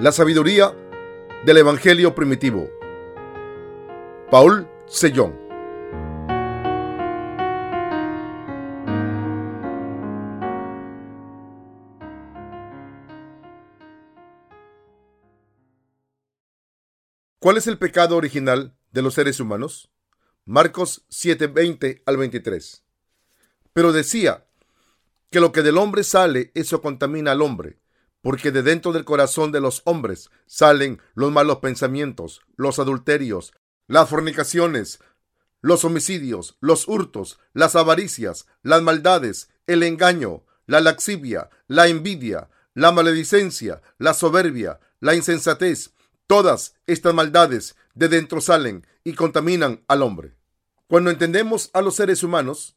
La 0.00 0.12
sabiduría 0.12 0.74
del 1.44 1.58
Evangelio 1.58 2.14
primitivo. 2.14 2.70
Paul 4.30 4.66
Sellón. 4.86 5.38
¿Cuál 17.38 17.58
es 17.58 17.66
el 17.66 17.76
pecado 17.76 18.16
original 18.16 18.74
de 18.92 19.02
los 19.02 19.12
seres 19.12 19.38
humanos? 19.38 19.92
Marcos 20.46 21.04
7:20 21.10 22.02
al 22.06 22.16
23. 22.16 22.84
Pero 23.74 23.92
decía 23.92 24.46
que 25.28 25.40
lo 25.40 25.52
que 25.52 25.60
del 25.60 25.76
hombre 25.76 26.04
sale, 26.04 26.52
eso 26.54 26.80
contamina 26.80 27.32
al 27.32 27.42
hombre 27.42 27.79
porque 28.22 28.50
de 28.50 28.62
dentro 28.62 28.92
del 28.92 29.04
corazón 29.04 29.52
de 29.52 29.60
los 29.60 29.82
hombres 29.84 30.30
salen 30.46 31.00
los 31.14 31.32
malos 31.32 31.58
pensamientos, 31.58 32.42
los 32.56 32.78
adulterios, 32.78 33.54
las 33.86 34.08
fornicaciones, 34.08 35.00
los 35.62 35.84
homicidios, 35.84 36.56
los 36.60 36.88
hurtos, 36.88 37.38
las 37.52 37.76
avaricias, 37.76 38.46
las 38.62 38.82
maldades, 38.82 39.50
el 39.66 39.82
engaño, 39.82 40.44
la 40.66 40.80
laxivia, 40.80 41.50
la 41.66 41.88
envidia, 41.88 42.50
la 42.74 42.92
maledicencia, 42.92 43.82
la 43.98 44.14
soberbia, 44.14 44.80
la 45.00 45.14
insensatez. 45.14 45.92
Todas 46.26 46.74
estas 46.86 47.14
maldades 47.14 47.76
de 47.94 48.08
dentro 48.08 48.40
salen 48.40 48.86
y 49.02 49.14
contaminan 49.14 49.82
al 49.88 50.02
hombre. 50.02 50.36
Cuando 50.86 51.10
entendemos 51.10 51.70
a 51.72 51.82
los 51.82 51.96
seres 51.96 52.22
humanos, 52.22 52.76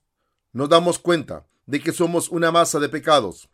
nos 0.51 0.69
damos 0.69 0.99
cuenta 0.99 1.45
de 1.65 1.79
que 1.79 1.91
somos 1.91 2.29
una 2.29 2.51
masa 2.51 2.79
de 2.79 2.89
pecados 2.89 3.49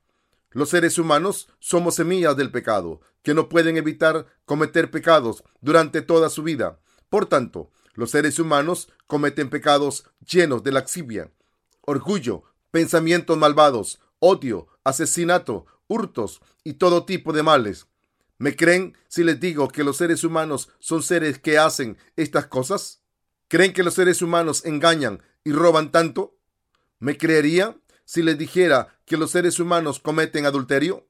los 0.52 0.70
seres 0.70 0.98
humanos 0.98 1.48
somos 1.60 1.96
semillas 1.96 2.36
del 2.36 2.52
pecado, 2.52 3.02
que 3.22 3.34
no 3.34 3.50
pueden 3.50 3.78
evitar 3.78 4.26
cometer 4.46 4.90
pecados 4.90 5.44
durante 5.62 6.02
toda 6.02 6.30
su 6.30 6.44
vida. 6.44 6.80
Por 7.10 7.28
tanto, 7.28 7.72
los 7.94 8.12
seres 8.12 8.40
humanos 8.40 8.90
cometen 9.08 9.50
pecados 9.50 10.06
llenos 10.26 10.64
de 10.64 10.72
laxivia, 10.72 11.32
orgullo, 11.82 12.44
pensamientos 12.72 13.38
malvados, 13.38 14.00
odio, 14.20 14.68
asesinato, 14.84 15.66
hurtos 15.88 16.42
y 16.64 16.74
todo 16.74 17.06
tipo 17.06 17.34
de 17.34 17.44
males. 17.44 17.88
¿Me 18.38 18.56
creen 18.56 18.98
si 19.08 19.24
les 19.24 19.40
digo 19.40 19.68
que 19.68 19.84
los 19.84 19.98
seres 19.98 20.24
humanos 20.24 20.70
son 20.80 21.04
seres 21.04 21.40
que 21.40 21.58
hacen 21.58 21.98
estas 22.16 22.48
cosas? 22.48 23.02
¿Creen 23.50 23.74
que 23.74 23.84
los 23.84 23.96
seres 23.96 24.22
humanos 24.22 24.64
engañan 24.66 25.22
y 25.44 25.52
roban 25.52 25.92
tanto? 25.92 26.38
¿Me 27.00 27.18
creerían 27.18 27.82
si 28.10 28.24
les 28.24 28.40
dijera 28.40 28.98
que 29.06 29.18
los 29.18 29.30
seres 29.30 29.60
humanos 29.60 30.00
cometen 30.00 30.48
adulterio? 30.48 31.08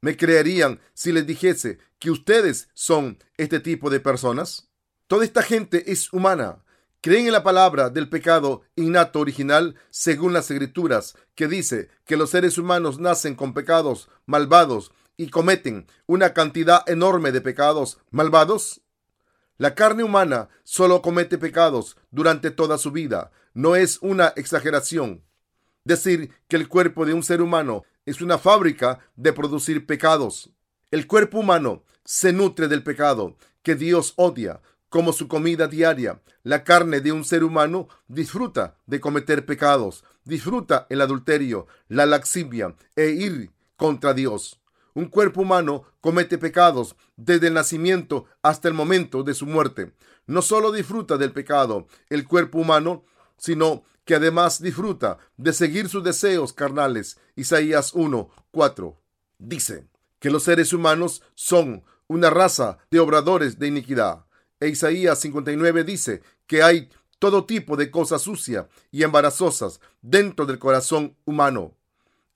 ¿Me 0.00 0.16
creerían 0.16 0.78
si 0.94 1.10
les 1.10 1.26
dijese 1.26 1.80
que 1.98 2.12
ustedes 2.12 2.68
son 2.74 3.18
este 3.36 3.58
tipo 3.58 3.90
de 3.90 3.98
personas? 3.98 4.70
Toda 5.08 5.24
esta 5.24 5.42
gente 5.42 5.90
es 5.90 6.12
humana. 6.12 6.64
Creen 7.00 7.26
en 7.26 7.32
la 7.32 7.42
palabra 7.42 7.90
del 7.90 8.08
pecado 8.08 8.62
innato 8.76 9.18
original 9.18 9.74
según 9.90 10.32
las 10.32 10.48
escrituras, 10.48 11.16
que 11.34 11.48
dice 11.48 11.88
que 12.04 12.16
los 12.16 12.30
seres 12.30 12.56
humanos 12.56 13.00
nacen 13.00 13.34
con 13.34 13.52
pecados 13.52 14.08
malvados 14.24 14.92
y 15.16 15.30
cometen 15.30 15.88
una 16.06 16.34
cantidad 16.34 16.88
enorme 16.88 17.32
de 17.32 17.40
pecados 17.40 17.98
malvados? 18.12 18.80
La 19.56 19.74
carne 19.74 20.04
humana 20.04 20.50
solo 20.62 21.02
comete 21.02 21.36
pecados 21.36 21.96
durante 22.12 22.52
toda 22.52 22.78
su 22.78 22.92
vida. 22.92 23.32
No 23.54 23.74
es 23.74 23.98
una 24.02 24.28
exageración 24.36 25.24
decir 25.88 26.30
que 26.48 26.56
el 26.56 26.68
cuerpo 26.68 27.06
de 27.06 27.14
un 27.14 27.22
ser 27.22 27.40
humano 27.40 27.84
es 28.04 28.20
una 28.20 28.36
fábrica 28.36 29.00
de 29.16 29.32
producir 29.32 29.86
pecados. 29.86 30.50
El 30.90 31.06
cuerpo 31.06 31.38
humano 31.38 31.82
se 32.04 32.32
nutre 32.32 32.68
del 32.68 32.82
pecado 32.82 33.36
que 33.62 33.74
Dios 33.74 34.12
odia 34.16 34.60
como 34.90 35.12
su 35.12 35.28
comida 35.28 35.66
diaria. 35.66 36.20
La 36.42 36.62
carne 36.62 37.00
de 37.00 37.12
un 37.12 37.24
ser 37.24 37.42
humano 37.42 37.88
disfruta 38.06 38.76
de 38.86 39.00
cometer 39.00 39.46
pecados, 39.46 40.04
disfruta 40.24 40.86
el 40.90 41.00
adulterio, 41.00 41.66
la 41.88 42.04
laxivia 42.04 42.76
e 42.94 43.08
ir 43.08 43.50
contra 43.76 44.12
Dios. 44.12 44.60
Un 44.92 45.06
cuerpo 45.06 45.40
humano 45.40 45.84
comete 46.02 46.36
pecados 46.36 46.96
desde 47.16 47.46
el 47.46 47.54
nacimiento 47.54 48.26
hasta 48.42 48.68
el 48.68 48.74
momento 48.74 49.22
de 49.22 49.32
su 49.32 49.46
muerte. 49.46 49.92
No 50.26 50.42
solo 50.42 50.70
disfruta 50.70 51.16
del 51.16 51.32
pecado 51.32 51.86
el 52.10 52.28
cuerpo 52.28 52.58
humano, 52.58 53.04
sino 53.38 53.84
que 54.08 54.14
además 54.14 54.62
disfruta 54.62 55.18
de 55.36 55.52
seguir 55.52 55.90
sus 55.90 56.02
deseos 56.02 56.54
carnales. 56.54 57.18
Isaías 57.36 57.92
1, 57.92 58.30
4 58.52 58.98
dice 59.36 59.86
que 60.18 60.30
los 60.30 60.44
seres 60.44 60.72
humanos 60.72 61.20
son 61.34 61.84
una 62.06 62.30
raza 62.30 62.78
de 62.90 63.00
obradores 63.00 63.58
de 63.58 63.66
iniquidad. 63.66 64.24
E 64.60 64.68
Isaías 64.68 65.18
59 65.18 65.84
dice 65.84 66.22
que 66.46 66.62
hay 66.62 66.88
todo 67.18 67.44
tipo 67.44 67.76
de 67.76 67.90
cosas 67.90 68.22
sucias 68.22 68.64
y 68.90 69.02
embarazosas 69.02 69.78
dentro 70.00 70.46
del 70.46 70.58
corazón 70.58 71.14
humano. 71.26 71.74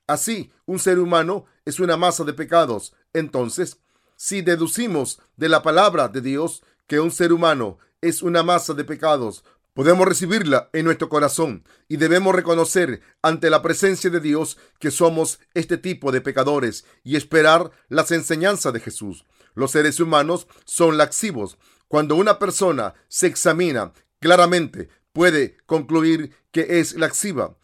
Así, 0.06 0.52
un 0.66 0.78
ser 0.78 0.98
humano 0.98 1.46
es 1.64 1.80
una 1.80 1.96
masa 1.96 2.22
de 2.24 2.34
pecados. 2.34 2.92
Entonces, 3.14 3.78
si 4.16 4.42
deducimos 4.42 5.20
de 5.38 5.48
la 5.48 5.62
palabra 5.62 6.08
de 6.08 6.20
Dios 6.20 6.62
que 6.86 7.00
un 7.00 7.10
ser 7.10 7.32
humano 7.32 7.78
es 8.02 8.20
una 8.20 8.42
masa 8.42 8.74
de 8.74 8.84
pecados, 8.84 9.42
Podemos 9.74 10.06
recibirla 10.06 10.68
en 10.74 10.84
nuestro 10.84 11.08
corazón 11.08 11.64
y 11.88 11.96
debemos 11.96 12.34
reconocer 12.34 13.00
ante 13.22 13.48
la 13.48 13.62
presencia 13.62 14.10
de 14.10 14.20
Dios 14.20 14.58
que 14.78 14.90
somos 14.90 15.40
este 15.54 15.78
tipo 15.78 16.12
de 16.12 16.20
pecadores 16.20 16.84
y 17.02 17.16
esperar 17.16 17.70
las 17.88 18.10
enseñanzas 18.10 18.74
de 18.74 18.80
Jesús. 18.80 19.24
Los 19.54 19.70
seres 19.70 19.98
humanos 19.98 20.46
son 20.66 20.98
laxivos. 20.98 21.56
Cuando 21.88 22.16
una 22.16 22.38
persona 22.38 22.92
se 23.08 23.28
examina 23.28 23.94
claramente, 24.20 24.90
puede 25.14 25.56
concluir 25.64 26.34
que 26.50 26.80
es 26.80 26.94
laxiva 26.94 27.56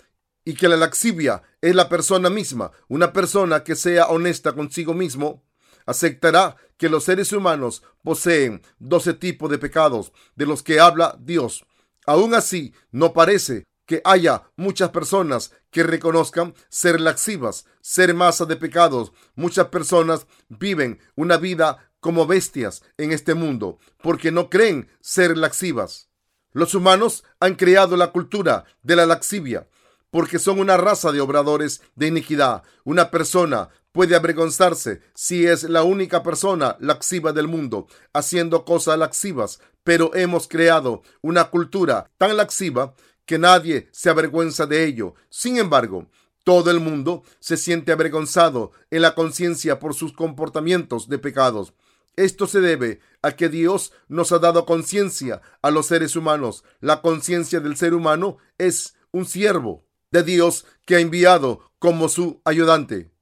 y 0.46 0.54
que 0.54 0.68
la 0.68 0.78
laxivia 0.78 1.42
es 1.60 1.74
la 1.74 1.90
persona 1.90 2.30
misma. 2.30 2.72
Una 2.88 3.12
persona 3.12 3.64
que 3.64 3.76
sea 3.76 4.06
honesta 4.06 4.54
consigo 4.54 4.94
mismo 4.94 5.44
aceptará 5.84 6.56
que 6.78 6.88
los 6.88 7.04
seres 7.04 7.32
humanos 7.34 7.82
poseen 8.02 8.62
doce 8.78 9.12
tipos 9.12 9.50
de 9.50 9.58
pecados 9.58 10.12
de 10.36 10.46
los 10.46 10.62
que 10.62 10.80
habla 10.80 11.18
Dios. 11.20 11.66
Aún 12.08 12.32
así, 12.32 12.72
no 12.90 13.12
parece 13.12 13.66
que 13.84 14.00
haya 14.02 14.44
muchas 14.56 14.88
personas 14.88 15.52
que 15.70 15.82
reconozcan 15.82 16.54
ser 16.70 17.02
laxivas, 17.02 17.66
ser 17.82 18.14
masa 18.14 18.46
de 18.46 18.56
pecados. 18.56 19.12
Muchas 19.34 19.66
personas 19.66 20.26
viven 20.48 21.00
una 21.16 21.36
vida 21.36 21.90
como 22.00 22.26
bestias 22.26 22.82
en 22.96 23.12
este 23.12 23.34
mundo 23.34 23.78
porque 24.02 24.32
no 24.32 24.48
creen 24.48 24.88
ser 25.02 25.36
laxivas. 25.36 26.08
Los 26.52 26.74
humanos 26.74 27.24
han 27.40 27.56
creado 27.56 27.94
la 27.98 28.10
cultura 28.10 28.64
de 28.82 28.96
la 28.96 29.04
laxivia 29.04 29.68
porque 30.08 30.38
son 30.38 30.60
una 30.60 30.78
raza 30.78 31.12
de 31.12 31.20
obradores 31.20 31.82
de 31.94 32.06
iniquidad. 32.06 32.62
Una 32.84 33.10
persona 33.10 33.68
puede 33.98 34.14
avergonzarse 34.14 35.00
si 35.12 35.44
es 35.44 35.64
la 35.64 35.82
única 35.82 36.22
persona 36.22 36.76
laxiva 36.78 37.32
del 37.32 37.48
mundo 37.48 37.88
haciendo 38.12 38.64
cosas 38.64 38.96
laxivas, 38.96 39.58
pero 39.82 40.14
hemos 40.14 40.46
creado 40.46 41.02
una 41.20 41.50
cultura 41.50 42.08
tan 42.16 42.36
laxiva 42.36 42.94
que 43.26 43.40
nadie 43.40 43.88
se 43.90 44.08
avergüenza 44.08 44.66
de 44.66 44.84
ello. 44.84 45.16
Sin 45.30 45.58
embargo, 45.58 46.06
todo 46.44 46.70
el 46.70 46.78
mundo 46.78 47.24
se 47.40 47.56
siente 47.56 47.90
avergonzado 47.90 48.70
en 48.92 49.02
la 49.02 49.16
conciencia 49.16 49.80
por 49.80 49.94
sus 49.94 50.12
comportamientos 50.12 51.08
de 51.08 51.18
pecados. 51.18 51.74
Esto 52.14 52.46
se 52.46 52.60
debe 52.60 53.00
a 53.20 53.32
que 53.32 53.48
Dios 53.48 53.90
nos 54.06 54.30
ha 54.30 54.38
dado 54.38 54.64
conciencia 54.64 55.42
a 55.60 55.72
los 55.72 55.86
seres 55.86 56.14
humanos. 56.14 56.62
La 56.78 57.02
conciencia 57.02 57.58
del 57.58 57.76
ser 57.76 57.94
humano 57.94 58.36
es 58.58 58.94
un 59.10 59.26
siervo 59.26 59.88
de 60.12 60.22
Dios 60.22 60.66
que 60.86 60.94
ha 60.94 61.00
enviado 61.00 61.72
como 61.80 62.08
su 62.08 62.40
ayudante. 62.44 63.17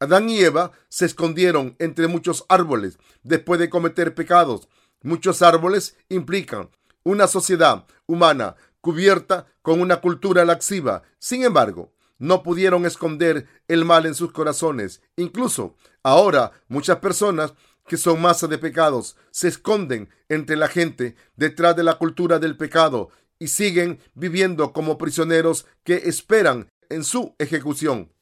Adán 0.00 0.30
y 0.30 0.40
Eva 0.40 0.72
se 0.88 1.04
escondieron 1.04 1.76
entre 1.78 2.08
muchos 2.08 2.46
árboles 2.48 2.98
después 3.22 3.60
de 3.60 3.68
cometer 3.68 4.14
pecados. 4.14 4.66
Muchos 5.02 5.42
árboles 5.42 5.96
implican 6.08 6.70
una 7.02 7.26
sociedad 7.26 7.86
humana 8.06 8.56
cubierta 8.80 9.46
con 9.60 9.80
una 9.82 10.00
cultura 10.00 10.46
laxiva. 10.46 11.02
Sin 11.18 11.44
embargo, 11.44 11.92
no 12.18 12.42
pudieron 12.42 12.86
esconder 12.86 13.46
el 13.68 13.84
mal 13.84 14.06
en 14.06 14.14
sus 14.14 14.32
corazones. 14.32 15.02
Incluso 15.16 15.76
ahora 16.02 16.52
muchas 16.68 16.96
personas 16.98 17.52
que 17.86 17.98
son 17.98 18.22
masa 18.22 18.46
de 18.46 18.56
pecados 18.56 19.16
se 19.30 19.48
esconden 19.48 20.08
entre 20.30 20.56
la 20.56 20.68
gente 20.68 21.14
detrás 21.36 21.76
de 21.76 21.82
la 21.82 21.98
cultura 21.98 22.38
del 22.38 22.56
pecado 22.56 23.10
y 23.38 23.48
siguen 23.48 23.98
viviendo 24.14 24.72
como 24.72 24.96
prisioneros 24.96 25.66
que 25.84 25.96
esperan 26.06 26.70
en 26.88 27.04
su 27.04 27.34
ejecución. 27.38 28.12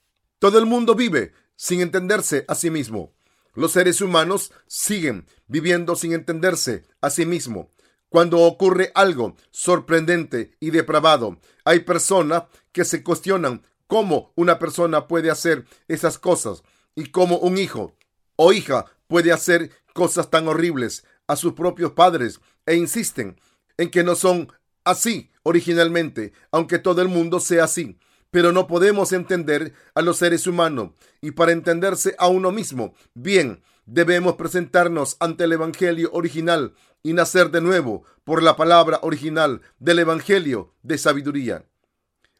Todo 0.41 0.59
el 0.59 0.67
mundo 0.67 0.95
vive 0.95 1.33
sin 1.59 1.81
entenderse 1.81 2.45
a 2.47 2.55
sí 2.55 2.71
mismo. 2.71 3.13
Los 3.55 3.73
seres 3.73 4.01
humanos 4.01 4.53
siguen 4.69 5.27
viviendo 5.49 5.97
sin 5.97 6.13
entenderse 6.13 6.85
a 7.01 7.11
sí 7.11 7.27
mismo. 7.27 7.73
Cuando 8.09 8.39
ocurre 8.39 8.93
algo 8.95 9.37
sorprendente 9.51 10.57
y 10.61 10.71
depravado, 10.71 11.39
hay 11.65 11.81
personas 11.81 12.45
que 12.73 12.85
se 12.85 13.03
cuestionan 13.03 13.67
cómo 13.89 14.33
una 14.37 14.61
persona 14.61 15.09
puede 15.09 15.31
hacer 15.31 15.67
esas 15.89 16.19
cosas 16.19 16.63
y 16.95 17.07
cómo 17.07 17.39
un 17.39 17.59
hijo 17.59 17.97
o 18.37 18.53
hija 18.53 18.87
puede 19.09 19.33
hacer 19.33 19.73
cosas 19.93 20.31
tan 20.31 20.47
horribles 20.47 21.05
a 21.27 21.35
sus 21.35 21.55
propios 21.55 21.93
padres 21.93 22.41
e 22.67 22.77
insisten 22.77 23.39
en 23.77 23.91
que 23.91 24.05
no 24.05 24.15
son 24.15 24.53
así 24.85 25.33
originalmente, 25.43 26.33
aunque 26.53 26.79
todo 26.79 27.03
el 27.03 27.09
mundo 27.09 27.41
sea 27.41 27.65
así. 27.65 27.99
Pero 28.31 28.53
no 28.53 28.67
podemos 28.67 29.13
entender 29.13 29.73
a 29.95 30.03
los 30.03 30.19
seres 30.19 30.47
humanos 30.47 30.91
y 31.21 31.31
para 31.31 31.53
entenderse 31.53 32.15
a 32.19 32.29
uno 32.29 32.53
mismo 32.53 32.95
bien, 33.15 33.63
debemos 33.87 34.35
presentarnos 34.37 35.17
ante 35.19 35.45
el 35.45 35.53
Evangelio 35.53 36.11
original 36.13 36.75
y 37.03 37.15
nacer 37.15 37.51
de 37.51 37.63
nuevo 37.63 38.05
por 38.25 38.43
la 38.43 38.55
palabra 38.57 39.01
original 39.03 39.63
del 39.79 40.01
Evangelio 40.01 40.75
de 40.83 40.99
sabiduría. 40.99 41.65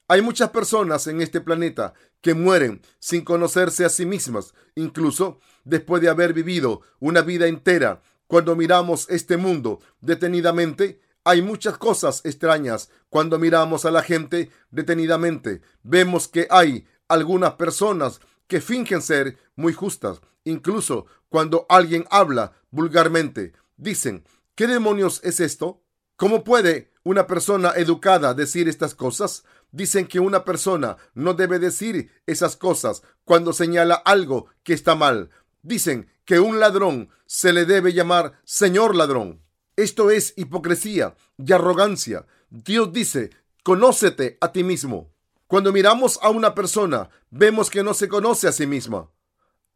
Hay 0.09 0.23
muchas 0.23 0.51
personas 0.51 1.07
en 1.07 1.21
este 1.21 1.41
planeta 1.41 1.95
que 2.23 2.35
mueren 2.35 2.81
sin 2.99 3.25
conocerse 3.25 3.85
a 3.85 3.91
sí 3.91 4.07
mismas, 4.07 4.55
incluso 4.75 5.41
después 5.65 6.01
de 6.03 6.09
haber 6.09 6.33
vivido 6.33 6.81
una 6.99 7.21
vida 7.21 7.47
entera. 7.47 8.03
Cuando 8.27 8.57
miramos 8.57 9.09
este 9.11 9.37
mundo 9.37 9.81
detenidamente, 10.01 11.01
hay 11.29 11.43
muchas 11.43 11.77
cosas 11.77 12.23
extrañas. 12.25 12.89
Cuando 13.11 13.39
miramos 13.39 13.85
a 13.85 13.91
la 13.91 14.03
gente 14.03 14.51
detenidamente, 14.71 15.61
vemos 15.83 16.27
que 16.27 16.47
hay 16.49 16.87
algunas 17.07 17.53
personas 17.55 18.21
que 18.47 18.63
fingen 18.63 19.03
ser 19.03 19.37
muy 19.55 19.75
justas. 19.75 20.23
Incluso 20.45 21.05
cuando 21.29 21.67
alguien 21.69 22.07
habla 22.11 22.53
vulgarmente, 22.71 23.53
dicen, 23.77 24.25
¿qué 24.55 24.67
demonios 24.67 25.21
es 25.23 25.41
esto? 25.41 25.83
¿Cómo 26.17 26.45
puede 26.45 26.95
una 27.03 27.27
persona 27.27 27.73
educada 27.77 28.33
decir 28.33 28.67
estas 28.67 28.95
cosas? 28.95 29.45
Dicen 29.71 30.07
que 30.07 30.21
una 30.21 30.47
persona 30.47 30.97
no 31.13 31.35
debe 31.35 31.59
decir 31.59 32.11
esas 32.25 32.57
cosas 32.57 33.03
cuando 33.27 33.53
señala 33.53 33.97
algo 33.97 34.47
que 34.63 34.73
está 34.73 34.95
mal. 34.95 35.29
Dicen 35.61 36.11
que 36.25 36.41
un 36.41 36.59
ladrón 36.59 37.11
se 37.27 37.53
le 37.53 37.67
debe 37.67 37.93
llamar 37.93 38.41
señor 38.45 38.97
ladrón. 38.97 39.43
Esto 39.79 40.11
es 40.11 40.35
hipocresía 40.37 41.15
y 41.37 41.53
arrogancia. 41.53 42.27
Dios 42.51 42.93
dice, 42.93 43.31
conócete 43.63 44.37
a 44.41 44.51
ti 44.51 44.65
mismo. 44.65 45.13
Cuando 45.47 45.73
miramos 45.73 46.19
a 46.21 46.31
una 46.31 46.53
persona, 46.53 47.11
vemos 47.31 47.71
que 47.71 47.85
no 47.85 47.95
se 47.95 48.09
conoce 48.09 48.49
a 48.49 48.53
sí 48.53 48.67
misma. 48.67 49.09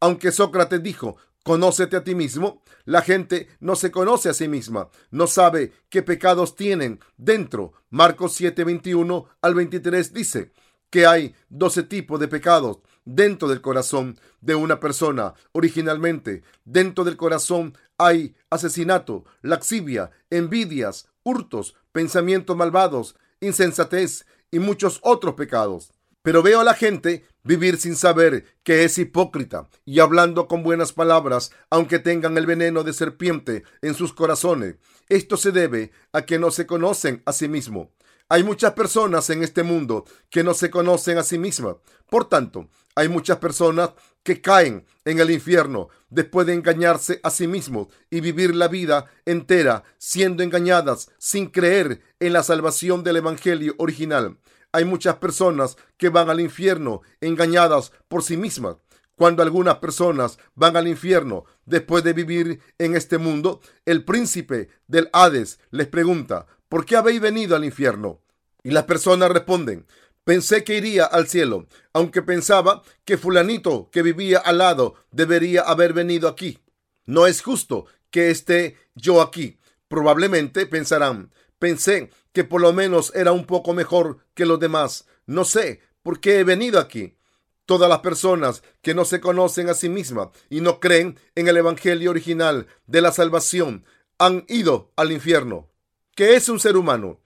Aunque 0.01 0.33
Sócrates 0.33 0.83
dijo, 0.83 1.15
Conócete 1.43 1.95
a 1.95 2.03
ti 2.03 2.15
mismo. 2.15 2.61
La 2.83 3.01
gente 3.01 3.47
no 3.61 3.77
se 3.77 3.91
conoce 3.91 4.27
a 4.27 4.33
sí 4.33 4.49
misma, 4.49 4.89
no 5.09 5.27
sabe 5.27 5.71
qué 5.89 6.01
pecados 6.01 6.55
tienen 6.57 6.99
dentro. 7.15 7.71
Marcos 7.89 8.33
7, 8.33 8.63
21 8.65 9.25
al 9.41 9.55
23 9.55 10.13
dice 10.13 10.51
que 10.89 11.05
hay 11.05 11.33
12 11.47 11.83
tipos 11.83 12.19
de 12.19 12.27
pecados 12.27 12.79
dentro 13.05 13.47
del 13.47 13.61
corazón 13.61 14.19
de 14.41 14.55
una 14.55 14.79
persona. 14.79 15.33
Originalmente, 15.51 16.43
dentro 16.65 17.03
del 17.03 17.17
corazón 17.17 17.77
hay 17.97 18.35
asesinato, 18.49 19.25
laxivia, 19.41 20.11
envidias, 20.29 21.07
hurtos, 21.23 21.75
pensamientos 21.91 22.55
malvados, 22.55 23.15
insensatez 23.39 24.25
y 24.51 24.59
muchos 24.59 24.99
otros 25.03 25.35
pecados. 25.35 25.91
Pero 26.21 26.41
veo 26.41 26.61
a 26.61 26.63
la 26.63 26.73
gente 26.73 27.25
vivir 27.43 27.77
sin 27.77 27.97
saber 27.97 28.45
que 28.63 28.85
es 28.85 28.97
hipócrita 28.97 29.67
y 29.83 29.99
hablando 29.99 30.47
con 30.47 30.63
buenas 30.63 30.93
palabras, 30.93 31.51
aunque 31.69 31.99
tengan 31.99 32.37
el 32.37 32.45
veneno 32.45 32.83
de 32.83 32.93
serpiente 32.93 33.63
en 33.81 33.93
sus 33.93 34.13
corazones. 34.13 34.75
Esto 35.09 35.35
se 35.35 35.51
debe 35.51 35.91
a 36.13 36.21
que 36.21 36.39
no 36.39 36.49
se 36.49 36.65
conocen 36.65 37.21
a 37.25 37.33
sí 37.33 37.49
mismos. 37.49 37.89
Hay 38.33 38.41
muchas 38.41 38.73
personas 38.73 39.29
en 39.29 39.43
este 39.43 39.61
mundo 39.61 40.05
que 40.31 40.43
no 40.43 40.55
se 40.55 40.71
conocen 40.71 41.19
a 41.19 41.23
sí 41.23 41.37
mismas. 41.37 41.75
Por 42.09 42.27
tanto, 42.27 42.67
hay 42.95 43.07
muchas 43.07 43.37
personas 43.37 43.91
que 44.23 44.41
caen 44.41 44.87
en 45.05 45.19
el 45.19 45.29
infierno 45.29 45.89
después 46.09 46.47
de 46.47 46.55
engañarse 46.55 47.19
a 47.21 47.29
sí 47.29 47.45
mismos 47.45 47.89
y 48.09 48.21
vivir 48.21 48.55
la 48.55 48.69
vida 48.69 49.05
entera 49.25 49.83
siendo 49.99 50.41
engañadas 50.41 51.11
sin 51.19 51.45
creer 51.51 52.01
en 52.19 52.33
la 52.33 52.41
salvación 52.41 53.03
del 53.03 53.17
Evangelio 53.17 53.75
original. 53.77 54.39
Hay 54.71 54.83
muchas 54.83 55.17
personas 55.17 55.77
que 55.97 56.09
van 56.09 56.31
al 56.31 56.39
infierno 56.39 57.03
engañadas 57.21 57.91
por 58.07 58.23
sí 58.23 58.35
mismas. 58.35 58.77
Cuando 59.15 59.43
algunas 59.43 59.75
personas 59.75 60.39
van 60.55 60.75
al 60.75 60.87
infierno 60.87 61.45
después 61.67 62.03
de 62.03 62.13
vivir 62.13 62.61
en 62.79 62.95
este 62.95 63.19
mundo, 63.19 63.61
el 63.85 64.03
príncipe 64.03 64.69
del 64.87 65.11
Hades 65.13 65.59
les 65.69 65.85
pregunta, 65.85 66.47
¿por 66.67 66.83
qué 66.83 66.95
habéis 66.95 67.21
venido 67.21 67.55
al 67.55 67.63
infierno? 67.63 68.22
Y 68.63 68.71
las 68.71 68.85
personas 68.85 69.29
responden, 69.29 69.85
pensé 70.23 70.63
que 70.63 70.77
iría 70.77 71.05
al 71.05 71.27
cielo, 71.27 71.67
aunque 71.91 72.21
pensaba 72.21 72.81
que 73.05 73.17
fulanito 73.17 73.89
que 73.91 74.01
vivía 74.01 74.39
al 74.39 74.59
lado 74.59 74.95
debería 75.11 75.61
haber 75.61 75.93
venido 75.93 76.29
aquí. 76.29 76.59
No 77.05 77.27
es 77.27 77.41
justo 77.41 77.85
que 78.09 78.31
esté 78.31 78.77
yo 78.95 79.21
aquí. 79.21 79.59
Probablemente 79.89 80.65
pensarán, 80.65 81.31
pensé 81.59 82.09
que 82.31 82.43
por 82.43 82.61
lo 82.61 82.73
menos 82.73 83.11
era 83.15 83.31
un 83.31 83.45
poco 83.45 83.73
mejor 83.73 84.19
que 84.33 84.45
los 84.45 84.59
demás. 84.59 85.05
No 85.25 85.45
sé 85.45 85.81
por 86.01 86.19
qué 86.19 86.39
he 86.39 86.43
venido 86.43 86.79
aquí. 86.79 87.17
Todas 87.65 87.89
las 87.89 87.99
personas 87.99 88.63
que 88.81 88.93
no 88.93 89.05
se 89.05 89.21
conocen 89.21 89.69
a 89.69 89.73
sí 89.73 89.87
mismas 89.89 90.29
y 90.49 90.61
no 90.61 90.79
creen 90.79 91.17
en 91.35 91.47
el 91.47 91.57
Evangelio 91.57 92.11
original 92.11 92.67
de 92.87 93.01
la 93.01 93.11
salvación 93.11 93.85
han 94.17 94.45
ido 94.47 94.91
al 94.95 95.11
infierno. 95.11 95.69
¿Qué 96.15 96.35
es 96.35 96.49
un 96.49 96.59
ser 96.59 96.77
humano? 96.77 97.22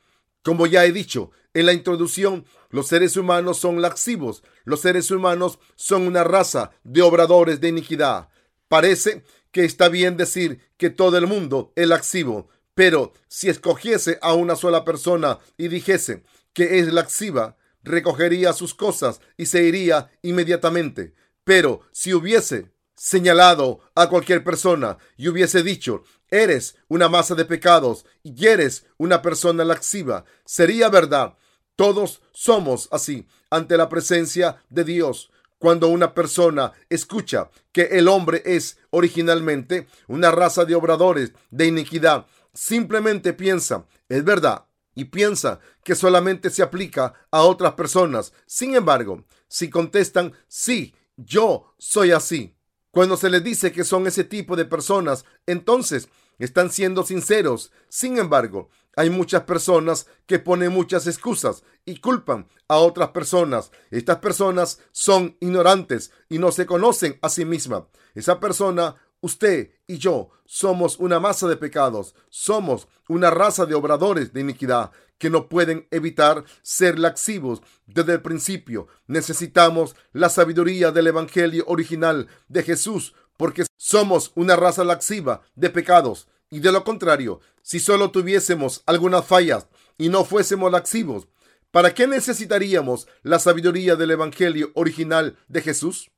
Como 0.47 0.65
ya 0.65 0.85
he 0.85 0.93
dicho 0.93 1.31
en 1.53 1.65
la 1.65 1.73
introducción, 1.73 2.45
los 2.69 2.87
seres 2.87 3.17
humanos 3.17 3.57
son 3.57 3.81
laxivos. 3.81 4.43
Los 4.63 4.79
seres 4.79 5.11
humanos 5.11 5.59
son 5.75 6.07
una 6.07 6.23
raza 6.23 6.71
de 6.85 7.01
obradores 7.01 7.59
de 7.59 7.67
iniquidad. 7.67 8.29
Parece 8.69 9.25
que 9.51 9.65
está 9.65 9.89
bien 9.89 10.15
decir 10.15 10.61
que 10.77 10.89
todo 10.89 11.17
el 11.17 11.27
mundo 11.27 11.73
es 11.75 11.85
laxivo, 11.89 12.47
pero 12.75 13.11
si 13.27 13.49
escogiese 13.49 14.19
a 14.21 14.35
una 14.35 14.55
sola 14.55 14.85
persona 14.85 15.37
y 15.57 15.67
dijese 15.67 16.23
que 16.53 16.79
es 16.79 16.93
laxiva, 16.93 17.57
recogería 17.83 18.53
sus 18.53 18.73
cosas 18.73 19.19
y 19.35 19.47
se 19.47 19.65
iría 19.65 20.11
inmediatamente. 20.21 21.13
Pero 21.43 21.81
si 21.91 22.13
hubiese 22.13 22.71
señalado 22.97 23.79
a 23.95 24.09
cualquier 24.09 24.43
persona 24.43 24.97
y 25.15 25.29
hubiese 25.29 25.63
dicho, 25.63 26.03
eres 26.29 26.75
una 26.89 27.07
masa 27.07 27.35
de 27.35 27.45
pecados 27.45 28.05
y 28.23 28.45
eres 28.45 28.85
una 28.97 29.21
persona 29.21 29.63
laxiva, 29.63 30.25
sería 30.45 30.89
verdad. 30.89 31.37
Todos 31.75 32.21
somos 32.33 32.89
así 32.91 33.27
ante 33.49 33.77
la 33.77 33.87
presencia 33.87 34.63
de 34.69 34.83
Dios. 34.83 35.31
Cuando 35.59 35.87
una 35.87 36.13
persona 36.13 36.73
escucha 36.89 37.49
que 37.71 37.83
el 37.83 38.07
hombre 38.07 38.41
es 38.45 38.77
originalmente 38.89 39.87
una 40.07 40.31
raza 40.31 40.65
de 40.65 40.75
obradores 40.75 41.33
de 41.49 41.67
iniquidad, 41.67 42.25
simplemente 42.53 43.33
piensa, 43.33 43.85
es 44.09 44.23
verdad, 44.23 44.65
y 44.95 45.05
piensa 45.05 45.59
que 45.83 45.95
solamente 45.95 46.49
se 46.49 46.63
aplica 46.63 47.13
a 47.29 47.43
otras 47.43 47.73
personas. 47.73 48.33
Sin 48.47 48.75
embargo, 48.75 49.23
si 49.47 49.69
contestan, 49.69 50.33
sí, 50.47 50.95
yo 51.15 51.73
soy 51.77 52.11
así, 52.11 52.56
cuando 52.97 53.15
se 53.15 53.29
les 53.29 53.43
dice 53.43 53.71
que 53.71 53.83
son 53.83 54.07
ese 54.07 54.23
tipo 54.23 54.55
de 54.55 54.65
personas, 54.65 55.23
entonces 55.45 56.09
están 56.39 56.71
siendo 56.71 57.03
sinceros. 57.03 57.71
Sin 57.89 58.17
embargo, 58.17 58.69
hay 58.95 59.11
muchas 59.11 59.43
personas 59.43 60.07
que 60.25 60.39
ponen 60.39 60.73
muchas 60.73 61.05
excusas 61.05 61.61
y 61.85 61.99
culpan 61.99 62.47
a 62.67 62.77
otras 62.77 63.09
personas. 63.09 63.69
Estas 63.91 64.17
personas 64.17 64.79
son 64.93 65.37
ignorantes 65.41 66.09
y 66.27 66.39
no 66.39 66.51
se 66.51 66.65
conocen 66.65 67.19
a 67.21 67.29
sí 67.29 67.45
mismas. 67.45 67.83
Esa 68.15 68.39
persona 68.39 68.95
Usted 69.27 69.71
y 69.87 69.97
yo 69.97 70.29
somos 70.45 70.99
una 70.99 71.19
masa 71.19 71.49
de 71.49 71.57
pecados, 71.57 72.15
somos 72.29 72.87
una 73.09 73.29
raza 73.29 73.65
de 73.65 73.75
obradores 73.75 74.31
de 74.31 74.39
iniquidad 74.39 74.91
que 75.17 75.29
no 75.29 75.49
pueden 75.49 75.85
evitar 75.91 76.45
ser 76.61 76.97
laxivos 76.97 77.61
desde 77.87 78.13
el 78.13 78.21
principio. 78.21 78.87
Necesitamos 79.05 79.97
la 80.13 80.29
sabiduría 80.29 80.91
del 80.91 81.07
Evangelio 81.07 81.65
original 81.67 82.29
de 82.47 82.63
Jesús 82.63 83.15
porque 83.35 83.65
somos 83.75 84.31
una 84.35 84.55
raza 84.55 84.85
laxiva 84.85 85.41
de 85.55 85.71
pecados. 85.71 86.29
Y 86.49 86.61
de 86.61 86.71
lo 86.71 86.85
contrario, 86.85 87.41
si 87.61 87.81
solo 87.81 88.11
tuviésemos 88.11 88.81
algunas 88.85 89.25
fallas 89.25 89.67
y 89.97 90.07
no 90.07 90.23
fuésemos 90.23 90.71
laxivos, 90.71 91.27
¿para 91.71 91.93
qué 91.93 92.07
necesitaríamos 92.07 93.09
la 93.23 93.39
sabiduría 93.39 93.97
del 93.97 94.11
Evangelio 94.11 94.71
original 94.73 95.37
de 95.49 95.61
Jesús? 95.61 96.11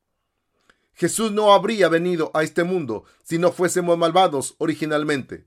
Jesús 1.00 1.32
no 1.32 1.54
habría 1.54 1.88
venido 1.88 2.30
a 2.34 2.44
este 2.44 2.66
mundo 2.66 3.06
si 3.24 3.38
no 3.38 3.54
fuésemos 3.54 3.98
malvados 3.98 4.56
originalmente. 4.58 5.46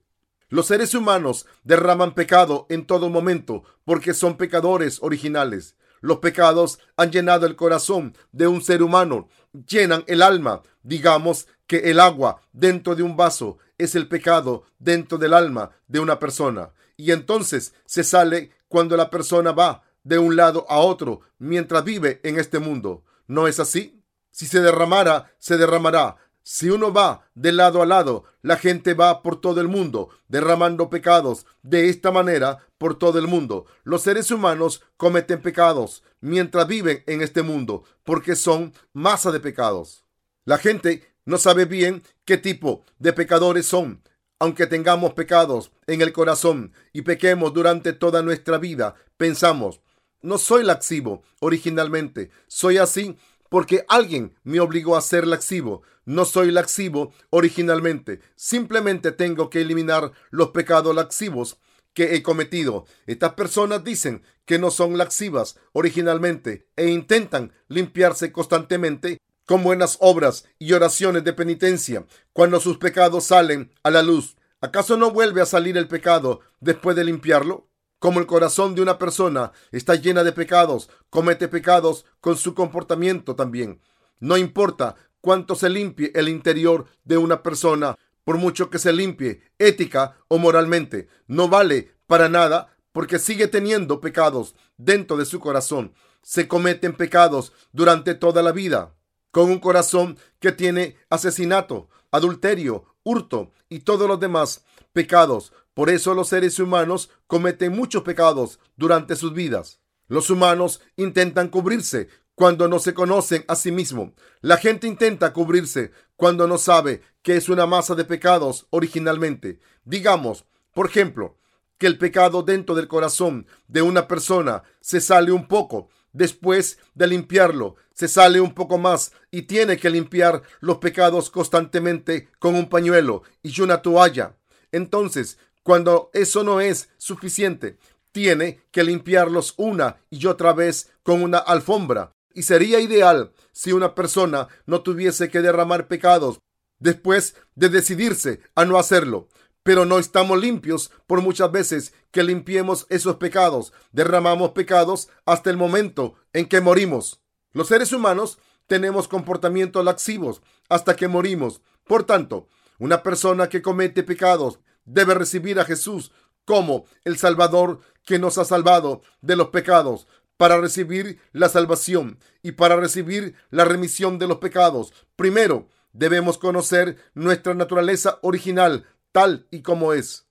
Los 0.49 0.69
seres 0.69 0.95
humanos 0.95 1.45
derraman 1.63 2.15
pecado 2.15 2.65
en 2.71 2.87
todo 2.87 3.11
momento 3.11 3.63
porque 3.85 4.15
son 4.15 4.39
pecadores 4.39 5.03
originales. 5.03 5.77
Los 6.01 6.21
pecados 6.21 6.79
han 6.97 7.13
llenado 7.13 7.45
el 7.45 7.55
corazón 7.55 8.17
de 8.33 8.47
un 8.47 8.63
ser 8.63 8.83
humano, 8.83 9.29
llenan 9.69 10.05
el 10.07 10.23
alma. 10.23 10.63
Digamos 10.83 11.49
que 11.67 11.91
el 11.91 12.01
agua 12.01 12.41
dentro 12.55 12.95
de 12.95 13.03
un 13.03 13.15
vaso 13.15 13.59
es 13.77 13.95
el 13.95 14.09
pecado 14.09 14.65
dentro 14.79 15.19
del 15.19 15.35
alma 15.35 15.73
de 15.87 16.01
una 16.01 16.19
persona. 16.19 16.71
Y 16.97 17.13
entonces 17.13 17.75
se 17.85 18.05
sale 18.05 18.53
cuando 18.69 18.97
la 18.97 19.11
persona 19.11 19.53
va 19.53 19.83
de 20.03 20.19
un 20.19 20.35
lado 20.35 20.65
a 20.71 20.79
otro 20.79 21.21
mientras 21.39 21.85
vive 21.85 22.21
en 22.23 22.39
este 22.39 22.59
mundo. 22.59 23.05
¿No 23.27 23.47
es 23.49 23.61
así? 23.61 24.02
Si 24.33 24.47
se 24.47 24.61
derramara, 24.61 25.33
se 25.39 25.57
derramará. 25.57 26.17
Si 26.43 26.71
uno 26.71 26.93
va 26.93 27.31
de 27.35 27.53
lado 27.53 27.83
a 27.83 27.87
lado, 27.87 28.25
la 28.43 28.57
gente 28.57 28.95
va 28.95 29.23
por 29.23 29.41
todo 29.41 29.61
el 29.61 29.69
mundo, 29.69 30.09
derramando 30.27 30.91
pecados. 30.91 31.47
De 31.63 31.89
esta 31.89 32.11
manera, 32.11 32.67
por 32.79 32.99
todo 32.99 33.21
el 33.21 33.29
mundo, 33.29 33.67
los 33.85 34.03
seres 34.03 34.33
humanos 34.33 34.83
cometen 34.97 35.41
pecados 35.41 36.03
mientras 36.21 36.67
viven 36.67 37.05
en 37.07 37.21
este 37.23 37.43
mundo, 37.43 37.85
porque 38.03 38.35
son 38.35 38.75
masa 38.93 39.31
de 39.31 39.39
pecados. 39.39 40.05
La 40.45 40.59
gente 40.59 41.15
no 41.25 41.39
sabe 41.39 41.67
bien 41.67 42.03
qué 42.25 42.39
tipo 42.39 42.85
de 42.99 43.13
pecadores 43.13 43.67
son. 43.67 44.03
Aunque 44.41 44.67
tengamos 44.67 45.13
pecados 45.13 45.71
en 45.87 46.03
el 46.03 46.13
corazón 46.13 46.73
y 46.93 47.03
pequemos 47.03 47.55
durante 47.55 47.93
toda 47.93 48.23
nuestra 48.23 48.59
vida, 48.59 48.97
pensamos, 49.17 49.81
no 50.21 50.39
soy 50.39 50.65
laxivo 50.65 51.23
originalmente, 51.39 52.31
soy 52.49 52.79
así 52.79 53.17
porque 53.53 53.85
alguien 53.89 54.35
me 54.45 54.61
obligó 54.61 54.97
a 54.97 55.03
ser 55.03 55.27
laxivo. 55.27 55.83
No 56.07 56.25
soy 56.25 56.51
laxivo 56.51 57.13
originalmente, 57.29 58.23
simplemente 58.35 59.13
tengo 59.13 59.51
que 59.51 59.61
eliminar 59.61 60.13
los 60.31 60.53
pecados 60.53 60.97
laxivos 60.97 61.59
que 61.93 62.15
he 62.15 62.23
cometido. 62.23 62.87
Estas 63.05 63.35
personas 63.35 63.85
dicen 63.85 64.23
que 64.47 64.59
no 64.59 64.71
son 64.71 64.97
laxivas 64.97 65.59
originalmente 65.75 66.67
e 66.77 66.89
intentan 66.89 67.53
limpiarse 67.69 68.33
constantemente 68.33 69.19
con 69.45 69.63
buenas 69.63 69.99
obras 70.01 70.47
y 70.59 70.73
oraciones 70.73 71.23
de 71.23 71.35
penitencia 71.35 72.07
cuando 72.33 72.59
sus 72.59 72.79
pecados 72.79 73.25
salen 73.25 73.71
a 73.83 73.91
la 73.91 74.01
luz. 74.01 74.39
¿Acaso 74.63 74.97
no 74.97 75.11
vuelve 75.11 75.43
a 75.43 75.47
salir 75.47 75.77
el 75.77 75.89
pecado 75.89 76.41
después 76.61 76.97
de 76.97 77.05
limpiarlo? 77.05 77.69
Como 78.03 78.19
el 78.19 78.27
corazón 78.27 78.75
de 78.75 78.83
una 78.83 78.99
persona 78.99 79.53
está 79.71 79.95
llena 79.95 80.25
de 80.25 80.33
pecados, 80.33 80.91
comete 81.09 81.47
pecados 81.47 82.05
con 82.21 82.37
su 82.37 82.53
comportamiento 82.53 83.37
también. 83.37 83.81
No 84.19 84.37
importa 84.37 84.97
cuánto 85.21 85.55
se 85.55 85.71
limpie 85.71 86.11
el 86.17 86.29
interior 86.29 86.87
de 87.05 87.17
una 87.17 87.45
persona, 87.45 87.97
por 88.25 88.39
mucho 88.39 88.71
que 88.71 88.81
se 88.81 88.93
limpie 88.93 89.43
ética 89.57 90.17
o 90.27 90.39
moralmente, 90.39 91.07
no 91.29 91.49
vale 91.49 91.95
para 92.09 92.29
nada 92.29 92.77
porque 92.91 93.21
sigue 93.21 93.47
teniendo 93.47 94.01
pecados 94.01 94.57
dentro 94.77 95.17
de 95.17 95.25
su 95.25 95.39
corazón. 95.39 95.95
Se 96.23 96.49
cometen 96.49 96.95
pecados 96.95 97.53
durante 97.71 98.17
toda 98.17 98.43
la 98.43 98.51
vida, 98.51 98.97
con 99.31 99.49
un 99.49 99.61
corazón 99.61 100.19
que 100.41 100.51
tiene 100.51 100.97
asesinato, 101.09 101.89
adulterio, 102.11 102.85
hurto 103.05 103.53
y 103.69 103.79
todos 103.79 104.09
los 104.09 104.19
demás 104.19 104.65
pecados 104.93 105.53
por 105.75 105.91
eso 105.91 106.15
los 106.15 106.29
seres 106.29 106.59
humanos 106.59 107.11
cometen 107.27 107.73
muchos 107.73 108.03
pecados 108.03 108.59
durante 108.77 109.17
sus 109.17 109.33
vidas. 109.33 109.81
Los 110.09 110.29
humanos 110.31 110.81
intentan 110.97 111.49
cubrirse 111.49 112.09
cuando 112.35 112.69
no 112.69 112.79
se 112.79 112.95
conocen 112.95 113.45
a 113.49 113.57
sí 113.57 113.73
mismos. 113.73 114.13
La 114.41 114.57
gente 114.57 114.87
intenta 114.87 115.33
cubrirse 115.33 115.93
cuando 116.17 116.47
no 116.47 116.59
sabe 116.59 117.03
que 117.23 117.37
es 117.37 117.49
una 117.49 117.67
masa 117.67 117.95
de 117.95 118.05
pecados 118.05 118.67
originalmente. 118.71 119.61
Digamos, 119.85 120.45
por 120.75 120.87
ejemplo, 120.87 121.39
que 121.79 121.87
el 121.87 121.99
pecado 121.99 122.43
dentro 122.43 122.75
del 122.75 122.89
corazón 122.89 123.47
de 123.69 123.83
una 123.83 124.07
persona 124.07 124.63
se 124.81 125.01
sale 125.01 125.33
un 125.33 125.49
poco. 125.49 125.89
Después 126.13 126.79
de 126.95 127.07
limpiarlo, 127.07 127.77
se 127.95 128.07
sale 128.07 128.41
un 128.41 128.55
poco 128.55 128.77
más 128.77 129.13
y 129.31 129.43
tiene 129.43 129.79
que 129.79 129.91
limpiar 129.91 130.43
los 130.61 130.79
pecados 130.79 131.31
constantemente 131.31 132.29
con 132.39 132.55
un 132.55 132.69
pañuelo 132.69 133.23
y 133.43 133.59
una 133.63 133.83
toalla. 133.83 134.37
Entonces, 134.71 135.39
cuando 135.63 136.11
eso 136.13 136.45
no 136.45 136.61
es 136.61 136.89
suficiente, 136.99 137.79
tiene 138.13 138.61
que 138.71 138.85
limpiarlos 138.85 139.55
una 139.57 139.97
y 140.11 140.27
otra 140.27 140.53
vez 140.53 140.91
con 141.03 141.23
una 141.23 141.39
alfombra. 141.39 142.13
Y 142.35 142.43
sería 142.43 142.81
ideal 142.81 143.33
si 143.53 143.73
una 143.73 143.95
persona 143.95 144.49
no 144.67 144.83
tuviese 144.83 145.29
que 145.29 145.43
derramar 145.43 145.89
pecados 145.89 146.39
después 146.79 147.37
de 147.55 147.69
decidirse 147.69 148.41
a 148.55 148.65
no 148.65 148.79
hacerlo. 148.79 149.29
Pero 149.63 149.85
no 149.85 149.99
estamos 149.99 150.41
limpios 150.41 150.91
por 151.07 151.21
muchas 151.21 151.53
veces 151.53 151.95
que 152.11 152.25
limpiemos 152.25 152.87
esos 152.89 153.17
pecados. 153.17 153.73
Derramamos 153.93 154.51
pecados 154.51 155.09
hasta 155.25 155.51
el 155.51 155.57
momento 155.57 156.15
en 156.33 156.47
que 156.47 156.61
morimos. 156.61 157.23
Los 157.53 157.69
seres 157.69 157.93
humanos 157.93 158.39
tenemos 158.67 159.07
comportamientos 159.07 159.85
laxivos 159.85 160.43
hasta 160.69 160.97
que 160.97 161.07
morimos. 161.07 161.61
Por 161.85 162.05
tanto, 162.05 162.49
una 162.79 163.03
persona 163.03 163.49
que 163.49 163.63
comete 163.63 164.03
pecados 164.03 164.59
debe 164.85 165.15
recibir 165.15 165.61
a 165.61 165.65
Jesús 165.65 166.13
como 166.45 166.87
el 167.05 167.19
Salvador 167.19 167.81
que 168.05 168.19
nos 168.19 168.39
ha 168.39 168.45
salvado 168.45 169.03
de 169.21 169.37
los 169.37 169.49
pecados. 169.49 170.07
Para 170.37 170.61
recibir 170.61 171.21
la 171.33 171.49
salvación 171.49 172.19
y 172.43 172.53
para 172.53 172.77
recibir 172.77 173.37
la 173.51 173.65
remisión 173.65 174.19
de 174.19 174.27
los 174.27 174.39
pecados, 174.39 174.93
primero 175.15 175.69
debemos 175.93 176.39
conocer 176.39 176.97
nuestra 177.15 177.55
naturaleza 177.55 178.19
original 178.23 178.87
tal 179.13 179.47
y 179.51 179.63
como 179.63 179.93
es. 179.93 180.27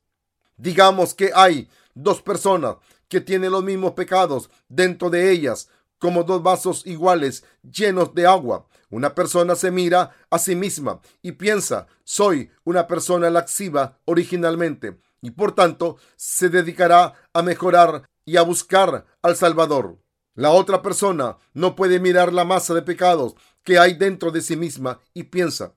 Digamos 0.57 1.13
que 1.13 1.31
hay 1.33 1.69
dos 1.93 2.21
personas 2.21 2.77
que 3.07 3.21
tienen 3.21 3.51
los 3.51 3.63
mismos 3.63 3.93
pecados 3.93 4.49
dentro 4.69 5.09
de 5.09 5.31
ellas, 5.31 5.69
como 5.97 6.23
dos 6.23 6.41
vasos 6.41 6.85
iguales 6.85 7.43
llenos 7.61 8.13
de 8.15 8.25
agua. 8.25 8.67
Una 8.91 9.15
persona 9.15 9.55
se 9.55 9.71
mira 9.71 10.11
a 10.29 10.37
sí 10.37 10.53
misma 10.55 10.99
y 11.21 11.31
piensa, 11.31 11.87
soy 12.03 12.51
una 12.65 12.87
persona 12.87 13.29
laxiva 13.29 13.97
originalmente 14.05 14.99
y 15.21 15.31
por 15.31 15.55
tanto 15.55 15.97
se 16.17 16.49
dedicará 16.49 17.13
a 17.33 17.41
mejorar 17.41 18.03
y 18.25 18.35
a 18.35 18.41
buscar 18.41 19.05
al 19.21 19.35
Salvador. 19.37 19.97
La 20.35 20.51
otra 20.51 20.81
persona 20.81 21.37
no 21.53 21.75
puede 21.75 22.01
mirar 22.01 22.33
la 22.33 22.43
masa 22.43 22.73
de 22.73 22.81
pecados 22.81 23.35
que 23.63 23.79
hay 23.79 23.93
dentro 23.93 24.29
de 24.29 24.41
sí 24.41 24.57
misma 24.57 24.99
y 25.13 25.23
piensa, 25.23 25.73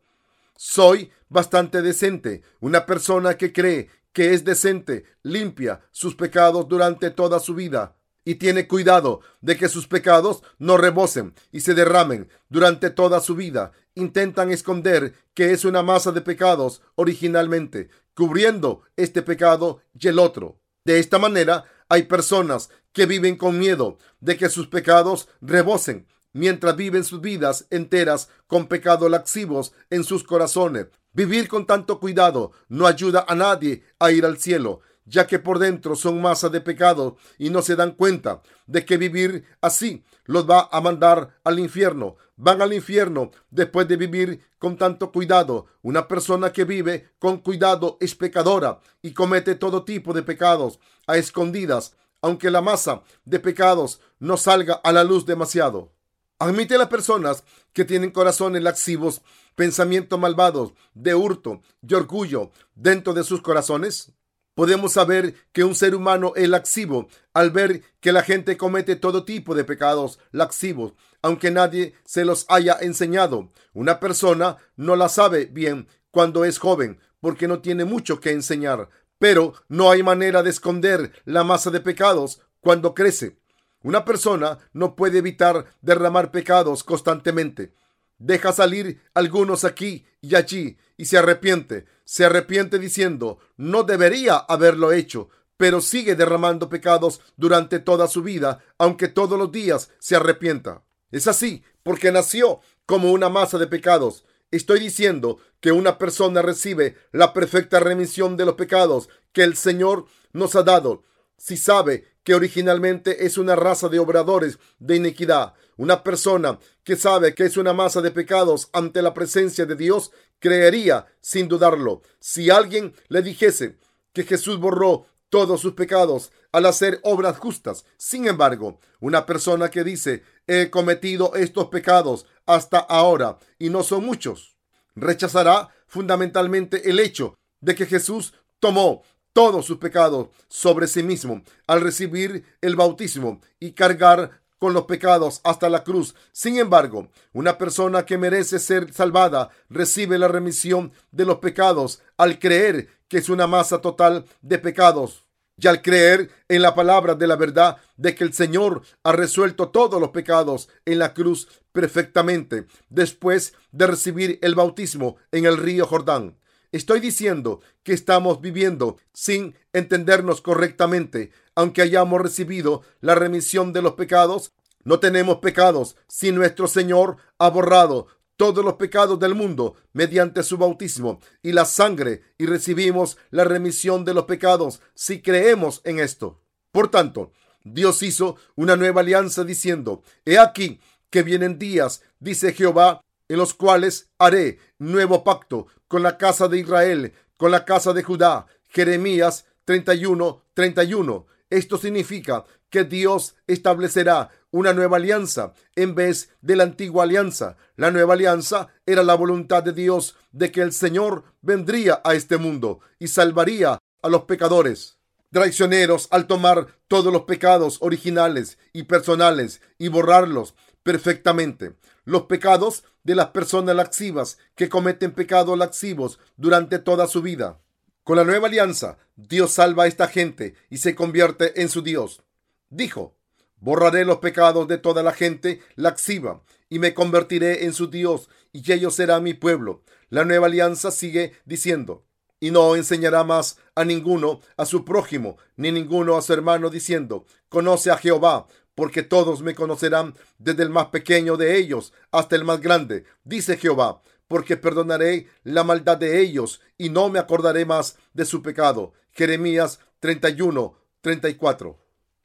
soy 0.57 1.11
bastante 1.29 1.83
decente. 1.83 2.43
Una 2.61 2.85
persona 2.85 3.37
que 3.37 3.53
cree 3.53 3.91
que 4.13 4.35
es 4.35 4.45
decente 4.45 5.05
limpia 5.23 5.81
sus 5.93 6.17
pecados 6.17 6.69
durante 6.69 7.11
toda 7.11 7.39
su 7.39 7.55
vida 7.55 7.97
y 8.25 8.37
tiene 8.37 8.67
cuidado 8.67 9.21
de 9.41 9.57
que 9.57 9.69
sus 9.69 9.87
pecados 9.87 10.43
no 10.59 10.77
rebosen 10.77 11.35
y 11.53 11.61
se 11.61 11.75
derramen 11.75 12.29
durante 12.49 12.91
toda 12.91 13.21
su 13.21 13.35
vida. 13.35 13.73
Intentan 13.95 14.51
esconder 14.51 15.15
que 15.35 15.53
es 15.53 15.65
una 15.65 15.83
masa 15.83 16.13
de 16.13 16.21
pecados 16.21 16.83
originalmente, 16.95 17.91
cubriendo 18.15 18.83
este 18.97 19.23
pecado 19.23 19.81
y 19.99 20.09
el 20.09 20.19
otro. 20.19 20.59
De 20.85 20.99
esta 20.99 21.19
manera, 21.19 21.65
hay 21.89 22.05
personas 22.05 22.71
que 22.93 23.07
viven 23.07 23.37
con 23.37 23.59
miedo 23.59 23.99
de 24.21 24.37
que 24.37 24.49
sus 24.49 24.69
pecados 24.69 25.29
rebosen 25.41 26.07
mientras 26.35 26.77
viven 26.77 27.05
sus 27.05 27.23
vidas 27.23 27.67
enteras 27.71 28.29
con 28.47 28.67
pecados 28.67 29.11
laxivos 29.11 29.73
en 29.89 30.05
sus 30.05 30.25
corazones. 30.25 30.89
Vivir 31.13 31.49
con 31.49 31.65
tanto 31.65 32.01
cuidado 32.01 32.53
no 32.69 32.87
ayuda 32.87 33.25
a 33.27 33.35
nadie 33.35 33.85
a 33.99 34.11
ir 34.11 34.27
al 34.27 34.37
cielo 34.37 34.81
ya 35.05 35.27
que 35.27 35.39
por 35.39 35.59
dentro 35.59 35.97
son 35.97 36.21
masa 36.21 36.49
de 36.49 36.61
pecado 36.61 37.17
y 37.39 37.51
no 37.51 37.63
se 37.63 37.77
dan 37.77 37.93
cuenta 37.93 38.43
de 38.67 38.85
que 38.85 38.97
vivir 38.97 39.45
así 39.61 40.05
los 40.25 40.49
va 40.49 40.69
a 40.73 40.81
mandar 40.81 41.39
al 41.45 41.59
infierno. 41.59 42.17
Van 42.37 42.63
al 42.63 42.73
infierno 42.73 43.31
después 43.51 43.87
de 43.87 43.97
vivir 43.97 44.41
con 44.59 44.77
tanto 44.77 45.13
cuidado. 45.13 45.67
Una 45.83 46.09
persona 46.09 46.53
que 46.53 46.65
vive 46.65 47.11
con 47.19 47.39
cuidado 47.39 47.99
es 48.01 48.15
pecadora 48.15 48.81
y 49.03 49.13
comete 49.13 49.55
todo 49.55 49.85
tipo 49.85 50.13
de 50.13 50.23
pecados 50.23 50.81
a 51.07 51.17
escondidas, 51.17 51.95
aunque 52.23 52.51
la 52.51 52.63
masa 52.63 53.03
de 53.25 53.39
pecados 53.39 54.01
no 54.19 54.37
salga 54.37 54.75
a 54.75 54.93
la 54.93 55.05
luz 55.05 55.27
demasiado. 55.27 55.93
Admite 56.39 56.75
a 56.75 56.79
las 56.79 56.89
personas 56.89 57.45
que 57.73 57.85
tienen 57.85 58.11
corazones 58.11 58.63
laxivos, 58.63 59.23
pensamientos 59.55 60.19
malvados, 60.19 60.73
de 60.95 61.15
hurto 61.15 61.61
y 61.87 61.95
orgullo 61.95 62.51
dentro 62.75 63.13
de 63.13 63.23
sus 63.23 63.41
corazones. 63.41 64.13
Podemos 64.55 64.93
saber 64.93 65.35
que 65.53 65.65
un 65.65 65.75
ser 65.75 65.97
humano 65.97 66.33
es 66.37 66.49
laxivo 66.49 67.09
al 67.33 67.51
ver 67.51 67.83
que 68.01 68.13
la 68.13 68.23
gente 68.23 68.57
comete 68.57 68.95
todo 68.95 69.25
tipo 69.25 69.55
de 69.55 69.65
pecados 69.65 70.21
laxivos, 70.31 70.93
aunque 71.23 71.51
nadie 71.51 71.95
se 72.05 72.25
los 72.25 72.47
haya 72.49 72.77
enseñado. 72.81 73.51
Una 73.73 73.99
persona 73.99 74.59
no 74.77 74.95
la 74.95 75.09
sabe 75.09 75.47
bien 75.47 75.89
cuando 76.13 76.45
es 76.45 76.59
joven 76.59 77.01
porque 77.21 77.49
no 77.49 77.61
tiene 77.61 77.85
mucho 77.85 78.21
que 78.21 78.31
enseñar, 78.31 78.91
pero 79.19 79.55
no 79.69 79.91
hay 79.91 80.05
manera 80.05 80.45
de 80.45 80.51
esconder 80.51 81.11
la 81.25 81.43
masa 81.43 81.71
de 81.71 81.81
pecados 81.81 82.41
cuando 82.61 82.95
crece. 82.95 83.39
Una 83.83 84.05
persona 84.05 84.59
no 84.73 84.95
puede 84.95 85.19
evitar 85.19 85.67
derramar 85.83 86.31
pecados 86.31 86.85
constantemente 86.85 87.75
deja 88.19 88.53
salir 88.53 89.01
algunos 89.15 89.65
aquí 89.65 90.07
y 90.21 90.35
allí 90.35 90.77
y 90.97 91.07
se 91.07 91.19
arrepiente. 91.19 91.87
Se 92.05 92.25
arrepiente 92.25 92.79
diciendo, 92.79 93.39
no 93.57 93.83
debería 93.83 94.37
haberlo 94.37 94.93
hecho, 94.93 95.29
pero 95.57 95.81
sigue 95.81 96.15
derramando 96.15 96.69
pecados 96.69 97.21
durante 97.37 97.79
toda 97.79 98.09
su 98.09 98.23
vida, 98.23 98.63
aunque 98.79 99.09
todos 99.09 99.39
los 99.39 99.51
días 99.51 99.91
se 99.99 100.17
arrepienta. 100.17 100.85
Es 101.11 101.27
así 101.27 101.63
porque 101.83 102.13
nació 102.13 102.61
como 102.87 103.13
una 103.13 103.29
masa 103.29 103.59
de 103.59 103.67
pecados. 103.67 104.25
Estoy 104.51 104.81
diciendo 104.81 105.39
que 105.61 105.73
una 105.73 105.99
persona 105.99 106.43
recibe 106.43 106.97
la 107.13 107.33
perfecta 107.33 107.81
remisión 107.81 108.37
de 108.37 108.45
los 108.45 108.55
pecados 108.55 109.09
que 109.33 109.43
el 109.43 109.57
Señor 109.57 110.07
nos 110.33 110.55
ha 110.55 110.63
dado 110.63 111.03
si 111.45 111.57
sabe 111.57 112.05
que 112.23 112.35
originalmente 112.35 113.27
es 113.27 113.37
una 113.37 113.57
raza 113.57 113.89
de 113.89 113.99
obradores 113.99 114.59
de 114.79 114.97
iniquidad 114.97 115.55
Una 115.77 116.03
persona 116.03 116.59
que 116.83 116.97
sabe 116.97 117.35
que 117.35 117.45
es 117.45 117.57
una 117.57 117.73
masa 117.73 118.01
de 118.01 118.11
pecados 118.11 118.69
ante 118.73 119.03
la 119.03 119.15
presencia 119.15 119.67
de 119.67 119.77
Dios 119.77 120.13
creería 120.39 121.07
sin 121.21 121.49
dudarlo. 121.49 122.03
Si 122.21 122.51
alguien 122.51 122.95
le 123.09 123.23
dijese 123.23 123.77
que 124.13 124.25
Jesús 124.25 124.59
borró 124.59 125.07
todos 125.35 125.61
sus 125.61 125.73
pecados 125.73 126.31
al 126.53 126.67
hacer 126.67 127.01
obras 127.03 127.39
justas. 127.39 127.85
Sin 127.97 128.29
embargo, 128.29 128.79
una 129.01 129.27
persona 129.27 129.69
que 129.69 129.83
dice, 129.83 130.23
he 130.47 130.71
cometido 130.71 131.35
estos 131.35 131.67
pecados 131.67 132.25
hasta 132.47 132.79
ahora 132.79 133.39
y 133.59 133.69
no 133.69 133.83
son 133.83 134.07
muchos, 134.07 134.57
rechazará 134.95 135.71
fundamentalmente 135.89 136.89
el 136.89 137.01
hecho 137.01 137.35
de 137.61 137.75
que 137.75 137.87
Jesús 137.87 138.35
tomó 138.61 139.03
todos 139.33 139.67
sus 139.67 139.79
pecados 139.79 140.29
sobre 140.47 140.87
sí 140.87 141.03
mismo 141.03 141.43
al 141.67 141.81
recibir 141.81 142.45
el 142.61 142.77
bautismo 142.77 143.41
y 143.59 143.73
cargar 143.73 144.44
con 144.65 144.73
los 144.73 144.85
pecados 144.85 145.43
hasta 145.45 145.69
la 145.69 145.85
cruz. 145.85 146.15
Sin 146.33 146.57
embargo, 146.57 147.09
una 147.35 147.59
persona 147.59 148.07
que 148.07 148.17
merece 148.17 148.59
ser 148.59 148.95
salvada 148.95 149.51
recibe 149.69 150.17
la 150.17 150.27
remisión 150.27 150.91
de 151.13 151.27
los 151.27 151.37
pecados 151.37 152.01
al 152.17 152.39
creer 152.39 152.89
que 153.07 153.19
es 153.19 153.29
una 153.29 153.47
masa 153.47 153.83
total 153.83 154.25
de 154.41 154.59
pecados 154.59 155.23
y 155.59 155.67
al 155.69 155.83
creer 155.83 156.31
en 156.49 156.63
la 156.63 156.75
palabra 156.75 157.15
de 157.15 157.27
la 157.27 157.37
verdad 157.37 157.77
de 157.99 158.15
que 158.15 158.25
el 158.25 158.33
Señor 158.33 158.81
ha 159.03 159.13
resuelto 159.13 159.69
todos 159.69 160.01
los 160.01 160.13
pecados 160.13 160.71
en 160.87 160.99
la 160.99 161.13
cruz 161.13 161.47
perfectamente 161.73 162.65
después 162.89 163.53
de 163.71 163.87
recibir 163.87 164.39
el 164.41 164.55
bautismo 164.55 165.17
en 165.31 165.45
el 165.45 165.59
río 165.59 165.85
Jordán. 165.85 166.39
Estoy 166.75 166.99
diciendo 166.99 167.61
que 167.85 167.93
estamos 167.93 168.41
viviendo 168.41 168.97
sin 169.13 169.55
entendernos 169.73 170.41
correctamente, 170.41 171.31
aunque 171.55 171.83
hayamos 171.83 172.21
recibido 172.21 172.83
la 173.01 173.15
remisión 173.15 173.73
de 173.73 173.81
los 173.81 173.93
pecados. 173.93 174.51
No 174.83 174.99
tenemos 174.99 175.39
pecados 175.39 175.95
si 176.09 176.33
nuestro 176.33 176.67
Señor 176.67 177.19
ha 177.39 177.49
borrado 177.49 178.09
todos 178.37 178.65
los 178.65 178.75
pecados 178.75 179.21
del 179.21 179.37
mundo 179.37 179.77
mediante 179.93 180.43
su 180.43 180.59
bautismo 180.59 181.21
y 181.45 181.53
la 181.53 181.65
sangre 181.65 182.23
y 182.39 182.47
recibimos 182.47 183.19
la 183.31 183.45
remisión 183.45 184.05
de 184.05 184.15
los 184.15 184.25
pecados 184.25 184.81
si 184.97 185.23
creemos 185.23 185.81
en 185.85 186.01
esto. 186.01 186.41
Por 186.73 186.91
tanto, 186.91 187.31
Dios 187.63 188.03
hizo 188.03 188.35
una 188.57 188.75
nueva 188.75 189.03
alianza 189.03 189.45
diciendo, 189.45 190.03
He 190.25 190.41
aquí 190.41 190.81
que 191.09 191.23
vienen 191.23 191.57
días, 191.61 192.03
dice 192.19 192.53
Jehová, 192.53 193.01
en 193.29 193.37
los 193.37 193.55
cuales 193.55 194.11
haré 194.19 194.59
nuevo 194.79 195.25
pacto 195.25 195.67
con 195.89 196.03
la 196.03 196.19
casa 196.19 196.49
de 196.49 196.59
Israel, 196.59 197.13
con 197.37 197.51
la 197.51 197.65
casa 197.65 197.93
de 197.93 198.03
Judá. 198.03 198.47
Jeremías 198.69 199.47
31, 199.65 200.43
31. 200.55 201.27
Esto 201.51 201.79
significa 201.79 202.45
que 202.71 202.85
Dios 202.85 203.37
establecerá 203.47 204.31
una 204.51 204.73
nueva 204.73 204.97
alianza 204.97 205.53
en 205.77 205.95
vez 205.95 206.31
de 206.41 206.57
la 206.57 206.65
antigua 206.65 207.05
alianza. 207.05 207.57
La 207.77 207.91
nueva 207.91 208.15
alianza 208.15 208.69
era 208.87 209.03
la 209.03 209.15
voluntad 209.15 209.63
de 209.63 209.73
Dios 209.73 210.17
de 210.33 210.51
que 210.51 210.61
el 210.61 210.73
Señor 210.73 211.25
vendría 211.41 212.01
a 212.05 212.15
este 212.15 212.37
mundo 212.37 212.81
y 212.99 213.09
salvaría 213.09 213.79
a 214.03 214.09
los 214.09 214.23
pecadores 214.23 214.99
traicioneros 215.35 216.07
al 216.13 216.27
tomar 216.27 216.69
todos 216.87 217.13
los 217.13 217.23
pecados 217.23 217.79
originales 217.81 218.57
y 218.73 218.85
personales 218.85 219.61
y 219.79 219.89
borrarlos 219.89 220.55
perfectamente. 220.85 221.75
Los 222.05 222.23
pecados 222.23 222.85
de 223.03 223.17
las 223.17 223.29
personas 223.29 223.75
laxivas 223.75 224.39
que 224.55 224.69
cometen 224.69 225.11
pecados 225.13 225.59
laxivos 225.59 226.21
durante 226.37 226.79
toda 226.79 227.09
su 227.09 227.21
vida. 227.21 227.61
Con 228.05 228.17
la 228.17 228.25
nueva 228.25 228.47
alianza, 228.47 228.99
Dios 229.17 229.53
salva 229.53 229.85
a 229.85 229.87
esta 229.89 230.07
gente 230.07 230.55
y 230.71 230.79
se 230.79 230.95
convierte 230.95 231.61
en 231.61 231.69
su 231.69 231.83
Dios. 231.83 232.23
Dijo, 232.69 233.17
Borraré 233.65 234.05
los 234.05 234.19
pecados 234.19 234.69
de 234.69 234.77
toda 234.77 235.03
la 235.03 235.13
gente 235.13 235.61
laxiva 235.75 236.43
y 236.69 236.79
me 236.79 236.93
convertiré 236.93 237.65
en 237.65 237.73
su 237.73 237.89
Dios 237.89 238.29
y 238.53 238.71
ellos 238.71 238.95
serán 238.95 239.23
mi 239.23 239.33
pueblo. 239.33 239.83
La 240.11 240.27
nueva 240.27 240.49
alianza 240.49 240.91
sigue 240.91 241.33
diciendo, 241.47 242.05
y 242.41 242.51
no 242.51 242.77
enseñará 242.77 243.25
más 243.25 243.57
a 243.75 243.87
ninguno 243.87 244.41
a 244.59 244.67
su 244.67 244.85
prójimo, 244.85 245.39
ni 245.57 245.73
ninguno 245.73 246.19
a 246.19 246.21
su 246.21 246.35
hermano, 246.35 246.69
diciendo, 246.69 247.25
conoce 247.49 247.91
a 247.91 247.97
Jehová, 247.97 248.49
porque 248.75 249.03
todos 249.03 249.43
me 249.43 249.55
conocerán, 249.55 250.15
desde 250.39 250.63
el 250.63 250.71
más 250.71 250.87
pequeño 250.87 251.37
de 251.37 251.57
ellos 251.57 251.93
hasta 252.11 252.37
el 252.37 252.45
más 252.45 252.61
grande, 252.61 253.05
dice 253.25 253.57
Jehová, 253.57 254.03
porque 254.29 254.57
perdonaré 254.57 255.29
la 255.43 255.65
maldad 255.65 255.97
de 255.97 256.21
ellos 256.21 256.61
y 256.77 256.89
no 256.89 257.09
me 257.09 257.19
acordaré 257.19 257.65
más 257.65 257.97
de 258.15 258.25
su 258.25 258.43
pecado. 258.43 258.93
Jeremías 259.13 259.81
31, 260.01 260.77
34. 261.01 261.79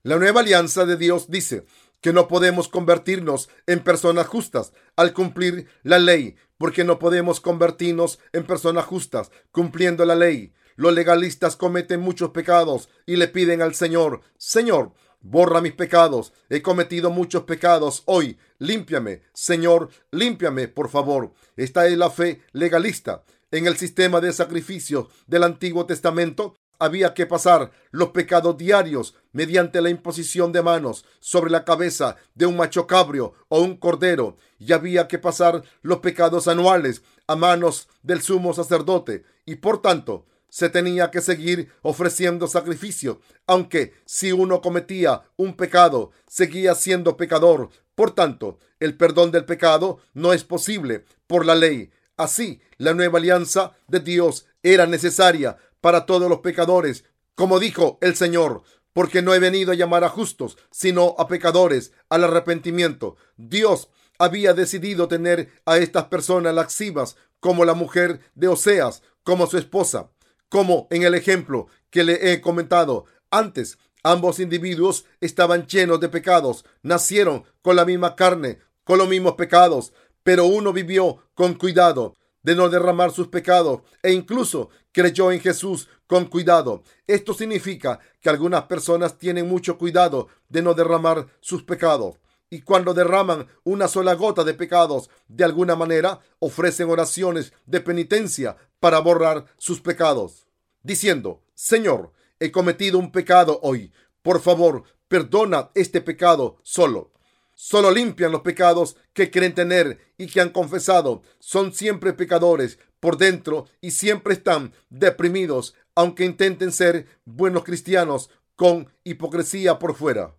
La 0.03 0.17
nueva 0.17 0.41
alianza 0.41 0.85
de 0.85 0.97
Dios 0.97 1.29
dice 1.29 1.65
que 2.01 2.13
no 2.13 2.27
podemos 2.27 2.69
convertirnos 2.69 3.49
en 3.67 3.83
personas 3.83 4.27
justas 4.27 4.73
al 4.95 5.13
cumplir 5.13 5.67
la 5.83 5.99
ley, 5.99 6.35
porque 6.57 6.83
no 6.83 6.99
podemos 6.99 7.41
convertirnos 7.41 8.19
en 8.31 8.45
personas 8.45 8.85
justas 8.85 9.31
cumpliendo 9.51 10.05
la 10.05 10.15
ley. 10.15 10.53
Los 10.77 10.93
legalistas 10.93 11.57
cometen 11.57 11.99
muchos 11.99 12.29
pecados 12.29 12.89
y 13.05 13.17
le 13.17 13.27
piden 13.27 13.61
al 13.61 13.75
Señor, 13.75 14.21
Señor, 14.37 14.93
borra 15.21 15.61
mis 15.61 15.73
pecados. 15.73 16.33
He 16.49 16.61
cometido 16.61 17.09
muchos 17.09 17.43
pecados 17.43 18.03
hoy. 18.05 18.37
Límpiame, 18.57 19.21
Señor, 19.33 19.89
límpiame, 20.11 20.67
por 20.67 20.89
favor. 20.89 21.33
Esta 21.55 21.87
es 21.87 21.97
la 21.97 22.09
fe 22.09 22.41
legalista. 22.51 23.23
En 23.51 23.67
el 23.67 23.77
sistema 23.77 24.21
de 24.21 24.31
sacrificios 24.31 25.07
del 25.27 25.43
Antiguo 25.43 25.85
Testamento, 25.85 26.55
había 26.79 27.13
que 27.13 27.25
pasar 27.25 27.71
los 27.91 28.09
pecados 28.09 28.57
diarios 28.57 29.13
mediante 29.33 29.81
la 29.81 29.89
imposición 29.89 30.51
de 30.51 30.61
manos 30.61 31.05
sobre 31.19 31.51
la 31.51 31.65
cabeza 31.65 32.15
de 32.35 32.45
un 32.45 32.55
macho 32.55 32.87
cabrio 32.87 33.33
o 33.49 33.59
un 33.59 33.75
cordero 33.75 34.37
y 34.57 34.71
había 34.71 35.07
que 35.07 35.19
pasar 35.19 35.63
los 35.81 35.99
pecados 35.99 36.47
anuales 36.47 37.03
a 37.27 37.35
manos 37.35 37.89
del 38.01 38.21
sumo 38.21 38.53
sacerdote 38.53 39.25
y 39.45 39.55
por 39.55 39.81
tanto 39.81 40.25
se 40.49 40.69
tenía 40.69 41.11
que 41.11 41.21
seguir 41.21 41.71
ofreciendo 41.81 42.47
sacrificio, 42.47 43.21
aunque 43.47 43.93
si 44.05 44.31
uno 44.31 44.61
cometía 44.61 45.23
un 45.37 45.55
pecado, 45.55 46.11
seguía 46.27 46.75
siendo 46.75 47.17
pecador. 47.17 47.69
Por 47.95 48.11
tanto, 48.11 48.59
el 48.79 48.95
perdón 48.95 49.31
del 49.31 49.45
pecado 49.45 49.99
no 50.13 50.33
es 50.33 50.43
posible 50.43 51.05
por 51.27 51.45
la 51.45 51.55
ley. 51.55 51.91
Así, 52.17 52.61
la 52.77 52.93
nueva 52.93 53.19
alianza 53.19 53.73
de 53.87 53.99
Dios 53.99 54.45
era 54.63 54.87
necesaria 54.87 55.57
para 55.81 56.05
todos 56.05 56.29
los 56.29 56.39
pecadores, 56.39 57.05
como 57.35 57.59
dijo 57.59 57.97
el 58.01 58.15
Señor, 58.15 58.63
porque 58.93 59.21
no 59.21 59.33
he 59.33 59.39
venido 59.39 59.71
a 59.71 59.75
llamar 59.75 60.03
a 60.03 60.09
justos, 60.09 60.57
sino 60.71 61.15
a 61.17 61.27
pecadores 61.27 61.93
al 62.09 62.23
arrepentimiento. 62.23 63.15
Dios 63.37 63.89
había 64.17 64.53
decidido 64.53 65.07
tener 65.07 65.49
a 65.65 65.77
estas 65.77 66.05
personas 66.05 66.53
laxivas 66.53 67.15
como 67.39 67.63
la 67.63 67.73
mujer 67.73 68.19
de 68.35 68.49
Oseas, 68.49 69.01
como 69.23 69.47
su 69.47 69.57
esposa, 69.57 70.09
como 70.49 70.87
en 70.89 71.03
el 71.03 71.15
ejemplo 71.15 71.67
que 71.89 72.03
le 72.03 72.33
he 72.33 72.41
comentado 72.41 73.05
antes. 73.31 73.77
Ambos 74.03 74.39
individuos 74.39 75.05
estaban 75.21 75.67
llenos 75.67 75.99
de 75.99 76.09
pecados, 76.09 76.65
nacieron 76.81 77.43
con 77.61 77.75
la 77.75 77.85
misma 77.85 78.15
carne, 78.15 78.59
con 78.83 78.97
los 78.97 79.07
mismos 79.07 79.33
pecados, 79.33 79.93
pero 80.23 80.45
uno 80.45 80.73
vivió 80.73 81.23
con 81.33 81.53
cuidado 81.53 82.15
de 82.43 82.55
no 82.55 82.69
derramar 82.69 83.11
sus 83.11 83.27
pecados 83.27 83.81
e 84.01 84.11
incluso 84.11 84.69
creyó 84.91 85.31
en 85.31 85.39
Jesús 85.39 85.89
con 86.07 86.25
cuidado. 86.25 86.83
Esto 87.05 87.33
significa 87.33 87.99
que 88.21 88.29
algunas 88.29 88.63
personas 88.63 89.17
tienen 89.17 89.47
mucho 89.47 89.77
cuidado 89.77 90.27
de 90.47 90.61
no 90.61 90.73
derramar 90.73 91.27
sus 91.41 91.63
pecados. 91.63 92.15
Y 92.49 92.61
cuando 92.61 92.93
derraman 92.93 93.47
una 93.63 93.87
sola 93.87 94.15
gota 94.15 94.43
de 94.43 94.53
pecados, 94.53 95.09
de 95.27 95.43
alguna 95.43 95.75
manera 95.75 96.19
ofrecen 96.39 96.89
oraciones 96.89 97.53
de 97.65 97.81
penitencia 97.81 98.57
para 98.79 98.99
borrar 98.99 99.45
sus 99.57 99.81
pecados, 99.81 100.47
diciendo, 100.81 101.43
Señor, 101.53 102.11
he 102.39 102.51
cometido 102.51 102.97
un 102.97 103.11
pecado 103.11 103.59
hoy. 103.61 103.91
Por 104.21 104.41
favor, 104.41 104.83
perdona 105.07 105.69
este 105.75 106.01
pecado 106.01 106.57
solo. 106.63 107.11
Solo 107.53 107.91
limpian 107.91 108.31
los 108.31 108.41
pecados 108.41 108.95
que 109.11 109.29
creen 109.29 109.53
tener 109.53 109.99
y 110.17 110.27
que 110.27 110.39
han 110.39 110.49
confesado. 110.49 111.23
Son 111.39 111.73
siempre 111.73 112.13
pecadores 112.13 112.79
por 113.01 113.17
dentro 113.17 113.65
y 113.81 113.91
siempre 113.91 114.33
están 114.33 114.73
deprimidos, 114.89 115.75
aunque 115.93 116.23
intenten 116.23 116.71
ser 116.71 117.07
buenos 117.25 117.65
cristianos 117.65 118.29
con 118.55 118.89
hipocresía 119.03 119.77
por 119.77 119.95
fuera. 119.95 120.35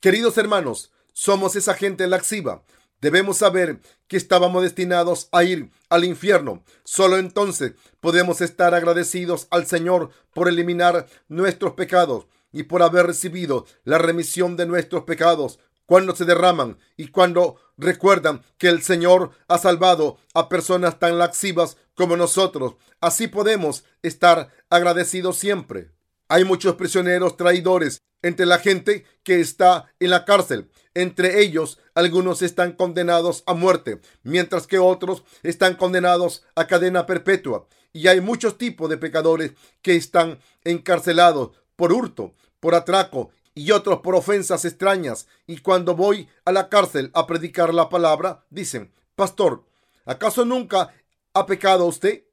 Queridos 0.00 0.36
hermanos, 0.36 0.90
somos 1.14 1.56
esa 1.56 1.72
gente 1.72 2.06
laxiva. 2.06 2.62
Debemos 3.00 3.38
saber 3.38 3.80
que 4.08 4.18
estábamos 4.18 4.62
destinados 4.62 5.28
a 5.32 5.44
ir 5.44 5.70
al 5.88 6.04
infierno. 6.04 6.62
Solo 6.84 7.16
entonces 7.16 7.72
podemos 8.00 8.40
estar 8.40 8.74
agradecidos 8.74 9.46
al 9.50 9.66
Señor 9.66 10.10
por 10.34 10.48
eliminar 10.48 11.06
nuestros 11.28 11.72
pecados 11.72 12.26
y 12.52 12.64
por 12.64 12.82
haber 12.82 13.06
recibido 13.06 13.66
la 13.84 13.98
remisión 13.98 14.56
de 14.56 14.66
nuestros 14.66 15.04
pecados 15.04 15.58
cuando 15.86 16.16
se 16.16 16.24
derraman 16.24 16.78
y 16.96 17.08
cuando 17.08 17.56
recuerdan 17.76 18.42
que 18.58 18.68
el 18.68 18.82
Señor 18.82 19.30
ha 19.48 19.58
salvado 19.58 20.18
a 20.32 20.48
personas 20.48 20.98
tan 20.98 21.18
laxivas 21.18 21.76
como 21.94 22.16
nosotros. 22.16 22.76
Así 23.00 23.28
podemos 23.28 23.84
estar 24.02 24.50
agradecidos 24.70 25.36
siempre. 25.36 25.90
Hay 26.28 26.44
muchos 26.44 26.76
prisioneros 26.76 27.36
traidores 27.36 28.00
entre 28.24 28.46
la 28.46 28.58
gente 28.58 29.04
que 29.22 29.38
está 29.40 29.92
en 30.00 30.08
la 30.08 30.24
cárcel. 30.24 30.70
Entre 30.94 31.42
ellos, 31.42 31.78
algunos 31.94 32.40
están 32.40 32.72
condenados 32.72 33.44
a 33.46 33.52
muerte, 33.52 34.00
mientras 34.22 34.66
que 34.66 34.78
otros 34.78 35.24
están 35.42 35.76
condenados 35.76 36.42
a 36.54 36.66
cadena 36.66 37.04
perpetua. 37.04 37.66
Y 37.92 38.08
hay 38.08 38.22
muchos 38.22 38.56
tipos 38.56 38.88
de 38.88 38.96
pecadores 38.96 39.52
que 39.82 39.94
están 39.94 40.38
encarcelados 40.64 41.50
por 41.76 41.92
hurto, 41.92 42.34
por 42.60 42.74
atraco 42.74 43.30
y 43.54 43.72
otros 43.72 44.00
por 44.00 44.14
ofensas 44.14 44.64
extrañas. 44.64 45.26
Y 45.46 45.58
cuando 45.58 45.94
voy 45.94 46.26
a 46.46 46.52
la 46.52 46.70
cárcel 46.70 47.10
a 47.12 47.26
predicar 47.26 47.74
la 47.74 47.90
palabra, 47.90 48.46
dicen, 48.48 48.90
Pastor, 49.14 49.64
¿acaso 50.06 50.46
nunca 50.46 50.94
ha 51.34 51.44
pecado 51.44 51.84
usted? 51.84 52.24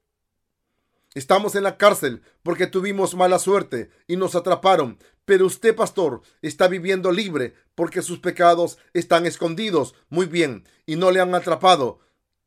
Estamos 1.14 1.54
en 1.54 1.64
la 1.64 1.76
cárcel 1.76 2.22
porque 2.42 2.66
tuvimos 2.66 3.14
mala 3.14 3.38
suerte 3.38 3.90
y 4.06 4.16
nos 4.16 4.34
atraparon. 4.34 4.98
Pero 5.24 5.46
usted, 5.46 5.76
pastor, 5.76 6.22
está 6.40 6.68
viviendo 6.68 7.12
libre 7.12 7.54
porque 7.74 8.02
sus 8.02 8.18
pecados 8.18 8.78
están 8.94 9.26
escondidos 9.26 9.94
muy 10.08 10.26
bien 10.26 10.66
y 10.86 10.96
no 10.96 11.10
le 11.10 11.20
han 11.20 11.34
atrapado. 11.34 12.00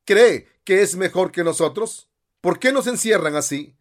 ¿Cree 0.03 0.47
que 0.63 0.81
es 0.81 0.95
mejor 0.95 1.31
que 1.31 1.43
nosotros? 1.43 2.09
¿Por 2.41 2.59
qué 2.59 2.71
nos 2.71 2.87
encierran 2.87 3.35
así? 3.35 3.75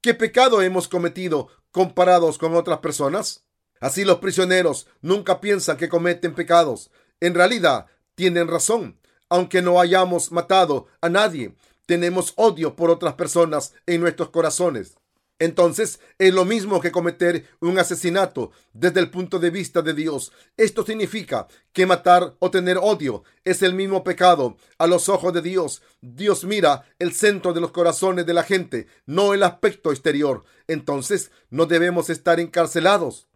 ¿Qué 0.00 0.14
pecado 0.14 0.62
hemos 0.62 0.88
cometido 0.88 1.48
comparados 1.70 2.38
con 2.38 2.54
otras 2.54 2.78
personas? 2.78 3.44
Así 3.80 4.04
los 4.04 4.18
prisioneros 4.18 4.86
nunca 5.00 5.40
piensan 5.40 5.76
que 5.76 5.88
cometen 5.88 6.34
pecados. 6.34 6.90
En 7.20 7.34
realidad, 7.34 7.86
tienen 8.14 8.48
razón. 8.48 8.98
Aunque 9.28 9.62
no 9.62 9.80
hayamos 9.80 10.32
matado 10.32 10.88
a 11.00 11.08
nadie, 11.08 11.54
tenemos 11.90 12.34
odio 12.36 12.76
por 12.76 12.88
otras 12.88 13.14
personas 13.14 13.74
en 13.84 14.00
nuestros 14.00 14.28
corazones. 14.28 14.94
Entonces 15.40 15.98
es 16.18 16.32
lo 16.32 16.44
mismo 16.44 16.80
que 16.80 16.92
cometer 16.92 17.48
un 17.58 17.80
asesinato 17.80 18.52
desde 18.72 19.00
el 19.00 19.10
punto 19.10 19.40
de 19.40 19.50
vista 19.50 19.82
de 19.82 19.92
Dios. 19.92 20.30
Esto 20.56 20.86
significa 20.86 21.48
que 21.72 21.86
matar 21.86 22.36
o 22.38 22.48
tener 22.52 22.78
odio 22.78 23.24
es 23.42 23.64
el 23.64 23.74
mismo 23.74 24.04
pecado 24.04 24.56
a 24.78 24.86
los 24.86 25.08
ojos 25.08 25.32
de 25.32 25.42
Dios. 25.42 25.82
Dios 26.00 26.44
mira 26.44 26.84
el 27.00 27.12
centro 27.12 27.52
de 27.52 27.60
los 27.60 27.72
corazones 27.72 28.24
de 28.24 28.34
la 28.34 28.44
gente, 28.44 28.86
no 29.04 29.34
el 29.34 29.42
aspecto 29.42 29.90
exterior. 29.90 30.44
Entonces 30.68 31.32
no 31.48 31.66
debemos 31.66 32.08
estar 32.08 32.38
encarcelados. 32.38 33.26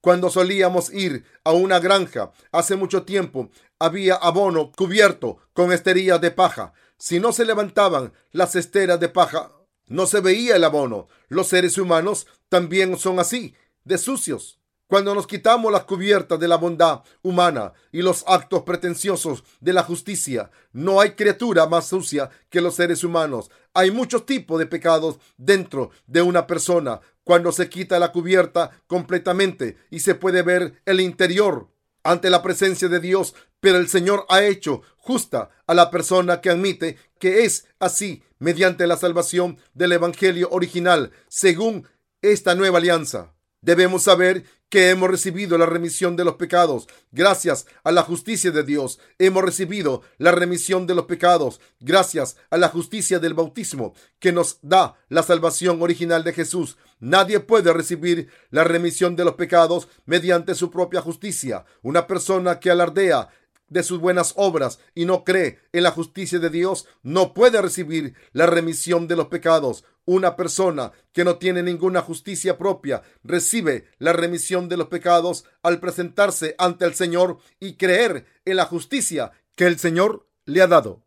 Cuando 0.00 0.30
solíamos 0.30 0.94
ir 0.94 1.24
a 1.42 1.50
una 1.50 1.80
granja 1.80 2.30
hace 2.52 2.76
mucho 2.76 3.02
tiempo, 3.02 3.50
había 3.80 4.14
abono 4.14 4.70
cubierto 4.70 5.38
con 5.52 5.72
esterillas 5.72 6.20
de 6.20 6.30
paja. 6.30 6.72
Si 6.98 7.20
no 7.20 7.32
se 7.32 7.44
levantaban 7.44 8.12
las 8.32 8.56
esteras 8.56 8.98
de 8.98 9.08
paja, 9.08 9.52
no 9.86 10.06
se 10.06 10.20
veía 10.20 10.56
el 10.56 10.64
abono. 10.64 11.08
Los 11.28 11.48
seres 11.48 11.76
humanos 11.78 12.26
también 12.48 12.96
son 12.98 13.18
así, 13.18 13.54
de 13.84 13.98
sucios. 13.98 14.60
Cuando 14.88 15.14
nos 15.14 15.26
quitamos 15.26 15.72
las 15.72 15.84
cubiertas 15.84 16.38
de 16.38 16.46
la 16.46 16.56
bondad 16.56 17.02
humana 17.22 17.72
y 17.90 18.02
los 18.02 18.24
actos 18.28 18.62
pretenciosos 18.62 19.42
de 19.60 19.72
la 19.72 19.82
justicia, 19.82 20.50
no 20.72 21.00
hay 21.00 21.10
criatura 21.10 21.66
más 21.66 21.88
sucia 21.88 22.30
que 22.48 22.60
los 22.60 22.76
seres 22.76 23.02
humanos. 23.02 23.50
Hay 23.74 23.90
muchos 23.90 24.24
tipos 24.24 24.58
de 24.60 24.66
pecados 24.66 25.18
dentro 25.36 25.90
de 26.06 26.22
una 26.22 26.46
persona 26.46 27.00
cuando 27.24 27.50
se 27.50 27.68
quita 27.68 27.98
la 27.98 28.12
cubierta 28.12 28.70
completamente 28.86 29.76
y 29.90 30.00
se 30.00 30.14
puede 30.14 30.42
ver 30.42 30.80
el 30.86 31.00
interior 31.00 31.68
ante 32.10 32.30
la 32.30 32.42
presencia 32.42 32.88
de 32.88 33.00
Dios, 33.00 33.34
pero 33.60 33.78
el 33.78 33.88
Señor 33.88 34.26
ha 34.28 34.42
hecho 34.42 34.82
justa 34.96 35.50
a 35.66 35.74
la 35.74 35.90
persona 35.90 36.40
que 36.40 36.50
admite 36.50 36.96
que 37.18 37.44
es 37.44 37.66
así 37.78 38.22
mediante 38.38 38.86
la 38.86 38.96
salvación 38.96 39.58
del 39.74 39.92
Evangelio 39.92 40.48
original, 40.50 41.12
según 41.28 41.88
esta 42.22 42.54
nueva 42.54 42.78
alianza. 42.78 43.35
Debemos 43.60 44.04
saber 44.04 44.44
que 44.68 44.90
hemos 44.90 45.10
recibido 45.10 45.58
la 45.58 45.66
remisión 45.66 46.16
de 46.16 46.24
los 46.24 46.34
pecados 46.34 46.88
gracias 47.12 47.66
a 47.84 47.92
la 47.92 48.02
justicia 48.02 48.50
de 48.50 48.64
Dios. 48.64 48.98
Hemos 49.18 49.44
recibido 49.44 50.02
la 50.18 50.32
remisión 50.32 50.86
de 50.86 50.94
los 50.94 51.06
pecados 51.06 51.60
gracias 51.80 52.36
a 52.50 52.56
la 52.56 52.68
justicia 52.68 53.18
del 53.18 53.34
bautismo 53.34 53.94
que 54.18 54.32
nos 54.32 54.58
da 54.62 54.96
la 55.08 55.22
salvación 55.22 55.80
original 55.82 56.24
de 56.24 56.32
Jesús. 56.32 56.76
Nadie 56.98 57.40
puede 57.40 57.72
recibir 57.72 58.28
la 58.50 58.64
remisión 58.64 59.16
de 59.16 59.24
los 59.24 59.34
pecados 59.34 59.88
mediante 60.04 60.54
su 60.54 60.70
propia 60.70 61.00
justicia. 61.00 61.64
Una 61.82 62.06
persona 62.06 62.58
que 62.58 62.70
alardea 62.70 63.28
de 63.68 63.82
sus 63.82 63.98
buenas 63.98 64.32
obras 64.36 64.78
y 64.94 65.04
no 65.04 65.24
cree 65.24 65.60
en 65.72 65.82
la 65.82 65.90
justicia 65.90 66.38
de 66.38 66.50
Dios, 66.50 66.86
no 67.02 67.34
puede 67.34 67.60
recibir 67.60 68.14
la 68.32 68.46
remisión 68.46 69.08
de 69.08 69.16
los 69.16 69.28
pecados. 69.28 69.84
Una 70.04 70.36
persona 70.36 70.92
que 71.12 71.24
no 71.24 71.36
tiene 71.36 71.62
ninguna 71.62 72.00
justicia 72.00 72.58
propia 72.58 73.02
recibe 73.24 73.88
la 73.98 74.12
remisión 74.12 74.68
de 74.68 74.76
los 74.76 74.88
pecados 74.88 75.44
al 75.62 75.80
presentarse 75.80 76.54
ante 76.58 76.84
el 76.84 76.94
Señor 76.94 77.38
y 77.58 77.74
creer 77.74 78.26
en 78.44 78.56
la 78.56 78.66
justicia 78.66 79.32
que 79.56 79.66
el 79.66 79.78
Señor 79.78 80.28
le 80.44 80.62
ha 80.62 80.68
dado. 80.68 81.02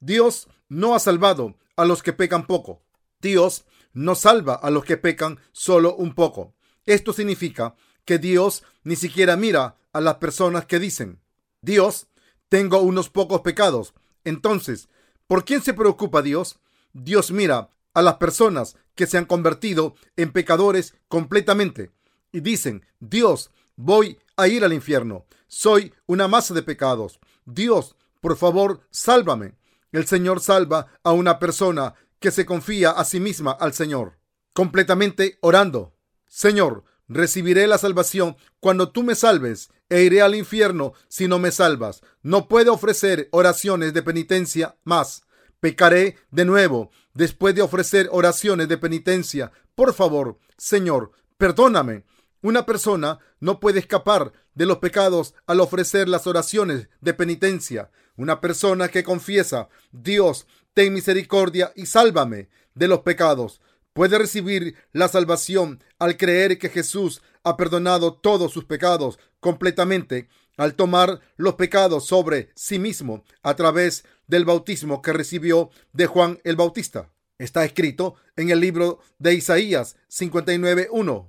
Dios 0.00 0.48
no 0.68 0.94
ha 0.94 0.98
salvado 0.98 1.56
a 1.76 1.84
los 1.84 2.02
que 2.02 2.12
pecan 2.12 2.46
poco. 2.46 2.82
Dios 3.20 3.66
no 3.92 4.14
salva 4.14 4.54
a 4.54 4.70
los 4.70 4.84
que 4.84 4.96
pecan 4.96 5.38
solo 5.52 5.94
un 5.94 6.14
poco. 6.14 6.54
Esto 6.86 7.12
significa 7.12 7.76
que 8.04 8.18
Dios 8.18 8.64
ni 8.82 8.96
siquiera 8.96 9.36
mira 9.36 9.76
a 9.92 10.00
las 10.00 10.16
personas 10.16 10.64
que 10.66 10.78
dicen, 10.78 11.20
Dios, 11.62 12.06
tengo 12.48 12.80
unos 12.80 13.10
pocos 13.10 13.42
pecados. 13.42 13.94
Entonces, 14.24 14.88
¿por 15.26 15.44
quién 15.44 15.62
se 15.62 15.74
preocupa 15.74 16.22
Dios? 16.22 16.58
Dios 16.92 17.30
mira 17.30 17.70
a 17.94 18.02
las 18.02 18.14
personas 18.16 18.76
que 18.94 19.06
se 19.06 19.18
han 19.18 19.24
convertido 19.24 19.94
en 20.16 20.32
pecadores 20.32 20.94
completamente 21.08 21.90
y 22.32 22.40
dicen, 22.40 22.86
Dios, 22.98 23.50
voy 23.76 24.18
a 24.36 24.48
ir 24.48 24.64
al 24.64 24.72
infierno. 24.72 25.26
Soy 25.48 25.92
una 26.06 26.28
masa 26.28 26.54
de 26.54 26.62
pecados. 26.62 27.20
Dios, 27.44 27.96
por 28.20 28.36
favor, 28.36 28.86
sálvame. 28.90 29.54
El 29.92 30.06
Señor 30.06 30.40
salva 30.40 30.86
a 31.02 31.12
una 31.12 31.38
persona 31.38 31.94
que 32.20 32.30
se 32.30 32.46
confía 32.46 32.90
a 32.90 33.04
sí 33.04 33.18
misma 33.18 33.52
al 33.52 33.72
Señor, 33.72 34.18
completamente 34.52 35.38
orando. 35.40 35.94
Señor, 36.26 36.84
recibiré 37.10 37.66
la 37.66 37.76
salvación 37.76 38.36
cuando 38.60 38.90
tú 38.90 39.02
me 39.02 39.14
salves 39.14 39.70
e 39.90 40.02
iré 40.02 40.22
al 40.22 40.36
infierno 40.36 40.94
si 41.08 41.26
no 41.26 41.38
me 41.38 41.50
salvas. 41.50 42.02
No 42.22 42.48
puedo 42.48 42.72
ofrecer 42.72 43.28
oraciones 43.32 43.92
de 43.92 44.02
penitencia 44.02 44.76
más. 44.84 45.24
Pecaré 45.58 46.16
de 46.30 46.44
nuevo 46.46 46.90
después 47.12 47.54
de 47.54 47.62
ofrecer 47.62 48.08
oraciones 48.12 48.68
de 48.68 48.78
penitencia. 48.78 49.52
Por 49.74 49.92
favor, 49.92 50.38
Señor, 50.56 51.10
perdóname. 51.36 52.04
Una 52.42 52.64
persona 52.64 53.18
no 53.40 53.60
puede 53.60 53.80
escapar 53.80 54.32
de 54.54 54.64
los 54.64 54.78
pecados 54.78 55.34
al 55.46 55.60
ofrecer 55.60 56.08
las 56.08 56.26
oraciones 56.26 56.88
de 57.00 57.12
penitencia. 57.12 57.90
Una 58.16 58.40
persona 58.40 58.88
que 58.88 59.02
confiesa, 59.02 59.68
Dios, 59.90 60.46
ten 60.72 60.94
misericordia 60.94 61.72
y 61.74 61.86
sálvame 61.86 62.48
de 62.74 62.88
los 62.88 63.00
pecados 63.00 63.60
puede 63.92 64.18
recibir 64.18 64.76
la 64.92 65.08
salvación 65.08 65.82
al 65.98 66.16
creer 66.16 66.58
que 66.58 66.68
Jesús 66.68 67.22
ha 67.42 67.56
perdonado 67.56 68.14
todos 68.14 68.52
sus 68.52 68.64
pecados 68.64 69.18
completamente 69.40 70.28
al 70.56 70.74
tomar 70.74 71.20
los 71.36 71.54
pecados 71.54 72.06
sobre 72.06 72.50
sí 72.54 72.78
mismo 72.78 73.24
a 73.42 73.56
través 73.56 74.04
del 74.26 74.44
bautismo 74.44 75.00
que 75.00 75.12
recibió 75.12 75.70
de 75.92 76.06
Juan 76.06 76.38
el 76.44 76.56
Bautista. 76.56 77.10
Está 77.38 77.64
escrito 77.64 78.16
en 78.36 78.50
el 78.50 78.60
libro 78.60 79.00
de 79.18 79.32
Isaías 79.32 79.96
59.1. 80.10 81.26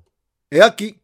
He 0.50 0.62
aquí 0.62 1.02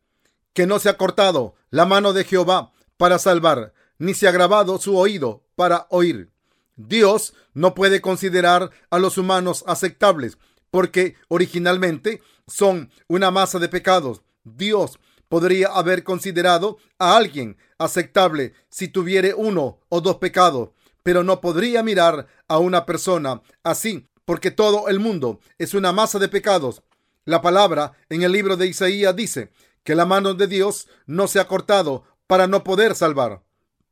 que 0.54 0.68
no 0.68 0.80
se 0.80 0.90
ha 0.90 0.98
cortado 0.98 1.56
la 1.70 1.86
mano 1.86 2.12
de 2.12 2.26
Jehová 2.26 2.74
para 2.98 3.18
salvar, 3.18 3.74
ni 3.98 4.14
se 4.14 4.28
ha 4.28 4.32
grabado 4.32 4.78
su 4.78 4.98
oído 4.98 5.46
para 5.56 5.88
oír. 5.90 6.30
Dios 6.76 7.34
no 7.54 7.74
puede 7.74 8.02
considerar 8.02 8.72
a 8.90 9.00
los 9.00 9.18
humanos 9.18 9.64
aceptables 9.68 10.38
porque 10.78 11.16
originalmente 11.28 12.22
son 12.46 12.92
una 13.08 13.32
masa 13.32 13.58
de 13.58 13.68
pecados. 13.68 14.22
Dios 14.44 15.00
podría 15.28 15.70
haber 15.70 16.04
considerado 16.04 16.78
a 17.00 17.18
alguien 17.18 17.58
aceptable 17.80 18.54
si 18.70 18.88
tuviera 18.88 19.36
uno 19.36 19.80
o 19.90 20.02
dos 20.02 20.18
pecados, 20.18 20.70
pero 21.02 21.24
no 21.24 21.42
podría 21.42 21.82
mirar 21.82 22.28
a 22.48 22.60
una 22.60 22.86
persona 22.86 23.42
así, 23.64 24.08
porque 24.24 24.52
todo 24.52 24.88
el 24.88 25.00
mundo 25.00 25.40
es 25.58 25.74
una 25.74 25.94
masa 25.94 26.20
de 26.20 26.30
pecados. 26.30 26.84
La 27.26 27.42
palabra 27.42 27.94
en 28.10 28.22
el 28.22 28.32
libro 28.32 28.56
de 28.56 28.68
Isaías 28.68 29.16
dice 29.16 29.52
que 29.84 29.96
la 29.96 30.06
mano 30.06 30.36
de 30.36 30.46
Dios 30.46 30.88
no 31.08 31.28
se 31.28 31.40
ha 31.40 31.48
cortado 31.48 32.04
para 32.28 32.46
no 32.46 32.64
poder 32.64 32.94
salvar 32.94 33.42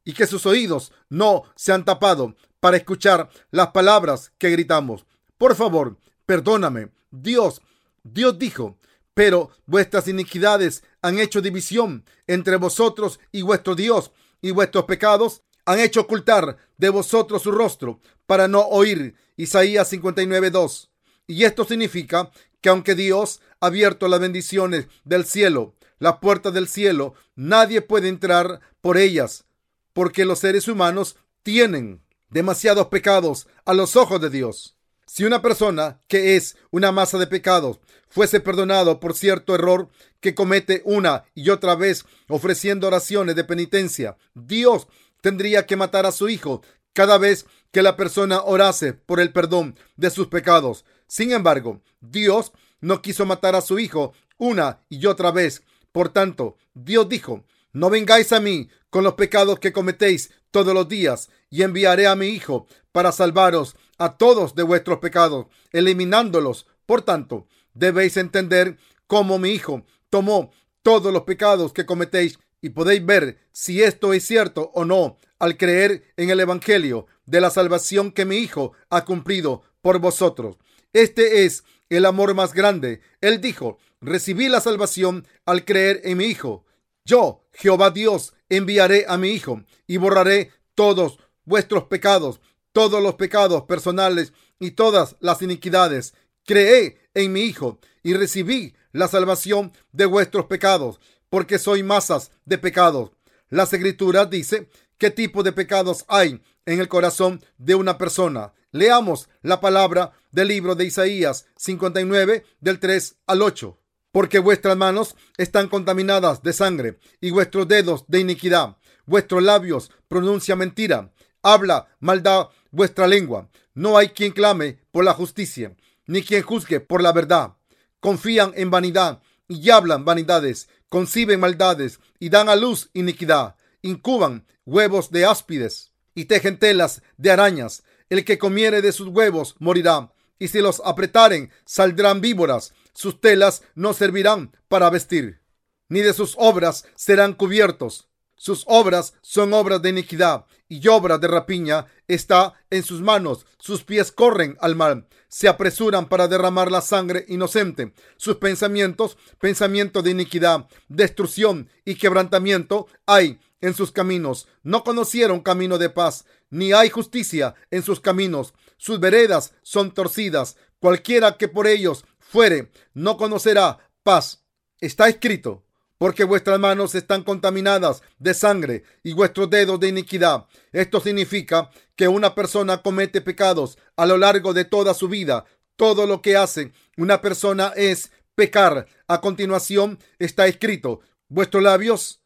y 0.03 0.13
que 0.13 0.27
sus 0.27 0.45
oídos 0.45 0.91
no 1.09 1.45
se 1.55 1.73
han 1.73 1.83
tapado 1.83 2.35
para 2.59 2.77
escuchar 2.77 3.31
las 3.49 3.69
palabras 3.69 4.33
que 4.37 4.51
gritamos. 4.51 5.07
Por 5.39 5.55
favor, 5.55 5.97
perdóname. 6.25 6.89
Dios, 7.11 7.61
Dios 8.03 8.37
dijo, 8.37 8.77
pero 9.13 9.49
vuestras 9.65 10.07
iniquidades 10.07 10.83
han 11.01 11.19
hecho 11.19 11.41
división 11.41 12.05
entre 12.27 12.57
vosotros 12.57 13.19
y 13.31 13.41
vuestro 13.41 13.75
Dios, 13.75 14.11
y 14.41 14.51
vuestros 14.51 14.85
pecados 14.85 15.41
han 15.65 15.79
hecho 15.79 16.01
ocultar 16.01 16.57
de 16.77 16.89
vosotros 16.89 17.41
su 17.41 17.51
rostro 17.51 17.99
para 18.25 18.47
no 18.47 18.61
oír. 18.61 19.15
Isaías 19.37 19.91
59.2. 19.91 20.89
Y 21.27 21.43
esto 21.43 21.65
significa 21.65 22.31
que 22.61 22.69
aunque 22.69 22.95
Dios 22.95 23.41
ha 23.59 23.67
abierto 23.67 24.07
las 24.07 24.19
bendiciones 24.19 24.87
del 25.03 25.25
cielo, 25.25 25.75
las 25.99 26.17
puertas 26.17 26.53
del 26.53 26.67
cielo, 26.67 27.13
nadie 27.35 27.81
puede 27.81 28.09
entrar 28.09 28.59
por 28.81 28.97
ellas, 28.97 29.45
porque 29.93 30.25
los 30.25 30.39
seres 30.39 30.67
humanos 30.67 31.15
tienen 31.41 32.01
demasiados 32.29 32.87
pecados 32.87 33.47
a 33.65 33.73
los 33.73 33.95
ojos 33.95 34.21
de 34.21 34.29
Dios. 34.29 34.74
Si 35.15 35.23
una 35.23 35.41
persona 35.41 36.01
que 36.09 36.35
es 36.35 36.57
una 36.71 36.91
masa 36.91 37.17
de 37.17 37.25
pecados 37.25 37.79
fuese 38.09 38.41
perdonado 38.41 38.99
por 38.99 39.15
cierto 39.15 39.55
error 39.55 39.87
que 40.19 40.35
comete 40.35 40.81
una 40.83 41.23
y 41.33 41.51
otra 41.51 41.75
vez 41.75 42.03
ofreciendo 42.27 42.87
oraciones 42.87 43.37
de 43.37 43.45
penitencia, 43.45 44.17
Dios 44.33 44.89
tendría 45.21 45.65
que 45.65 45.77
matar 45.77 46.05
a 46.05 46.11
su 46.11 46.27
hijo 46.27 46.63
cada 46.91 47.17
vez 47.17 47.45
que 47.71 47.81
la 47.81 47.95
persona 47.95 48.41
orase 48.41 48.91
por 48.91 49.21
el 49.21 49.31
perdón 49.31 49.79
de 49.95 50.09
sus 50.09 50.27
pecados. 50.27 50.83
Sin 51.07 51.31
embargo, 51.31 51.81
Dios 52.01 52.51
no 52.81 53.01
quiso 53.01 53.25
matar 53.25 53.55
a 53.55 53.61
su 53.61 53.79
hijo 53.79 54.11
una 54.37 54.81
y 54.89 55.05
otra 55.05 55.31
vez. 55.31 55.63
Por 55.93 56.09
tanto, 56.09 56.57
Dios 56.73 57.07
dijo, 57.07 57.45
no 57.71 57.89
vengáis 57.89 58.33
a 58.33 58.41
mí 58.41 58.67
con 58.89 59.05
los 59.05 59.13
pecados 59.13 59.59
que 59.59 59.71
cometéis 59.71 60.31
todos 60.51 60.73
los 60.73 60.89
días, 60.89 61.29
y 61.49 61.63
enviaré 61.63 62.07
a 62.07 62.15
mi 62.15 62.27
Hijo 62.27 62.65
para 62.93 63.11
salvaros 63.11 63.75
a 63.97 64.17
todos 64.17 64.55
de 64.55 64.63
vuestros 64.63 64.99
pecados, 64.99 65.47
eliminándolos. 65.71 66.67
Por 66.85 67.01
tanto, 67.01 67.47
debéis 67.73 68.17
entender 68.17 68.77
cómo 69.07 69.39
mi 69.39 69.51
Hijo 69.51 69.85
tomó 70.09 70.51
todos 70.81 71.11
los 71.11 71.23
pecados 71.23 71.73
que 71.73 71.85
cometéis 71.85 72.39
y 72.61 72.69
podéis 72.69 73.05
ver 73.05 73.39
si 73.51 73.83
esto 73.83 74.13
es 74.13 74.25
cierto 74.25 74.71
o 74.73 74.85
no 74.85 75.17
al 75.39 75.57
creer 75.57 76.13
en 76.17 76.29
el 76.29 76.39
Evangelio 76.39 77.07
de 77.25 77.41
la 77.41 77.49
salvación 77.49 78.11
que 78.11 78.25
mi 78.25 78.37
Hijo 78.37 78.73
ha 78.89 79.05
cumplido 79.05 79.63
por 79.81 79.99
vosotros. 79.99 80.57
Este 80.93 81.45
es 81.45 81.63
el 81.89 82.05
amor 82.05 82.33
más 82.33 82.53
grande. 82.53 83.01
Él 83.21 83.41
dijo, 83.41 83.77
recibí 84.01 84.49
la 84.49 84.61
salvación 84.61 85.27
al 85.45 85.65
creer 85.65 86.01
en 86.03 86.17
mi 86.17 86.25
Hijo. 86.25 86.65
Yo, 87.03 87.45
Jehová 87.53 87.91
Dios, 87.91 88.33
enviaré 88.49 89.05
a 89.07 89.17
mi 89.17 89.29
Hijo 89.29 89.63
y 89.87 89.97
borraré 89.97 90.51
todos 90.73 91.19
vuestros 91.43 91.83
pecados, 91.85 92.41
todos 92.75 93.01
los 93.01 93.15
pecados 93.15 93.63
personales 93.63 94.33
y 94.59 94.71
todas 94.71 95.15
las 95.21 95.41
iniquidades. 95.41 96.13
Creé 96.43 96.97
en 97.13 97.31
mi 97.31 97.43
Hijo 97.43 97.79
y 98.03 98.15
recibí 98.15 98.75
la 98.91 99.07
salvación 99.07 99.71
de 99.93 100.05
vuestros 100.05 100.47
pecados, 100.47 100.99
porque 101.29 101.57
soy 101.57 101.83
masas 101.83 102.31
de 102.43 102.57
pecados. 102.57 103.11
Las 103.47 103.71
escrituras 103.71 104.29
dice 104.29 104.69
qué 104.97 105.09
tipo 105.09 105.41
de 105.41 105.53
pecados 105.53 106.03
hay 106.09 106.41
en 106.65 106.81
el 106.81 106.89
corazón 106.89 107.41
de 107.57 107.75
una 107.75 107.97
persona. 107.97 108.53
Leamos 108.73 109.29
la 109.41 109.61
palabra 109.61 110.11
del 110.31 110.49
libro 110.49 110.75
de 110.75 110.83
Isaías 110.83 111.45
59 111.55 112.43
del 112.59 112.79
3 112.81 113.15
al 113.25 113.41
8 113.41 113.79
porque 114.11 114.39
vuestras 114.39 114.75
manos 114.75 115.15
están 115.37 115.69
contaminadas 115.69 116.43
de 116.43 116.51
sangre 116.51 116.99
y 117.21 117.31
vuestros 117.31 117.69
dedos 117.69 118.03
de 118.07 118.19
iniquidad. 118.19 118.77
Vuestros 119.05 119.43
labios 119.43 119.91
pronuncia 120.09 120.55
mentira. 120.57 121.13
Habla 121.41 121.87
maldad 121.99 122.47
vuestra 122.75 123.07
lengua. 123.07 123.49
No 123.73 123.97
hay 123.97 124.09
quien 124.09 124.31
clame 124.31 124.79
por 124.91 125.03
la 125.03 125.13
justicia, 125.13 125.75
ni 126.05 126.21
quien 126.21 126.43
juzgue 126.43 126.79
por 126.79 127.01
la 127.01 127.11
verdad. 127.11 127.55
Confían 127.99 128.51
en 128.55 128.69
vanidad 128.69 129.21
y 129.47 129.69
hablan 129.69 130.05
vanidades. 130.05 130.69
Conciben 130.89 131.39
maldades 131.39 131.99
y 132.19 132.29
dan 132.29 132.49
a 132.49 132.55
luz 132.55 132.89
iniquidad. 132.93 133.55
Incuban 133.81 134.45
huevos 134.65 135.11
de 135.11 135.25
áspides 135.25 135.91
y 136.13 136.25
tejen 136.25 136.59
telas 136.59 137.01
de 137.17 137.31
arañas. 137.31 137.83
El 138.09 138.23
que 138.23 138.37
comiere 138.37 138.81
de 138.81 138.91
sus 138.91 139.07
huevos 139.07 139.55
morirá, 139.59 140.13
y 140.37 140.49
si 140.49 140.59
los 140.59 140.81
apretaren 140.85 141.51
saldrán 141.65 142.21
víboras 142.21 142.73
sus 142.95 143.19
telas 143.19 143.61
no 143.75 143.93
servirán 143.93 144.55
para 144.69 144.89
vestir, 144.89 145.41
ni 145.89 145.99
de 145.99 146.13
sus 146.13 146.35
obras 146.37 146.85
serán 146.95 147.33
cubiertos. 147.33 148.07
Sus 148.35 148.63
obras 148.67 149.13
son 149.21 149.53
obras 149.53 149.81
de 149.81 149.89
iniquidad 149.89 150.45
y 150.67 150.85
obras 150.87 151.21
de 151.21 151.27
rapiña 151.27 151.85
está 152.07 152.53
en 152.69 152.83
sus 152.83 153.01
manos. 153.01 153.45
Sus 153.57 153.83
pies 153.83 154.11
corren 154.11 154.57
al 154.59 154.75
mal, 154.75 155.07
se 155.27 155.47
apresuran 155.47 156.07
para 156.09 156.27
derramar 156.27 156.71
la 156.71 156.81
sangre 156.81 157.25
inocente. 157.27 157.93
Sus 158.17 158.37
pensamientos, 158.37 159.17
pensamiento 159.39 160.01
de 160.01 160.11
iniquidad, 160.11 160.67
destrucción 160.87 161.69
y 161.85 161.95
quebrantamiento 161.95 162.87
hay 163.05 163.39
en 163.61 163.73
sus 163.73 163.91
caminos. 163.91 164.47
No 164.63 164.83
conocieron 164.83 165.41
camino 165.41 165.77
de 165.77 165.89
paz, 165.89 166.25
ni 166.49 166.73
hay 166.73 166.89
justicia 166.89 167.55
en 167.71 167.83
sus 167.83 167.99
caminos. 167.99 168.53
Sus 168.77 168.99
veredas 168.99 169.53
son 169.63 169.93
torcidas. 169.93 170.57
Cualquiera 170.79 171.37
que 171.37 171.47
por 171.47 171.67
ellos 171.67 172.05
fuere, 172.19 172.71
no 172.93 173.17
conocerá 173.17 173.79
paz. 174.03 174.43
Está 174.79 175.07
escrito, 175.07 175.64
porque 176.05 176.23
vuestras 176.23 176.59
manos 176.59 176.93
están 176.93 177.23
contaminadas 177.23 178.03
de 178.19 178.35
sangre 178.35 178.83
y 179.01 179.13
vuestros 179.13 179.49
dedos 179.49 179.79
de 179.79 179.87
iniquidad. 179.87 180.45
Esto 180.71 180.99
significa 180.99 181.71
que 181.95 182.07
una 182.07 182.35
persona 182.35 182.83
comete 182.83 183.21
pecados 183.21 183.79
a 183.95 184.05
lo 184.05 184.19
largo 184.19 184.53
de 184.53 184.65
toda 184.65 184.93
su 184.93 185.09
vida. 185.09 185.45
Todo 185.75 186.05
lo 186.05 186.21
que 186.21 186.37
hace 186.37 186.73
una 186.95 187.21
persona 187.21 187.73
es 187.75 188.11
pecar. 188.35 188.85
A 189.07 189.19
continuación 189.19 189.97
está 190.19 190.45
escrito, 190.45 190.99
vuestros 191.27 191.63
labios 191.63 192.21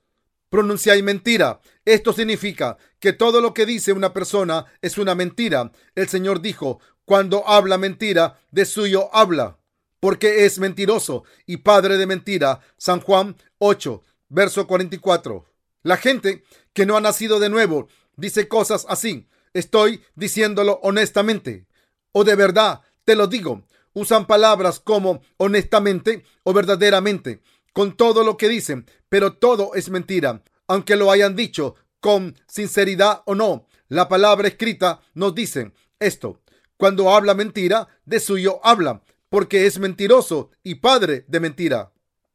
pronunciáis 0.50 1.02
mentira. 1.02 1.62
Esto 1.86 2.12
significa 2.12 2.76
que 3.00 3.14
todo 3.14 3.40
lo 3.40 3.54
que 3.54 3.66
dice 3.66 3.94
una 3.94 4.12
persona 4.12 4.66
es 4.82 4.98
una 4.98 5.16
mentira. 5.16 5.72
El 5.96 6.10
Señor 6.10 6.42
dijo, 6.42 6.82
cuando 7.06 7.48
habla 7.48 7.78
mentira, 7.78 8.42
de 8.52 8.66
suyo 8.66 9.10
habla 9.16 9.59
porque 10.00 10.46
es 10.46 10.60
mentiroso 10.60 11.24
y 11.46 11.58
padre 11.58 11.98
de 11.98 12.06
mentira. 12.06 12.62
San 12.78 13.02
Juan 13.02 13.36
8, 13.58 14.04
verso 14.30 14.68
44. 14.68 15.46
La 15.84 15.98
gente 15.98 16.44
que 16.74 16.86
no 16.86 16.98
ha 16.98 17.02
nacido 17.02 17.40
de 17.40 17.50
nuevo 17.50 17.88
dice 18.16 18.48
cosas 18.48 18.86
así. 18.90 19.28
Estoy 19.54 20.04
diciéndolo 20.16 20.80
honestamente 20.84 21.66
o 22.12 22.24
de 22.24 22.36
verdad, 22.36 22.82
te 23.06 23.16
lo 23.16 23.28
digo. 23.28 23.64
Usan 23.94 24.28
palabras 24.28 24.80
como 24.80 25.22
honestamente 25.38 26.24
o 26.44 26.54
verdaderamente 26.54 27.42
con 27.74 27.96
todo 27.96 28.24
lo 28.24 28.38
que 28.38 28.50
dicen, 28.50 28.86
pero 29.10 29.34
todo 29.34 29.74
es 29.76 29.90
mentira, 29.90 30.44
aunque 30.68 30.96
lo 30.96 31.12
hayan 31.12 31.36
dicho 31.36 31.76
con 32.00 32.36
sinceridad 32.48 33.24
o 33.26 33.36
no. 33.36 33.68
La 33.88 34.08
palabra 34.08 34.48
escrita 34.48 35.02
nos 35.14 35.34
dice 35.34 35.72
esto. 36.00 36.42
Cuando 36.78 37.14
habla 37.14 37.34
mentira, 37.34 37.88
de 38.06 38.20
suyo 38.20 38.60
habla, 38.64 39.02
porque 39.30 39.66
es 39.66 39.80
mentiroso 39.80 40.52
y 40.64 40.76
padre 40.76 41.26
de 41.28 41.40
mentira. 41.40 41.94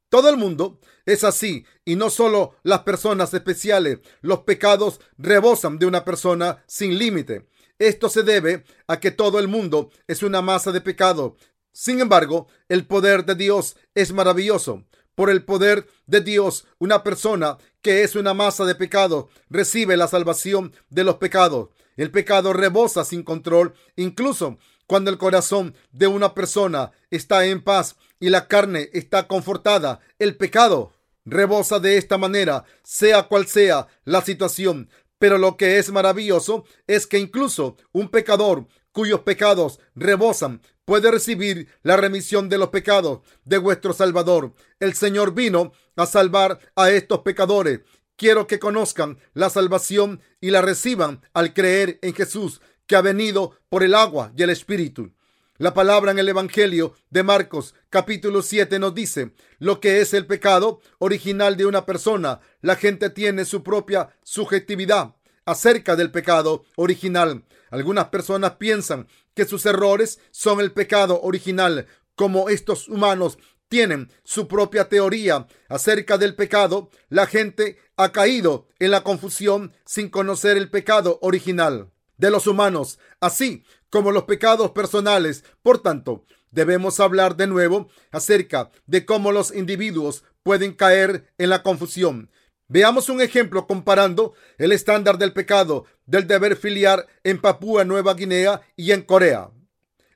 Todo 0.09 0.31
el 0.31 0.37
mundo 0.37 0.79
es 1.07 1.25
así 1.25 1.65
y 1.85 1.97
no 1.97 2.09
solo 2.09 2.55
las 2.63 2.81
personas 2.81 3.35
especiales. 3.35 3.99
Los 4.21 4.41
pecados 4.41 5.01
rebosan 5.19 5.79
de 5.79 5.87
una 5.87 6.05
persona 6.05 6.63
sin 6.67 6.99
límite. 6.99 7.49
Esto 7.79 8.09
se 8.09 8.23
debe 8.23 8.65
a 8.87 9.01
que 9.01 9.11
todo 9.11 9.41
el 9.41 9.49
mundo 9.49 9.91
es 10.07 10.23
una 10.23 10.41
masa 10.41 10.71
de 10.71 10.81
pecado. 10.81 11.37
Sin 11.73 12.01
embargo, 12.01 12.47
el 12.69 12.87
poder 12.87 13.25
de 13.25 13.35
Dios 13.35 13.77
es 13.97 14.13
maravilloso. 14.13 14.85
Por 15.17 15.31
el 15.31 15.45
poder 15.45 15.89
de 16.07 16.21
Dios, 16.21 16.67
una 16.79 17.03
persona 17.03 17.59
que 17.83 18.03
es 18.03 18.15
una 18.15 18.35
masa 18.35 18.65
de 18.65 18.75
pecado 18.77 19.29
recibe 19.51 19.97
la 19.97 20.07
salvación 20.07 20.73
de 20.91 21.05
los 21.05 21.17
pecados. 21.17 21.71
El 21.97 22.11
pecado 22.11 22.53
rebosa 22.53 23.05
sin 23.05 23.23
control, 23.23 23.75
incluso 23.97 24.59
cuando 24.87 25.11
el 25.11 25.19
corazón 25.19 25.75
de 25.93 26.07
una 26.07 26.35
persona 26.35 26.93
está 27.11 27.47
en 27.47 27.63
paz 27.63 27.97
y 28.21 28.31
la 28.31 28.49
carne 28.49 28.91
está 28.93 29.27
confortada, 29.27 30.01
el 30.19 30.37
pecado 30.37 30.93
rebosa 31.25 31.81
de 31.81 31.97
esta 31.97 32.19
manera, 32.19 32.65
sea 32.83 33.25
cual 33.25 33.47
sea 33.47 33.87
la 34.05 34.23
situación. 34.23 34.91
Pero 35.19 35.39
lo 35.39 35.57
que 35.57 35.79
es 35.79 35.91
maravilloso 35.91 36.65
es 36.87 37.07
que 37.07 37.19
incluso 37.19 37.77
un 37.93 38.09
pecador 38.09 38.67
cuyos 38.93 39.21
pecados 39.21 39.81
rebosan 39.95 40.63
puede 40.85 41.11
recibir 41.11 41.69
la 41.83 41.97
remisión 41.97 42.49
de 42.49 42.59
los 42.59 42.69
pecados 42.69 43.21
de 43.45 43.59
vuestro 43.59 43.93
Salvador. 43.93 44.55
El 44.81 44.95
Señor 44.95 45.35
vino 45.35 45.73
a 45.97 46.07
salvar 46.07 46.61
a 46.77 46.91
estos 46.91 47.21
pecadores. 47.21 47.81
Quiero 48.17 48.47
que 48.47 48.61
conozcan 48.61 49.19
la 49.33 49.51
salvación 49.51 50.21
y 50.41 50.51
la 50.51 50.63
reciban 50.63 51.23
al 51.33 51.53
creer 51.53 51.99
en 52.03 52.15
Jesús 52.15 52.61
que 52.87 52.97
ha 52.97 53.03
venido 53.03 53.59
por 53.69 53.83
el 53.83 53.95
agua 53.95 54.33
y 54.37 54.43
el 54.43 54.51
Espíritu. 54.51 55.13
La 55.57 55.73
palabra 55.73 56.11
en 56.11 56.19
el 56.19 56.29
Evangelio 56.29 56.95
de 57.11 57.23
Marcos 57.23 57.75
capítulo 57.89 58.43
7 58.43 58.81
nos 58.81 58.93
dice 58.93 59.35
lo 59.61 59.79
que 59.79 60.01
es 60.01 60.13
el 60.13 60.27
pecado 60.27 60.81
original 60.99 61.57
de 61.57 61.67
una 61.67 61.87
persona. 61.87 62.41
La 62.61 62.75
gente 62.75 63.09
tiene 63.09 63.45
su 63.45 63.63
propia 63.63 64.11
subjetividad 64.25 65.15
acerca 65.47 65.95
del 65.95 66.11
pecado 66.11 66.65
original. 66.75 67.45
Algunas 67.71 68.07
personas 68.09 68.57
piensan 68.57 69.07
que 69.35 69.45
sus 69.45 69.65
errores 69.65 70.19
son 70.33 70.61
el 70.61 70.73
pecado 70.73 71.21
original, 71.23 71.87
como 72.17 72.49
estos 72.49 72.89
humanos 72.89 73.39
tienen 73.69 74.11
su 74.25 74.49
propia 74.49 74.89
teoría 74.89 75.47
acerca 75.69 76.19
del 76.19 76.35
pecado, 76.35 76.91
la 77.09 77.27
gente 77.27 77.79
ha 77.97 78.13
caído 78.13 78.69
en 78.79 78.91
la 78.91 79.03
confusión 79.03 79.73
sin 79.85 80.11
conocer 80.11 80.57
el 80.57 80.71
pecado 80.71 81.19
original 81.23 81.94
de 82.17 82.31
los 82.31 82.47
humanos, 82.47 82.99
así 83.21 83.65
como 83.91 84.13
los 84.13 84.25
pecados 84.25 84.71
personales. 84.73 85.45
Por 85.63 85.81
tanto, 85.81 86.25
debemos 86.51 87.01
hablar 87.01 87.37
de 87.37 87.47
nuevo 87.47 87.89
acerca 88.11 88.71
de 88.87 89.05
cómo 89.05 89.33
los 89.33 89.55
individuos 89.55 90.25
pueden 90.43 90.73
caer 90.73 91.33
en 91.39 91.51
la 91.51 91.63
confusión. 91.63 92.31
Veamos 92.69 93.09
un 93.09 93.21
ejemplo 93.21 93.67
comparando 93.67 94.35
el 94.59 94.73
estándar 94.73 95.19
del 95.19 95.33
pecado 95.33 95.85
del 96.07 96.27
deber 96.27 96.57
filiar 96.57 97.07
en 97.23 97.41
Papúa 97.41 97.85
Nueva 97.85 98.15
Guinea 98.15 98.63
y 98.77 98.93
en 98.93 99.03
Corea. 99.03 99.51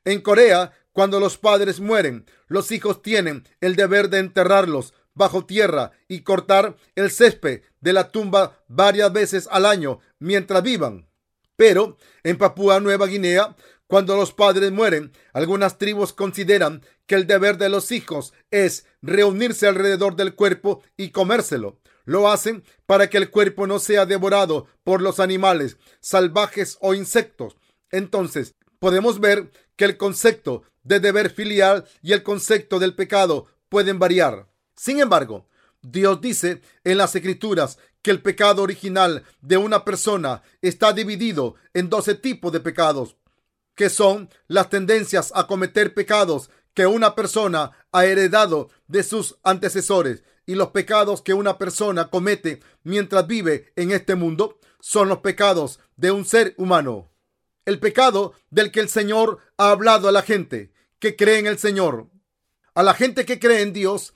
En 0.04 0.20
Corea, 0.22 0.72
cuando 0.92 1.20
los 1.20 1.36
padres 1.36 1.80
mueren, 1.80 2.24
los 2.46 2.72
hijos 2.72 3.02
tienen 3.02 3.46
el 3.60 3.76
deber 3.76 4.08
de 4.08 4.18
enterrarlos 4.18 4.94
bajo 5.14 5.44
tierra 5.44 5.92
y 6.06 6.20
cortar 6.20 6.76
el 6.94 7.10
césped 7.10 7.62
de 7.80 7.92
la 7.92 8.10
tumba 8.10 8.62
varias 8.68 9.12
veces 9.12 9.48
al 9.50 9.66
año 9.66 10.00
mientras 10.18 10.62
vivan. 10.62 11.07
Pero 11.58 11.96
en 12.22 12.38
Papúa 12.38 12.78
Nueva 12.78 13.08
Guinea, 13.08 13.56
cuando 13.88 14.16
los 14.16 14.32
padres 14.32 14.70
mueren, 14.70 15.10
algunas 15.32 15.76
tribus 15.76 16.12
consideran 16.12 16.82
que 17.06 17.16
el 17.16 17.26
deber 17.26 17.58
de 17.58 17.68
los 17.68 17.90
hijos 17.90 18.32
es 18.52 18.86
reunirse 19.02 19.66
alrededor 19.66 20.14
del 20.14 20.36
cuerpo 20.36 20.84
y 20.96 21.10
comérselo. 21.10 21.80
Lo 22.04 22.30
hacen 22.30 22.62
para 22.86 23.10
que 23.10 23.18
el 23.18 23.30
cuerpo 23.30 23.66
no 23.66 23.80
sea 23.80 24.06
devorado 24.06 24.68
por 24.84 25.02
los 25.02 25.18
animales 25.18 25.78
salvajes 25.98 26.78
o 26.80 26.94
insectos. 26.94 27.56
Entonces, 27.90 28.54
podemos 28.78 29.18
ver 29.18 29.50
que 29.74 29.84
el 29.84 29.96
concepto 29.96 30.62
de 30.84 31.00
deber 31.00 31.28
filial 31.28 31.88
y 32.02 32.12
el 32.12 32.22
concepto 32.22 32.78
del 32.78 32.94
pecado 32.94 33.46
pueden 33.68 33.98
variar. 33.98 34.46
Sin 34.76 35.00
embargo, 35.00 35.48
Dios 35.82 36.20
dice 36.20 36.62
en 36.84 36.98
las 36.98 37.16
escrituras 37.16 37.78
que 38.08 38.12
el 38.12 38.22
pecado 38.22 38.62
original 38.62 39.22
de 39.42 39.58
una 39.58 39.84
persona 39.84 40.42
está 40.62 40.94
dividido 40.94 41.56
en 41.74 41.90
12 41.90 42.14
tipos 42.14 42.50
de 42.50 42.58
pecados, 42.58 43.16
que 43.74 43.90
son 43.90 44.30
las 44.46 44.70
tendencias 44.70 45.30
a 45.34 45.46
cometer 45.46 45.92
pecados 45.92 46.48
que 46.72 46.86
una 46.86 47.14
persona 47.14 47.72
ha 47.92 48.06
heredado 48.06 48.70
de 48.86 49.02
sus 49.02 49.36
antecesores 49.42 50.24
y 50.46 50.54
los 50.54 50.68
pecados 50.68 51.20
que 51.20 51.34
una 51.34 51.58
persona 51.58 52.08
comete 52.08 52.60
mientras 52.82 53.26
vive 53.26 53.74
en 53.76 53.90
este 53.90 54.14
mundo 54.14 54.58
son 54.80 55.10
los 55.10 55.18
pecados 55.18 55.78
de 55.96 56.10
un 56.10 56.24
ser 56.24 56.54
humano. 56.56 57.10
El 57.66 57.78
pecado 57.78 58.32
del 58.48 58.72
que 58.72 58.80
el 58.80 58.88
Señor 58.88 59.40
ha 59.58 59.68
hablado 59.70 60.08
a 60.08 60.12
la 60.12 60.22
gente 60.22 60.72
que 60.98 61.14
cree 61.14 61.40
en 61.40 61.46
el 61.46 61.58
Señor. 61.58 62.08
A 62.72 62.82
la 62.82 62.94
gente 62.94 63.26
que 63.26 63.38
cree 63.38 63.60
en 63.60 63.74
Dios, 63.74 64.14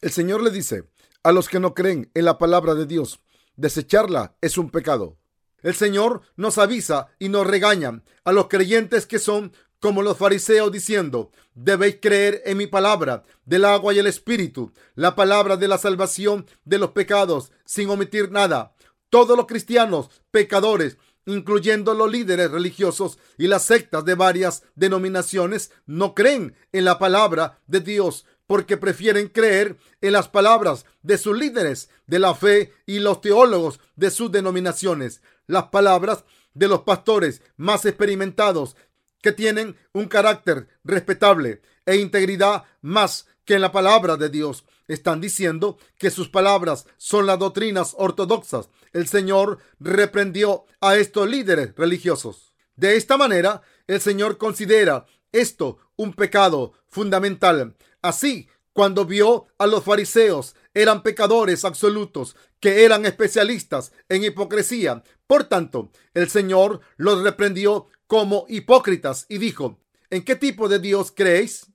el 0.00 0.12
Señor 0.12 0.42
le 0.42 0.50
dice, 0.50 0.84
a 1.28 1.32
los 1.32 1.50
que 1.50 1.60
no 1.60 1.74
creen 1.74 2.10
en 2.14 2.24
la 2.24 2.38
palabra 2.38 2.74
de 2.74 2.86
Dios, 2.86 3.20
desecharla 3.54 4.34
es 4.40 4.56
un 4.56 4.70
pecado. 4.70 5.18
El 5.60 5.74
Señor 5.74 6.22
nos 6.36 6.56
avisa 6.56 7.08
y 7.18 7.28
nos 7.28 7.46
regaña 7.46 8.02
a 8.24 8.32
los 8.32 8.48
creyentes 8.48 9.04
que 9.04 9.18
son 9.18 9.52
como 9.78 10.00
los 10.00 10.16
fariseos 10.16 10.72
diciendo, 10.72 11.30
debéis 11.54 11.98
creer 12.00 12.40
en 12.46 12.56
mi 12.56 12.66
palabra 12.66 13.24
del 13.44 13.66
agua 13.66 13.92
y 13.92 13.98
el 13.98 14.06
espíritu, 14.06 14.72
la 14.94 15.14
palabra 15.16 15.58
de 15.58 15.68
la 15.68 15.76
salvación 15.76 16.46
de 16.64 16.78
los 16.78 16.92
pecados, 16.92 17.52
sin 17.66 17.90
omitir 17.90 18.32
nada. 18.32 18.74
Todos 19.10 19.36
los 19.36 19.44
cristianos 19.44 20.08
pecadores, 20.30 20.96
incluyendo 21.26 21.92
los 21.92 22.10
líderes 22.10 22.50
religiosos 22.50 23.18
y 23.36 23.48
las 23.48 23.64
sectas 23.64 24.02
de 24.06 24.14
varias 24.14 24.62
denominaciones, 24.76 25.72
no 25.84 26.14
creen 26.14 26.56
en 26.72 26.86
la 26.86 26.98
palabra 26.98 27.58
de 27.66 27.80
Dios 27.80 28.24
porque 28.48 28.78
prefieren 28.78 29.28
creer 29.28 29.76
en 30.00 30.12
las 30.12 30.28
palabras 30.28 30.86
de 31.02 31.18
sus 31.18 31.38
líderes 31.38 31.90
de 32.06 32.18
la 32.18 32.34
fe 32.34 32.72
y 32.86 32.98
los 32.98 33.20
teólogos 33.20 33.78
de 33.94 34.10
sus 34.10 34.32
denominaciones, 34.32 35.20
las 35.46 35.64
palabras 35.64 36.24
de 36.54 36.66
los 36.66 36.80
pastores 36.80 37.42
más 37.58 37.84
experimentados 37.84 38.74
que 39.20 39.32
tienen 39.32 39.76
un 39.92 40.06
carácter 40.06 40.66
respetable 40.82 41.60
e 41.84 41.96
integridad 41.96 42.64
más 42.80 43.26
que 43.44 43.54
en 43.54 43.60
la 43.60 43.70
palabra 43.70 44.16
de 44.16 44.30
Dios. 44.30 44.64
Están 44.88 45.20
diciendo 45.20 45.76
que 45.98 46.10
sus 46.10 46.30
palabras 46.30 46.86
son 46.96 47.26
las 47.26 47.38
doctrinas 47.38 47.94
ortodoxas. 47.98 48.70
El 48.94 49.06
Señor 49.08 49.58
reprendió 49.78 50.64
a 50.80 50.96
estos 50.96 51.28
líderes 51.28 51.74
religiosos. 51.76 52.54
De 52.76 52.96
esta 52.96 53.18
manera, 53.18 53.60
el 53.86 54.00
Señor 54.00 54.38
considera 54.38 55.04
esto 55.32 55.78
un 55.96 56.14
pecado 56.14 56.72
fundamental. 56.86 57.76
Así, 58.08 58.48
cuando 58.72 59.04
vio 59.04 59.48
a 59.58 59.66
los 59.66 59.84
fariseos, 59.84 60.56
eran 60.72 61.02
pecadores 61.02 61.66
absolutos, 61.66 62.36
que 62.58 62.86
eran 62.86 63.04
especialistas 63.04 63.92
en 64.08 64.24
hipocresía. 64.24 65.02
Por 65.26 65.44
tanto, 65.44 65.92
el 66.14 66.30
Señor 66.30 66.80
los 66.96 67.22
reprendió 67.22 67.88
como 68.06 68.46
hipócritas 68.48 69.26
y 69.28 69.36
dijo, 69.36 69.78
¿en 70.08 70.24
qué 70.24 70.36
tipo 70.36 70.70
de 70.70 70.78
Dios 70.78 71.12
creéis? 71.14 71.66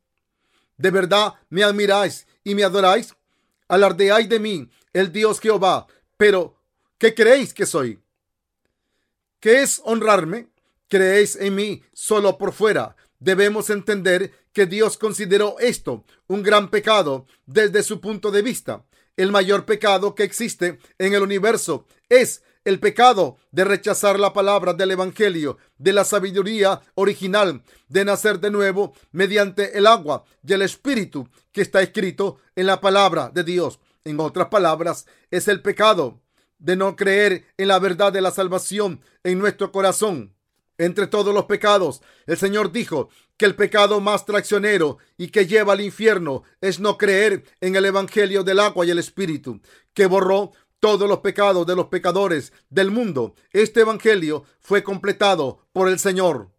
¿De 0.76 0.90
verdad 0.90 1.36
me 1.50 1.64
admiráis 1.64 2.26
y 2.44 2.56
me 2.56 2.64
adoráis? 2.64 3.14
Alardeáis 3.68 4.28
de 4.28 4.40
mí, 4.40 4.72
el 4.92 5.12
Dios 5.12 5.40
Jehová, 5.40 5.86
pero 6.18 6.60
¿qué 6.98 7.14
creéis 7.14 7.54
que 7.54 7.68
soy? 7.68 8.02
¿Qué 9.40 9.62
es 9.62 9.80
honrarme? 9.86 10.48
¿Creéis 10.88 11.36
en 11.36 11.54
mí 11.54 11.84
solo 11.94 12.40
por 12.40 12.54
fuera? 12.54 12.96
Debemos 13.20 13.70
entender 13.70 14.34
que 14.54 14.66
Dios 14.66 14.98
consideró 14.98 15.58
esto 15.60 16.06
un 16.28 16.44
gran 16.44 16.70
pecado 16.70 17.26
desde 17.46 17.84
su 17.84 18.00
punto 18.00 18.32
de 18.32 18.42
vista. 18.42 18.86
El 19.18 19.32
mayor 19.32 19.66
pecado 19.66 20.16
que 20.16 20.24
existe 20.24 20.80
en 20.98 21.14
el 21.14 21.22
universo 21.22 21.86
es 22.10 22.44
el 22.66 22.80
pecado 22.80 23.38
de 23.52 23.66
rechazar 23.66 24.20
la 24.20 24.32
palabra 24.32 24.74
del 24.74 24.92
Evangelio, 24.92 25.58
de 25.78 25.92
la 25.92 26.06
sabiduría 26.06 26.82
original, 26.96 27.62
de 27.90 28.06
nacer 28.06 28.40
de 28.40 28.52
nuevo 28.52 28.94
mediante 29.12 29.78
el 29.78 29.86
agua 29.86 30.24
y 30.48 30.54
el 30.54 30.62
Espíritu 30.62 31.28
que 31.52 31.62
está 31.62 31.82
escrito 31.82 32.38
en 32.56 32.68
la 32.68 32.80
palabra 32.80 33.30
de 33.34 33.44
Dios. 33.44 33.80
En 34.06 34.20
otras 34.20 34.48
palabras, 34.48 35.06
es 35.30 35.48
el 35.48 35.62
pecado 35.62 36.22
de 36.58 36.76
no 36.76 36.96
creer 36.96 37.46
en 37.58 37.68
la 37.68 37.80
verdad 37.80 38.14
de 38.14 38.22
la 38.22 38.32
salvación 38.32 39.02
en 39.24 39.40
nuestro 39.40 39.72
corazón. 39.72 40.34
Entre 40.78 41.08
todos 41.08 41.34
los 41.34 41.46
pecados, 41.46 42.02
el 42.26 42.38
Señor 42.38 42.72
dijo 42.72 43.10
que 43.38 43.46
el 43.46 43.56
pecado 43.56 44.00
más 44.00 44.26
traicionero 44.26 44.98
y 45.18 45.28
que 45.28 45.48
lleva 45.48 45.74
al 45.74 45.82
infierno 45.82 46.44
es 46.62 46.80
no 46.80 46.98
creer 46.98 47.44
en 47.62 47.76
el 47.76 47.86
Evangelio 47.86 48.44
del 48.44 48.60
agua 48.60 48.86
y 48.86 48.92
el 48.92 49.00
Espíritu, 49.00 49.62
que 49.94 50.06
borró 50.06 50.52
todos 50.80 51.08
los 51.08 51.20
pecados 51.20 51.66
de 51.66 51.76
los 51.76 51.88
pecadores 51.88 52.52
del 52.70 52.92
mundo. 52.92 53.36
Este 53.52 53.82
Evangelio 53.82 54.44
fue 54.60 54.84
completado 54.84 55.66
por 55.72 55.88
el 55.88 55.98
Señor. 55.98 56.52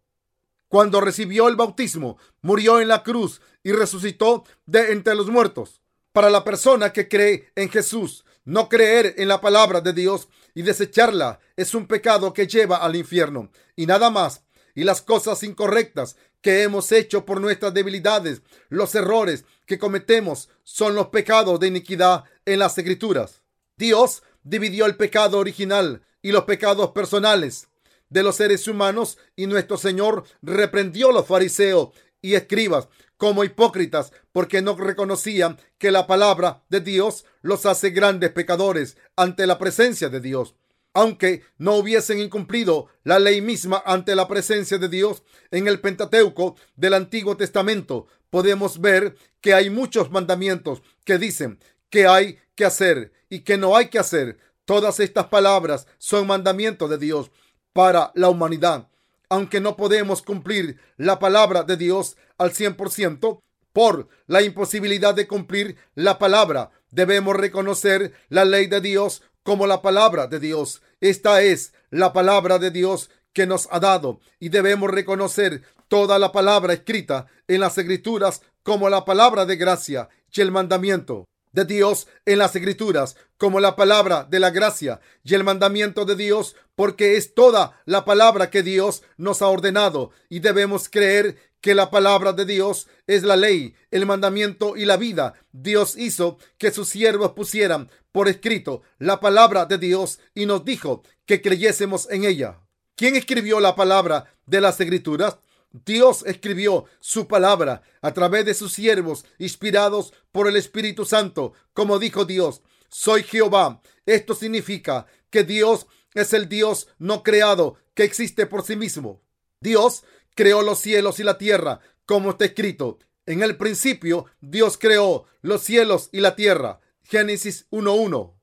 Cuando 0.69 1.01
recibió 1.01 1.49
el 1.49 1.57
bautismo, 1.57 2.19
murió 2.41 2.81
en 2.81 2.89
la 2.89 3.03
cruz 3.03 3.41
y 3.63 3.73
resucitó 3.73 4.45
de 4.67 4.93
entre 4.93 5.15
los 5.15 5.29
muertos. 5.29 5.83
Para 6.13 6.31
la 6.31 6.43
persona 6.43 6.93
que 6.93 7.09
cree 7.09 7.53
en 7.55 7.69
Jesús, 7.69 8.25
no 8.45 8.69
creer 8.69 9.15
en 9.19 9.29
la 9.29 9.41
palabra 9.41 9.81
de 9.81 9.93
Dios 9.93 10.29
y 10.55 10.63
desecharla 10.63 11.41
es 11.57 11.75
un 11.75 11.87
pecado 11.87 12.33
que 12.33 12.47
lleva 12.47 12.79
al 12.79 12.97
infierno 12.97 13.51
y 13.77 13.87
nada 13.87 14.11
más. 14.11 14.43
Y 14.75 14.85
las 14.85 15.03
cosas 15.03 15.43
incorrectas 15.43 16.17
que 16.45 16.63
hemos 16.63 16.93
hecho 16.93 17.25
por 17.25 17.41
nuestras 17.41 17.73
debilidades, 17.73 18.43
los 18.69 18.95
errores 18.95 19.47
que 19.65 19.79
cometemos 19.79 20.51
son 20.63 20.95
los 20.95 21.07
pecados 21.09 21.59
de 21.59 21.69
iniquidad 21.69 22.25
en 22.45 22.59
las 22.59 22.77
escrituras. 22.77 23.41
Dios 23.79 24.23
dividió 24.43 24.85
el 24.85 24.95
pecado 24.97 25.39
original 25.39 26.03
y 26.21 26.33
los 26.33 26.45
pecados 26.45 26.91
personales 26.91 27.69
de 28.11 28.23
los 28.23 28.37
seres 28.37 28.69
humanos 28.69 29.17
y 29.35 29.47
nuestro 29.47 29.79
Señor 29.79 30.25
reprendió 30.43 31.09
a 31.09 31.13
los 31.15 31.27
fariseos 31.27 31.93
y 32.21 32.35
escribas 32.35 32.89
como 33.17 33.43
hipócritas 33.43 34.13
porque 34.31 34.61
no 34.61 34.77
reconocían 34.77 35.59
que 35.79 35.91
la 35.91 36.07
palabra 36.07 36.63
de 36.69 36.81
Dios 36.81 37.25
los 37.41 37.65
hace 37.65 37.89
grandes 37.89 38.33
pecadores 38.33 38.99
ante 39.17 39.47
la 39.47 39.57
presencia 39.57 40.11
de 40.11 40.21
Dios. 40.21 40.57
Aunque 40.95 41.43
no 41.59 41.75
hubiesen 41.75 42.21
incumplido 42.21 42.87
la 43.03 43.19
ley 43.19 43.41
misma 43.41 43.83
ante 43.85 44.15
la 44.15 44.29
presencia 44.29 44.79
de 44.79 44.89
Dios 44.89 45.25
en 45.51 45.67
el 45.67 45.81
Pentateuco 45.81 46.55
del 46.77 46.95
Antiguo 46.95 47.37
Testamento, 47.37 48.07
podemos 48.31 48.81
ver 48.81 49.17
que 49.41 49.55
hay 49.55 49.71
muchos 49.71 50.13
mandamientos 50.13 50.83
que 51.05 51.19
dicen 51.19 51.59
que 51.91 52.07
hay 52.07 52.39
que 52.55 52.65
hacer 52.65 53.13
y 53.29 53.41
que 53.41 53.59
no 53.59 53.77
hay 53.77 53.89
que 53.89 53.99
hacer. 53.99 54.39
Todas 54.65 55.01
estas 55.01 55.27
palabras 55.27 55.89
son 55.99 56.29
mandamientos 56.29 56.89
de 56.89 56.99
Dios 56.99 57.33
para 57.73 58.13
la 58.15 58.29
humanidad. 58.29 58.89
Aunque 59.29 59.61
no 59.61 59.77
podemos 59.77 60.23
cumplir 60.23 60.79
la 60.97 61.19
palabra 61.19 61.65
de 61.65 61.77
Dios 61.77 62.17
al 62.39 62.53
100% 62.53 63.41
por 63.73 64.09
la 64.29 64.43
imposibilidad 64.43 65.13
de 65.13 65.27
cumplir 65.27 65.77
la 65.97 66.21
palabra, 66.21 66.71
debemos 66.93 67.35
reconocer 67.35 68.13
la 68.29 68.45
ley 68.45 68.69
de 68.69 68.81
Dios 68.81 69.23
como 69.45 69.69
la 69.69 69.81
palabra 69.81 70.27
de 70.27 70.41
Dios. 70.41 70.83
Esta 71.01 71.43
es 71.43 71.73
la 71.91 72.13
palabra 72.13 72.59
de 72.59 72.73
Dios 72.73 73.11
que 73.33 73.47
nos 73.47 73.69
ha 73.71 73.79
dado 73.79 74.21
y 74.41 74.49
debemos 74.49 74.91
reconocer 74.91 75.63
toda 75.87 76.19
la 76.19 76.33
palabra 76.33 76.73
escrita 76.73 77.27
en 77.47 77.61
las 77.61 77.79
escrituras 77.79 78.43
como 78.65 78.89
la 78.89 79.05
palabra 79.05 79.47
de 79.47 79.57
gracia 79.57 80.09
y 80.33 80.41
el 80.41 80.51
mandamiento 80.51 81.29
de 81.53 81.65
Dios 81.65 82.09
en 82.25 82.39
las 82.39 82.57
escrituras 82.57 83.17
como 83.37 83.61
la 83.61 83.77
palabra 83.77 84.25
de 84.25 84.41
la 84.41 84.51
gracia 84.51 85.01
y 85.23 85.35
el 85.35 85.45
mandamiento 85.45 86.05
de 86.05 86.17
Dios 86.17 86.57
porque 86.75 87.17
es 87.17 87.35
toda 87.35 87.81
la 87.85 88.05
palabra 88.05 88.51
que 88.51 88.63
Dios 88.63 89.03
nos 89.17 89.43
ha 89.43 89.49
ordenado 89.49 90.11
y 90.29 90.41
debemos 90.41 90.89
creer 90.89 91.37
que 91.65 91.75
la 91.75 91.91
palabra 91.91 92.35
de 92.35 92.45
Dios 92.45 92.89
es 93.07 93.23
la 93.23 93.37
ley, 93.37 93.75
el 93.91 94.05
mandamiento 94.05 94.77
y 94.77 94.85
la 94.85 94.99
vida. 94.99 95.33
Dios 95.51 95.97
hizo 95.97 96.37
que 96.59 96.71
sus 96.71 96.91
siervos 96.91 97.33
pusieran 97.33 97.91
por 98.13 98.29
escrito 98.29 98.83
la 98.99 99.19
palabra 99.19 99.65
de 99.65 99.79
Dios 99.79 100.21
y 100.35 100.45
nos 100.45 100.67
dijo 100.67 101.03
que 101.25 101.41
creyésemos 101.41 102.07
en 102.11 102.25
ella. 102.25 102.61
¿Quién 102.97 103.17
escribió 103.17 103.61
la 103.61 103.77
palabra 103.77 104.37
de 104.45 104.61
las 104.61 104.79
escrituras? 104.79 105.39
Dios 105.73 106.23
escribió 106.27 106.85
su 107.01 107.27
palabra 107.29 107.81
a 108.03 108.13
través 108.13 108.45
de 108.45 108.53
sus 108.53 108.75
siervos 108.75 109.25
inspirados 109.39 110.13
por 110.33 110.49
el 110.49 110.57
Espíritu 110.57 111.07
Santo, 111.07 111.55
como 111.73 111.99
dijo 111.99 112.27
Dios, 112.27 112.61
soy 112.91 113.23
Jehová. 113.23 113.81
Esto 114.05 114.35
significa 114.35 115.07
que 115.31 115.45
Dios 115.45 115.87
es 116.13 116.35
el 116.35 116.47
Dios 116.47 116.89
no 116.99 117.23
creado 117.23 117.79
que 117.95 118.05
existe 118.05 118.45
por 118.45 118.67
sí 118.67 118.77
mismo. 118.77 119.23
Dios 119.61 120.05
creó 120.35 120.63
los 120.63 120.79
cielos 120.79 121.21
y 121.21 121.25
la 121.25 121.39
tierra, 121.39 121.81
como 122.07 122.31
está 122.31 122.45
escrito. 122.47 122.99
En 123.27 123.43
el 123.43 123.57
principio, 123.57 124.27
Dios 124.41 124.77
creó 124.79 125.27
los 125.41 125.63
cielos 125.63 126.11
y 126.13 126.21
la 126.21 126.37
tierra. 126.37 126.81
Génesis 127.03 127.67
1.1. 127.71 128.35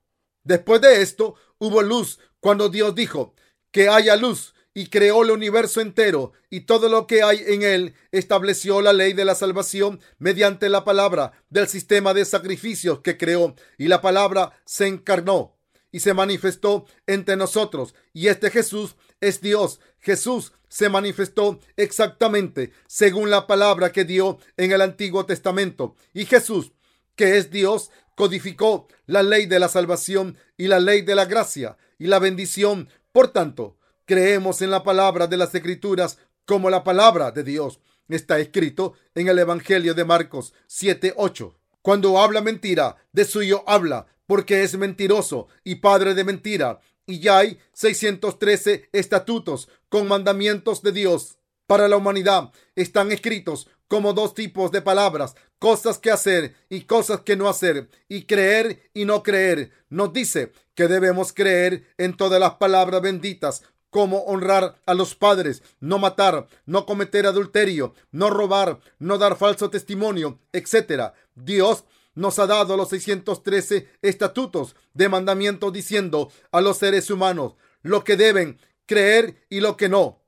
Después 0.43 0.81
de 0.81 1.01
esto, 1.01 1.35
hubo 1.59 1.81
luz 1.81 2.19
cuando 2.39 2.69
Dios 2.69 2.95
dijo 2.95 3.35
que 3.71 3.87
haya 3.87 4.15
luz 4.15 4.53
y 4.73 4.87
creó 4.87 5.23
el 5.23 5.31
universo 5.31 5.81
entero 5.81 6.33
y 6.49 6.61
todo 6.61 6.89
lo 6.89 7.05
que 7.05 7.23
hay 7.23 7.43
en 7.45 7.61
él, 7.61 7.93
estableció 8.11 8.81
la 8.81 8.93
ley 8.93 9.13
de 9.13 9.25
la 9.25 9.35
salvación 9.35 9.99
mediante 10.17 10.69
la 10.69 10.83
palabra 10.83 11.33
del 11.49 11.67
sistema 11.67 12.13
de 12.13 12.25
sacrificios 12.25 12.99
que 13.01 13.17
creó 13.17 13.55
y 13.77 13.87
la 13.87 14.01
palabra 14.01 14.53
se 14.65 14.87
encarnó 14.87 15.57
y 15.91 15.99
se 15.99 16.13
manifestó 16.13 16.85
entre 17.05 17.35
nosotros 17.35 17.93
y 18.13 18.27
este 18.27 18.49
Jesús 18.49 18.95
es 19.21 19.39
Dios. 19.39 19.79
Jesús 19.99 20.53
se 20.67 20.89
manifestó 20.89 21.59
exactamente 21.77 22.71
según 22.87 23.29
la 23.29 23.47
palabra 23.47 23.91
que 23.91 24.03
dio 24.03 24.39
en 24.57 24.71
el 24.71 24.81
Antiguo 24.81 25.25
Testamento 25.25 25.95
y 26.13 26.25
Jesús, 26.25 26.73
que 27.15 27.37
es 27.37 27.51
Dios, 27.51 27.91
codificó 28.15 28.87
la 29.05 29.23
ley 29.23 29.45
de 29.45 29.59
la 29.59 29.69
salvación 29.69 30.37
y 30.57 30.67
la 30.67 30.79
ley 30.79 31.01
de 31.01 31.15
la 31.15 31.25
gracia 31.25 31.77
y 31.97 32.07
la 32.07 32.19
bendición. 32.19 32.89
Por 33.13 33.29
tanto, 33.29 33.77
Creemos 34.11 34.61
en 34.61 34.71
la 34.71 34.83
palabra 34.83 35.25
de 35.27 35.37
las 35.37 35.55
escrituras 35.55 36.17
como 36.45 36.69
la 36.69 36.83
palabra 36.83 37.31
de 37.31 37.45
Dios. 37.45 37.79
Está 38.09 38.39
escrito 38.39 38.93
en 39.15 39.29
el 39.29 39.39
Evangelio 39.39 39.93
de 39.93 40.03
Marcos 40.03 40.53
7:8. 40.67 41.55
Cuando 41.81 42.19
habla 42.19 42.41
mentira, 42.41 42.97
de 43.13 43.23
suyo 43.23 43.63
habla, 43.67 44.07
porque 44.27 44.63
es 44.63 44.77
mentiroso 44.77 45.47
y 45.63 45.75
padre 45.75 46.13
de 46.13 46.25
mentira. 46.25 46.81
Y 47.05 47.19
ya 47.19 47.39
hay 47.39 47.59
613 47.73 48.89
estatutos 48.91 49.69
con 49.89 50.07
mandamientos 50.07 50.81
de 50.81 50.91
Dios 50.91 51.37
para 51.67 51.87
la 51.87 51.97
humanidad. 51.97 52.51
Están 52.75 53.11
escritos 53.11 53.67
como 53.87 54.13
dos 54.13 54.33
tipos 54.33 54.71
de 54.71 54.81
palabras, 54.81 55.35
cosas 55.59 55.97
que 55.97 56.11
hacer 56.11 56.55
y 56.69 56.81
cosas 56.81 57.21
que 57.21 57.35
no 57.35 57.49
hacer, 57.49 57.89
y 58.07 58.23
creer 58.23 58.89
y 58.93 59.03
no 59.03 59.21
creer. 59.21 59.71
Nos 59.89 60.13
dice 60.13 60.53
que 60.75 60.87
debemos 60.87 61.33
creer 61.33 61.83
en 61.97 62.15
todas 62.15 62.39
las 62.39 62.55
palabras 62.55 63.01
benditas 63.01 63.63
como 63.89 64.19
honrar 64.19 64.75
a 64.85 64.93
los 64.93 65.13
padres, 65.13 65.61
no 65.81 65.99
matar, 65.99 66.47
no 66.65 66.85
cometer 66.85 67.25
adulterio, 67.25 67.93
no 68.11 68.29
robar, 68.29 68.79
no 68.97 69.17
dar 69.17 69.35
falso 69.35 69.69
testimonio, 69.69 70.39
etc. 70.53 71.11
Dios 71.35 71.83
nos 72.15 72.39
ha 72.39 72.47
dado 72.47 72.77
los 72.77 72.89
613 72.89 73.87
estatutos 74.01 74.75
de 74.93 75.09
mandamiento 75.09 75.71
diciendo 75.71 76.31
a 76.51 76.61
los 76.61 76.77
seres 76.77 77.09
humanos 77.09 77.53
lo 77.81 78.03
que 78.03 78.17
deben 78.17 78.59
creer 78.85 79.45
y 79.49 79.61
lo 79.61 79.77
que 79.77 79.89
no. 79.89 80.21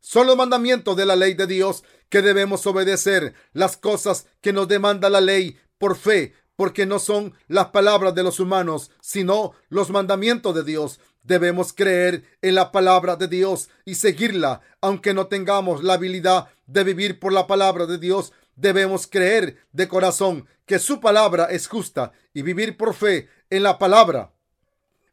Son 0.00 0.26
los 0.26 0.36
mandamientos 0.36 0.96
de 0.96 1.06
la 1.06 1.16
ley 1.16 1.34
de 1.34 1.46
Dios 1.46 1.84
que 2.08 2.22
debemos 2.22 2.66
obedecer, 2.66 3.34
las 3.52 3.76
cosas 3.76 4.26
que 4.40 4.52
nos 4.52 4.68
demanda 4.68 5.10
la 5.10 5.20
ley 5.20 5.58
por 5.78 5.96
fe, 5.96 6.34
porque 6.56 6.84
no 6.84 6.98
son 6.98 7.34
las 7.48 7.68
palabras 7.68 8.14
de 8.14 8.22
los 8.22 8.40
humanos, 8.40 8.90
sino 9.00 9.52
los 9.68 9.90
mandamientos 9.90 10.54
de 10.54 10.64
Dios. 10.64 11.00
Debemos 11.22 11.72
creer 11.72 12.24
en 12.42 12.54
la 12.54 12.72
palabra 12.72 13.16
de 13.16 13.28
Dios 13.28 13.70
y 13.84 13.94
seguirla, 13.94 14.60
aunque 14.80 15.14
no 15.14 15.26
tengamos 15.26 15.82
la 15.82 15.94
habilidad 15.94 16.48
de 16.66 16.84
vivir 16.84 17.18
por 17.18 17.32
la 17.32 17.46
palabra 17.46 17.86
de 17.86 17.98
Dios. 17.98 18.32
Debemos 18.60 19.06
creer 19.06 19.56
de 19.72 19.88
corazón 19.88 20.46
que 20.66 20.78
su 20.78 21.00
palabra 21.00 21.46
es 21.46 21.66
justa 21.66 22.12
y 22.34 22.42
vivir 22.42 22.76
por 22.76 22.94
fe 22.94 23.28
en 23.48 23.62
la 23.62 23.78
palabra. 23.78 24.32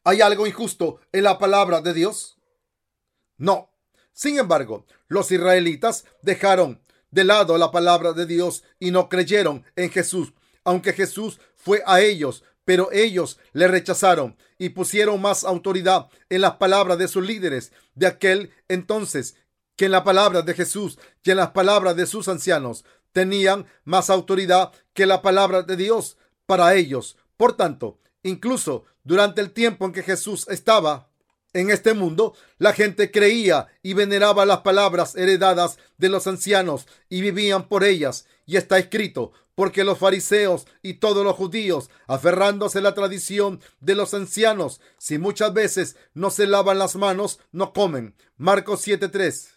¿Hay 0.03 0.19
algo 0.19 0.45
injusto 0.45 0.99
en 1.13 1.23
la 1.23 1.37
palabra 1.39 1.79
de 1.81 1.93
Dios? 1.93 2.37
No. 3.37 3.71
Sin 4.11 4.37
embargo, 4.37 4.85
los 5.07 5.31
israelitas 5.31 6.03
dejaron 6.21 6.81
de 7.09 7.23
lado 7.23 7.57
la 7.57 7.71
palabra 7.71 8.11
de 8.11 8.25
Dios 8.25 8.65
y 8.79 8.91
no 8.91 9.07
creyeron 9.07 9.63
en 9.77 9.91
Jesús, 9.91 10.33
aunque 10.65 10.91
Jesús 10.91 11.39
fue 11.55 11.81
a 11.85 12.01
ellos 12.01 12.43
pero 12.65 12.91
ellos 12.91 13.39
le 13.53 13.69
rechazaron 13.69 14.35
y 14.57 14.69
pusieron 14.69 15.21
más 15.21 15.45
autoridad 15.45 16.09
en 16.29 16.41
las 16.41 16.57
palabras 16.57 16.97
de 16.97 17.07
sus 17.07 17.25
líderes 17.25 17.71
de 17.95 18.07
aquel 18.07 18.51
entonces 18.67 19.37
que 19.77 19.85
en 19.85 19.91
la 19.91 20.03
palabra 20.03 20.41
de 20.41 20.53
Jesús 20.53 20.99
y 21.23 21.31
en 21.31 21.37
las 21.37 21.51
palabras 21.51 21.95
de 21.95 22.05
sus 22.05 22.27
ancianos. 22.27 22.83
Tenían 23.17 23.65
más 23.83 24.11
autoridad 24.11 24.71
que 24.93 25.07
la 25.07 25.23
palabra 25.23 25.63
de 25.63 25.75
Dios 25.75 26.17
para 26.45 26.75
ellos. 26.75 27.17
Por 27.35 27.57
tanto, 27.57 27.97
incluso 28.21 28.83
durante 29.03 29.41
el 29.41 29.53
tiempo 29.53 29.85
en 29.85 29.91
que 29.91 30.03
Jesús 30.03 30.47
estaba 30.49 31.09
en 31.51 31.71
este 31.71 31.95
mundo, 31.95 32.35
la 32.59 32.73
gente 32.73 33.09
creía 33.09 33.69
y 33.81 33.95
veneraba 33.95 34.45
las 34.45 34.59
palabras 34.59 35.15
heredadas 35.15 35.79
de 35.97 36.09
los 36.09 36.27
ancianos 36.27 36.85
y 37.09 37.21
vivían 37.21 37.67
por 37.67 37.83
ellas. 37.83 38.27
Y 38.45 38.55
está 38.55 38.77
escrito, 38.77 39.31
porque 39.55 39.83
los 39.83 39.97
fariseos 39.97 40.67
y 40.83 40.99
todos 40.99 41.25
los 41.25 41.35
judíos, 41.35 41.89
aferrándose 42.05 42.77
a 42.77 42.81
la 42.81 42.93
tradición 42.93 43.61
de 43.79 43.95
los 43.95 44.13
ancianos, 44.13 44.79
si 44.99 45.17
muchas 45.17 45.51
veces 45.55 45.95
no 46.13 46.29
se 46.29 46.45
lavan 46.45 46.77
las 46.77 46.95
manos, 46.95 47.39
no 47.51 47.73
comen. 47.73 48.13
Marcos 48.37 48.81
7:3. 48.81 49.49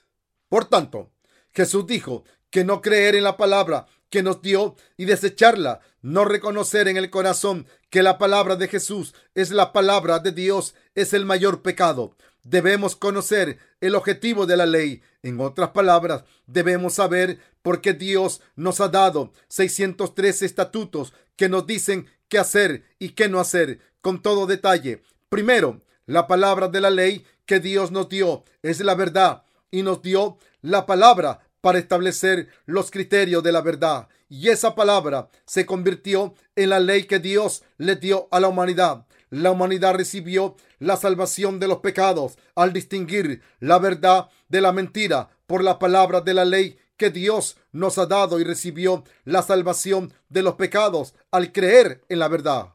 Por 0.48 0.64
tanto, 0.64 1.10
Jesús 1.52 1.86
dijo 1.86 2.24
que 2.50 2.64
no 2.64 2.80
creer 2.80 3.14
en 3.14 3.24
la 3.24 3.36
palabra 3.36 3.86
que 4.10 4.22
nos 4.22 4.42
dio 4.42 4.76
y 4.96 5.04
desecharla, 5.04 5.80
no 6.02 6.24
reconocer 6.24 6.88
en 6.88 6.96
el 6.96 7.10
corazón 7.10 7.66
que 7.88 8.02
la 8.02 8.18
palabra 8.18 8.56
de 8.56 8.68
Jesús 8.68 9.14
es 9.34 9.50
la 9.50 9.72
palabra 9.72 10.18
de 10.18 10.32
Dios, 10.32 10.74
es 10.94 11.14
el 11.14 11.24
mayor 11.24 11.62
pecado. 11.62 12.16
Debemos 12.42 12.96
conocer 12.96 13.58
el 13.80 13.94
objetivo 13.94 14.46
de 14.46 14.56
la 14.56 14.66
ley. 14.66 15.02
En 15.22 15.40
otras 15.40 15.70
palabras, 15.70 16.24
debemos 16.46 16.94
saber 16.94 17.38
por 17.62 17.80
qué 17.80 17.92
Dios 17.92 18.40
nos 18.56 18.80
ha 18.80 18.88
dado 18.88 19.32
613 19.48 20.46
estatutos 20.46 21.12
que 21.36 21.48
nos 21.48 21.66
dicen 21.66 22.06
qué 22.28 22.38
hacer 22.38 22.84
y 22.98 23.10
qué 23.10 23.28
no 23.28 23.38
hacer 23.38 23.80
con 24.00 24.22
todo 24.22 24.46
detalle. 24.46 25.02
Primero, 25.28 25.82
la 26.06 26.26
palabra 26.26 26.68
de 26.68 26.80
la 26.80 26.90
ley 26.90 27.24
que 27.44 27.60
Dios 27.60 27.90
nos 27.90 28.08
dio 28.08 28.44
es 28.62 28.80
la 28.80 28.94
verdad 28.94 29.44
y 29.70 29.82
nos 29.82 30.02
dio 30.02 30.38
la 30.62 30.86
palabra 30.86 31.40
para 31.60 31.78
establecer 31.78 32.48
los 32.66 32.90
criterios 32.90 33.42
de 33.42 33.52
la 33.52 33.60
verdad. 33.60 34.08
Y 34.28 34.48
esa 34.48 34.74
palabra 34.74 35.28
se 35.44 35.66
convirtió 35.66 36.34
en 36.56 36.70
la 36.70 36.80
ley 36.80 37.04
que 37.04 37.18
Dios 37.18 37.62
le 37.78 37.96
dio 37.96 38.28
a 38.30 38.40
la 38.40 38.48
humanidad. 38.48 39.06
La 39.30 39.50
humanidad 39.50 39.94
recibió 39.94 40.56
la 40.78 40.96
salvación 40.96 41.60
de 41.60 41.68
los 41.68 41.78
pecados 41.78 42.38
al 42.54 42.72
distinguir 42.72 43.42
la 43.60 43.78
verdad 43.78 44.28
de 44.48 44.60
la 44.60 44.72
mentira 44.72 45.30
por 45.46 45.62
la 45.62 45.78
palabra 45.78 46.20
de 46.20 46.34
la 46.34 46.44
ley 46.44 46.78
que 46.96 47.10
Dios 47.10 47.56
nos 47.72 47.96
ha 47.98 48.06
dado 48.06 48.40
y 48.40 48.44
recibió 48.44 49.04
la 49.24 49.42
salvación 49.42 50.12
de 50.28 50.42
los 50.42 50.54
pecados 50.54 51.14
al 51.30 51.50
creer 51.50 52.04
en 52.08 52.18
la 52.18 52.28
verdad. 52.28 52.74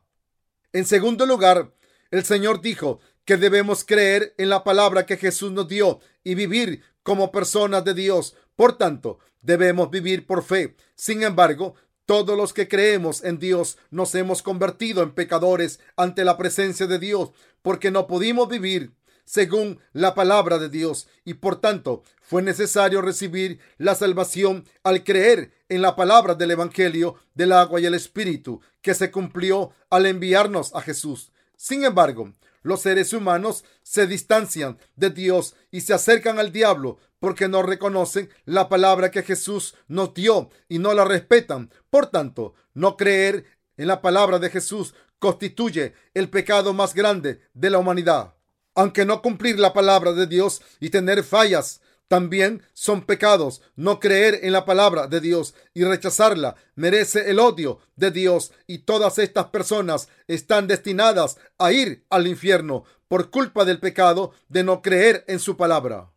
En 0.73 0.85
segundo 0.85 1.25
lugar, 1.25 1.71
el 2.11 2.25
Señor 2.25 2.61
dijo 2.61 2.99
que 3.23 3.37
debemos 3.37 3.83
creer 3.83 4.33
en 4.37 4.49
la 4.49 4.63
palabra 4.63 5.05
que 5.05 5.17
Jesús 5.17 5.51
nos 5.51 5.67
dio 5.67 5.99
y 6.23 6.35
vivir 6.35 6.83
como 7.03 7.31
personas 7.31 7.85
de 7.85 7.93
Dios. 7.93 8.35
Por 8.55 8.77
tanto, 8.77 9.19
debemos 9.41 9.89
vivir 9.89 10.25
por 10.25 10.43
fe. 10.43 10.75
Sin 10.95 11.23
embargo, 11.23 11.75
todos 12.05 12.37
los 12.37 12.53
que 12.53 12.67
creemos 12.67 13.23
en 13.23 13.39
Dios 13.39 13.77
nos 13.89 14.13
hemos 14.15 14.41
convertido 14.43 15.01
en 15.01 15.13
pecadores 15.13 15.79
ante 15.97 16.23
la 16.23 16.37
presencia 16.37 16.85
de 16.85 16.99
Dios 16.99 17.31
porque 17.61 17.89
no 17.89 18.05
pudimos 18.05 18.47
vivir 18.47 18.93
según 19.25 19.79
la 19.91 20.13
palabra 20.13 20.59
de 20.59 20.69
Dios 20.69 21.07
y 21.23 21.33
por 21.33 21.59
tanto 21.59 22.03
fue 22.21 22.43
necesario 22.43 23.01
recibir 23.01 23.59
la 23.79 23.95
salvación 23.95 24.65
al 24.83 25.03
creer 25.03 25.51
en 25.67 25.81
la 25.81 25.95
palabra 25.95 26.35
del 26.35 26.51
Evangelio 26.51 27.15
del 27.33 27.51
agua 27.51 27.81
y 27.81 27.87
el 27.87 27.95
Espíritu 27.95 28.61
que 28.81 28.93
se 28.93 29.09
cumplió 29.09 29.71
al 29.89 30.05
enviarnos 30.05 30.75
a 30.75 30.81
Jesús. 30.81 31.31
Sin 31.57 31.83
embargo, 31.83 32.33
los 32.61 32.81
seres 32.81 33.13
humanos 33.13 33.63
se 33.81 34.05
distancian 34.05 34.77
de 34.95 35.09
Dios 35.09 35.55
y 35.71 35.81
se 35.81 35.93
acercan 35.93 36.39
al 36.39 36.51
diablo 36.51 36.99
porque 37.19 37.47
no 37.47 37.63
reconocen 37.63 38.29
la 38.45 38.69
palabra 38.69 39.11
que 39.11 39.23
Jesús 39.23 39.75
nos 39.87 40.13
dio 40.13 40.49
y 40.67 40.79
no 40.79 40.93
la 40.93 41.05
respetan. 41.05 41.71
Por 41.89 42.07
tanto, 42.07 42.53
no 42.73 42.97
creer 42.97 43.45
en 43.77 43.87
la 43.87 44.01
palabra 44.01 44.39
de 44.39 44.49
Jesús 44.49 44.93
constituye 45.19 45.93
el 46.13 46.29
pecado 46.29 46.73
más 46.73 46.93
grande 46.93 47.41
de 47.53 47.69
la 47.69 47.79
humanidad. 47.79 48.35
Aunque 48.75 49.05
no 49.05 49.21
cumplir 49.21 49.57
la 49.57 49.73
palabra 49.73 50.11
de 50.13 50.27
Dios 50.27 50.61
y 50.79 50.89
tener 50.89 51.23
fallas 51.23 51.81
también 52.07 52.61
son 52.73 53.01
pecados. 53.05 53.61
No 53.75 53.99
creer 53.99 54.39
en 54.43 54.53
la 54.53 54.65
palabra 54.65 55.07
de 55.07 55.21
Dios 55.21 55.55
y 55.73 55.83
rechazarla 55.83 56.55
merece 56.75 57.29
el 57.31 57.39
odio 57.39 57.79
de 57.95 58.11
Dios 58.11 58.51
y 58.67 58.79
todas 58.79 59.17
estas 59.17 59.45
personas 59.45 60.07
están 60.27 60.67
destinadas 60.67 61.37
a 61.57 61.71
ir 61.71 62.05
al 62.09 62.27
infierno 62.27 62.83
por 63.07 63.29
culpa 63.29 63.65
del 63.65 63.79
pecado 63.79 64.33
de 64.49 64.63
no 64.63 64.81
creer 64.81 65.23
en 65.27 65.39
su 65.39 65.57
palabra. 65.57 66.11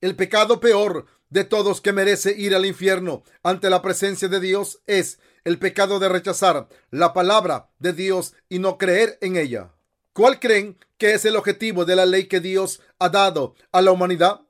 El 0.00 0.16
pecado 0.16 0.60
peor 0.60 1.04
de 1.28 1.44
todos 1.44 1.82
que 1.82 1.92
merece 1.92 2.34
ir 2.36 2.54
al 2.54 2.64
infierno 2.64 3.22
ante 3.42 3.68
la 3.68 3.82
presencia 3.82 4.28
de 4.28 4.40
Dios 4.40 4.80
es 4.86 5.18
el 5.44 5.58
pecado 5.58 5.98
de 5.98 6.08
rechazar 6.08 6.68
la 6.90 7.12
palabra 7.12 7.68
de 7.78 7.92
Dios 7.92 8.34
y 8.48 8.60
no 8.60 8.78
creer 8.78 9.18
en 9.20 9.36
ella. 9.36 9.74
¿Cuál 10.14 10.40
creen 10.40 10.78
que 10.96 11.12
es 11.12 11.26
el 11.26 11.36
objetivo 11.36 11.84
de 11.84 11.96
la 11.96 12.06
ley 12.06 12.28
que 12.28 12.40
Dios 12.40 12.80
ha 12.98 13.10
dado 13.10 13.54
a 13.72 13.82
la 13.82 13.92
humanidad? 13.92 14.40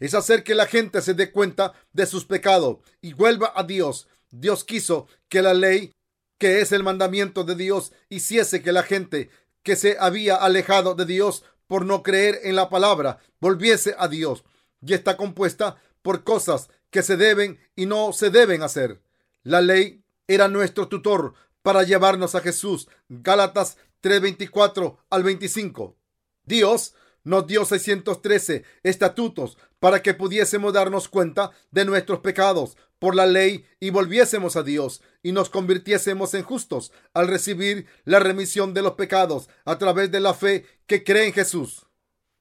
Es 0.00 0.14
hacer 0.14 0.42
que 0.42 0.54
la 0.54 0.66
gente 0.66 1.02
se 1.02 1.12
dé 1.12 1.30
cuenta 1.30 1.74
de 1.92 2.06
sus 2.06 2.24
pecados 2.24 2.78
y 3.02 3.12
vuelva 3.12 3.52
a 3.54 3.62
Dios. 3.62 4.08
Dios 4.30 4.64
quiso 4.64 5.06
que 5.28 5.42
la 5.42 5.52
ley, 5.52 5.92
que 6.38 6.62
es 6.62 6.72
el 6.72 6.82
mandamiento 6.82 7.44
de 7.44 7.56
Dios, 7.56 7.92
hiciese 8.08 8.62
que 8.62 8.72
la 8.72 8.82
gente 8.82 9.28
que 9.62 9.76
se 9.76 9.96
había 10.00 10.36
alejado 10.36 10.94
de 10.94 11.04
Dios 11.04 11.44
por 11.66 11.84
no 11.84 12.02
creer 12.02 12.40
en 12.44 12.56
la 12.56 12.70
palabra 12.70 13.18
volviese 13.38 13.94
a 13.98 14.08
Dios. 14.08 14.44
Y 14.86 14.94
está 14.94 15.16
compuesta 15.16 15.76
por 16.02 16.24
cosas 16.24 16.68
que 16.90 17.02
se 17.02 17.16
deben 17.16 17.58
y 17.74 17.86
no 17.86 18.12
se 18.12 18.30
deben 18.30 18.62
hacer. 18.62 19.00
La 19.42 19.60
ley 19.60 20.02
era 20.28 20.48
nuestro 20.48 20.88
tutor 20.88 21.34
para 21.62 21.82
llevarnos 21.82 22.34
a 22.34 22.40
Jesús. 22.40 22.88
Gálatas 23.08 23.78
3:24 24.02 24.98
al 25.10 25.22
25. 25.22 25.96
Dios 26.44 26.94
nos 27.24 27.46
dio 27.46 27.64
613 27.64 28.64
estatutos 28.82 29.56
para 29.80 30.02
que 30.02 30.14
pudiésemos 30.14 30.72
darnos 30.72 31.08
cuenta 31.08 31.50
de 31.70 31.84
nuestros 31.84 32.20
pecados 32.20 32.76
por 32.98 33.14
la 33.14 33.26
ley 33.26 33.66
y 33.80 33.90
volviésemos 33.90 34.56
a 34.56 34.62
Dios 34.62 35.02
y 35.22 35.32
nos 35.32 35.50
convirtiésemos 35.50 36.34
en 36.34 36.42
justos 36.42 36.92
al 37.12 37.28
recibir 37.28 37.86
la 38.04 38.18
remisión 38.18 38.74
de 38.74 38.82
los 38.82 38.92
pecados 38.92 39.48
a 39.64 39.78
través 39.78 40.10
de 40.10 40.20
la 40.20 40.34
fe 40.34 40.66
que 40.86 41.02
cree 41.02 41.26
en 41.26 41.32
Jesús. 41.32 41.86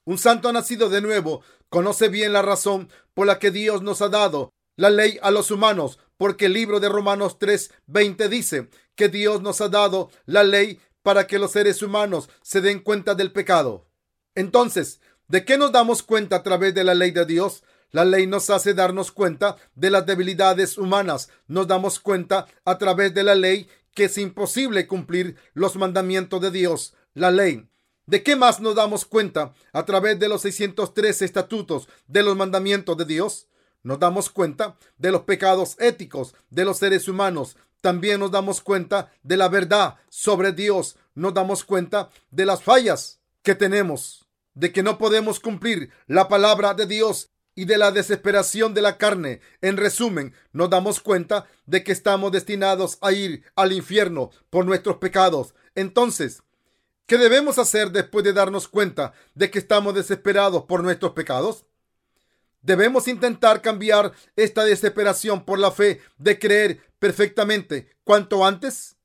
Un 0.06 0.18
santo 0.18 0.52
nacido 0.52 0.90
de 0.90 1.02
nuevo 1.02 1.42
conoce 1.70 2.10
bien 2.10 2.34
la 2.34 2.42
razón 2.42 2.90
por 3.14 3.26
la 3.26 3.40
que 3.40 3.52
Dios 3.52 3.82
nos 3.82 4.02
ha 4.02 4.10
dado 4.10 4.54
la 4.76 4.90
ley 4.90 5.18
a 5.22 5.32
los 5.32 5.52
humanos, 5.52 6.00
porque 6.18 6.48
el 6.48 6.54
libro 6.54 6.80
de 6.80 6.90
Romanos 6.90 7.38
3:20 7.40 8.28
dice 8.28 8.70
que 8.96 9.08
Dios 9.08 9.42
nos 9.42 9.62
ha 9.62 9.70
dado 9.70 10.10
la 10.26 10.44
ley 10.44 10.80
para 11.04 11.28
que 11.28 11.40
los 11.40 11.52
seres 11.52 11.82
humanos 11.82 12.30
se 12.42 12.62
den 12.62 12.80
cuenta 12.80 13.16
del 13.16 13.32
pecado. 13.32 13.88
Entonces, 14.36 15.00
¿de 15.28 15.46
qué 15.46 15.58
nos 15.58 15.72
damos 15.72 16.04
cuenta 16.04 16.38
a 16.38 16.44
través 16.44 16.74
de 16.74 16.84
la 16.84 16.96
ley 16.96 17.12
de 17.12 17.26
Dios? 17.26 17.64
La 17.92 18.04
ley 18.04 18.26
nos 18.26 18.50
hace 18.50 18.74
darnos 18.74 19.12
cuenta 19.12 19.58
de 19.76 19.92
las 19.92 20.06
debilidades 20.06 20.78
humanas. 20.78 21.30
Nos 21.48 21.68
damos 21.68 22.00
cuenta 22.00 22.48
a 22.66 22.78
través 22.78 23.14
de 23.14 23.24
la 23.24 23.36
ley 23.36 23.70
que 23.94 24.06
es 24.06 24.18
imposible 24.18 24.88
cumplir 24.88 25.38
los 25.54 25.76
mandamientos 25.76 26.42
de 26.42 26.50
Dios. 26.50 26.96
La 27.14 27.30
ley. 27.30 27.68
¿De 28.06 28.22
qué 28.22 28.36
más 28.36 28.60
nos 28.60 28.76
damos 28.76 29.06
cuenta 29.06 29.54
a 29.72 29.86
través 29.86 30.20
de 30.20 30.28
los 30.28 30.42
603 30.42 31.22
estatutos 31.22 31.88
de 32.06 32.22
los 32.22 32.36
mandamientos 32.36 32.98
de 32.98 33.06
Dios? 33.06 33.48
Nos 33.82 33.98
damos 33.98 34.30
cuenta 34.30 34.78
de 34.98 35.12
los 35.12 35.22
pecados 35.22 35.78
éticos 35.80 36.36
de 36.50 36.66
los 36.66 36.78
seres 36.78 37.08
humanos. 37.08 37.56
También 37.80 38.20
nos 38.20 38.32
damos 38.32 38.60
cuenta 38.60 39.12
de 39.24 39.38
la 39.38 39.48
verdad 39.48 39.96
sobre 40.10 40.52
Dios. 40.52 40.98
Nos 41.16 41.34
damos 41.34 41.64
cuenta 41.64 42.10
de 42.30 42.46
las 42.46 42.62
fallas 42.62 43.22
que 43.42 43.56
tenemos, 43.56 44.26
de 44.54 44.74
que 44.74 44.84
no 44.84 44.98
podemos 44.98 45.40
cumplir 45.40 45.90
la 46.08 46.28
palabra 46.28 46.74
de 46.74 46.88
Dios 46.88 47.30
y 47.56 47.66
de 47.66 47.78
la 47.78 47.92
desesperación 47.92 48.74
de 48.74 48.82
la 48.82 48.98
carne. 48.98 49.40
En 49.62 49.78
resumen, 49.78 50.34
nos 50.52 50.70
damos 50.70 51.00
cuenta 51.00 51.46
de 51.66 51.86
que 51.86 51.94
estamos 51.94 52.34
destinados 52.34 52.98
a 53.00 53.14
ir 53.14 53.46
al 53.56 53.72
infierno 53.72 54.32
por 54.50 54.66
nuestros 54.66 54.98
pecados. 54.98 55.54
Entonces, 55.76 56.44
¿qué 57.06 57.18
debemos 57.18 57.58
hacer 57.58 57.92
después 57.92 58.24
de 58.24 58.34
darnos 58.34 58.68
cuenta 58.68 59.14
de 59.36 59.50
que 59.52 59.60
estamos 59.60 59.94
desesperados 59.96 60.64
por 60.64 60.84
nuestros 60.84 61.14
pecados? 61.14 61.66
Debemos 62.62 63.08
intentar 63.08 63.62
cambiar 63.62 64.14
esta 64.36 64.64
desesperación 64.64 65.44
por 65.44 65.60
la 65.60 65.72
fe 65.72 66.02
de 66.18 66.40
creer 66.40 66.82
perfectamente 66.98 67.90
cuanto 68.06 68.46
antes. 68.46 68.96